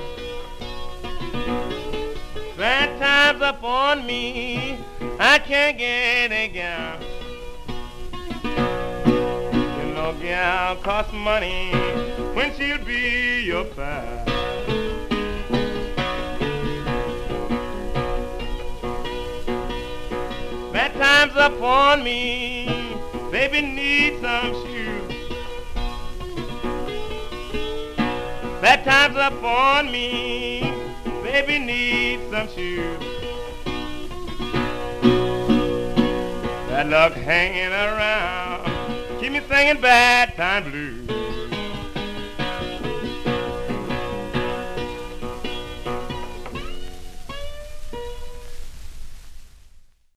That 2.66 2.98
time's 2.98 3.42
up 3.42 3.62
on 3.62 4.04
me, 4.04 4.76
I 5.20 5.38
can't 5.38 5.78
get 5.78 6.32
a 6.32 6.48
gown. 6.48 7.00
You 9.78 9.94
know, 9.94 10.12
gal 10.20 10.74
costs 10.74 11.12
money 11.12 11.70
when 12.34 12.52
she'll 12.56 12.84
be 12.84 13.42
your 13.42 13.66
pal. 13.66 14.24
Bad 20.72 20.92
time's 20.94 21.36
up 21.36 21.62
on 21.62 22.02
me, 22.02 22.96
baby 23.30 23.62
need 23.62 24.20
some 24.20 24.52
shoes. 24.66 25.12
Bad 28.60 28.84
time's 28.84 29.16
up 29.16 29.40
on 29.44 29.92
me, 29.92 30.75
baby 31.26 31.58
need 31.58 32.20
some 32.30 32.48
shoes. 32.54 33.00
That 36.68 36.86
luck 36.88 37.14
hanging 37.14 37.72
around, 37.72 38.70
keep 39.18 39.32
me 39.32 39.40
singing 39.48 39.80
bad 39.80 40.36
time 40.36 40.70
blues. 40.70 41.35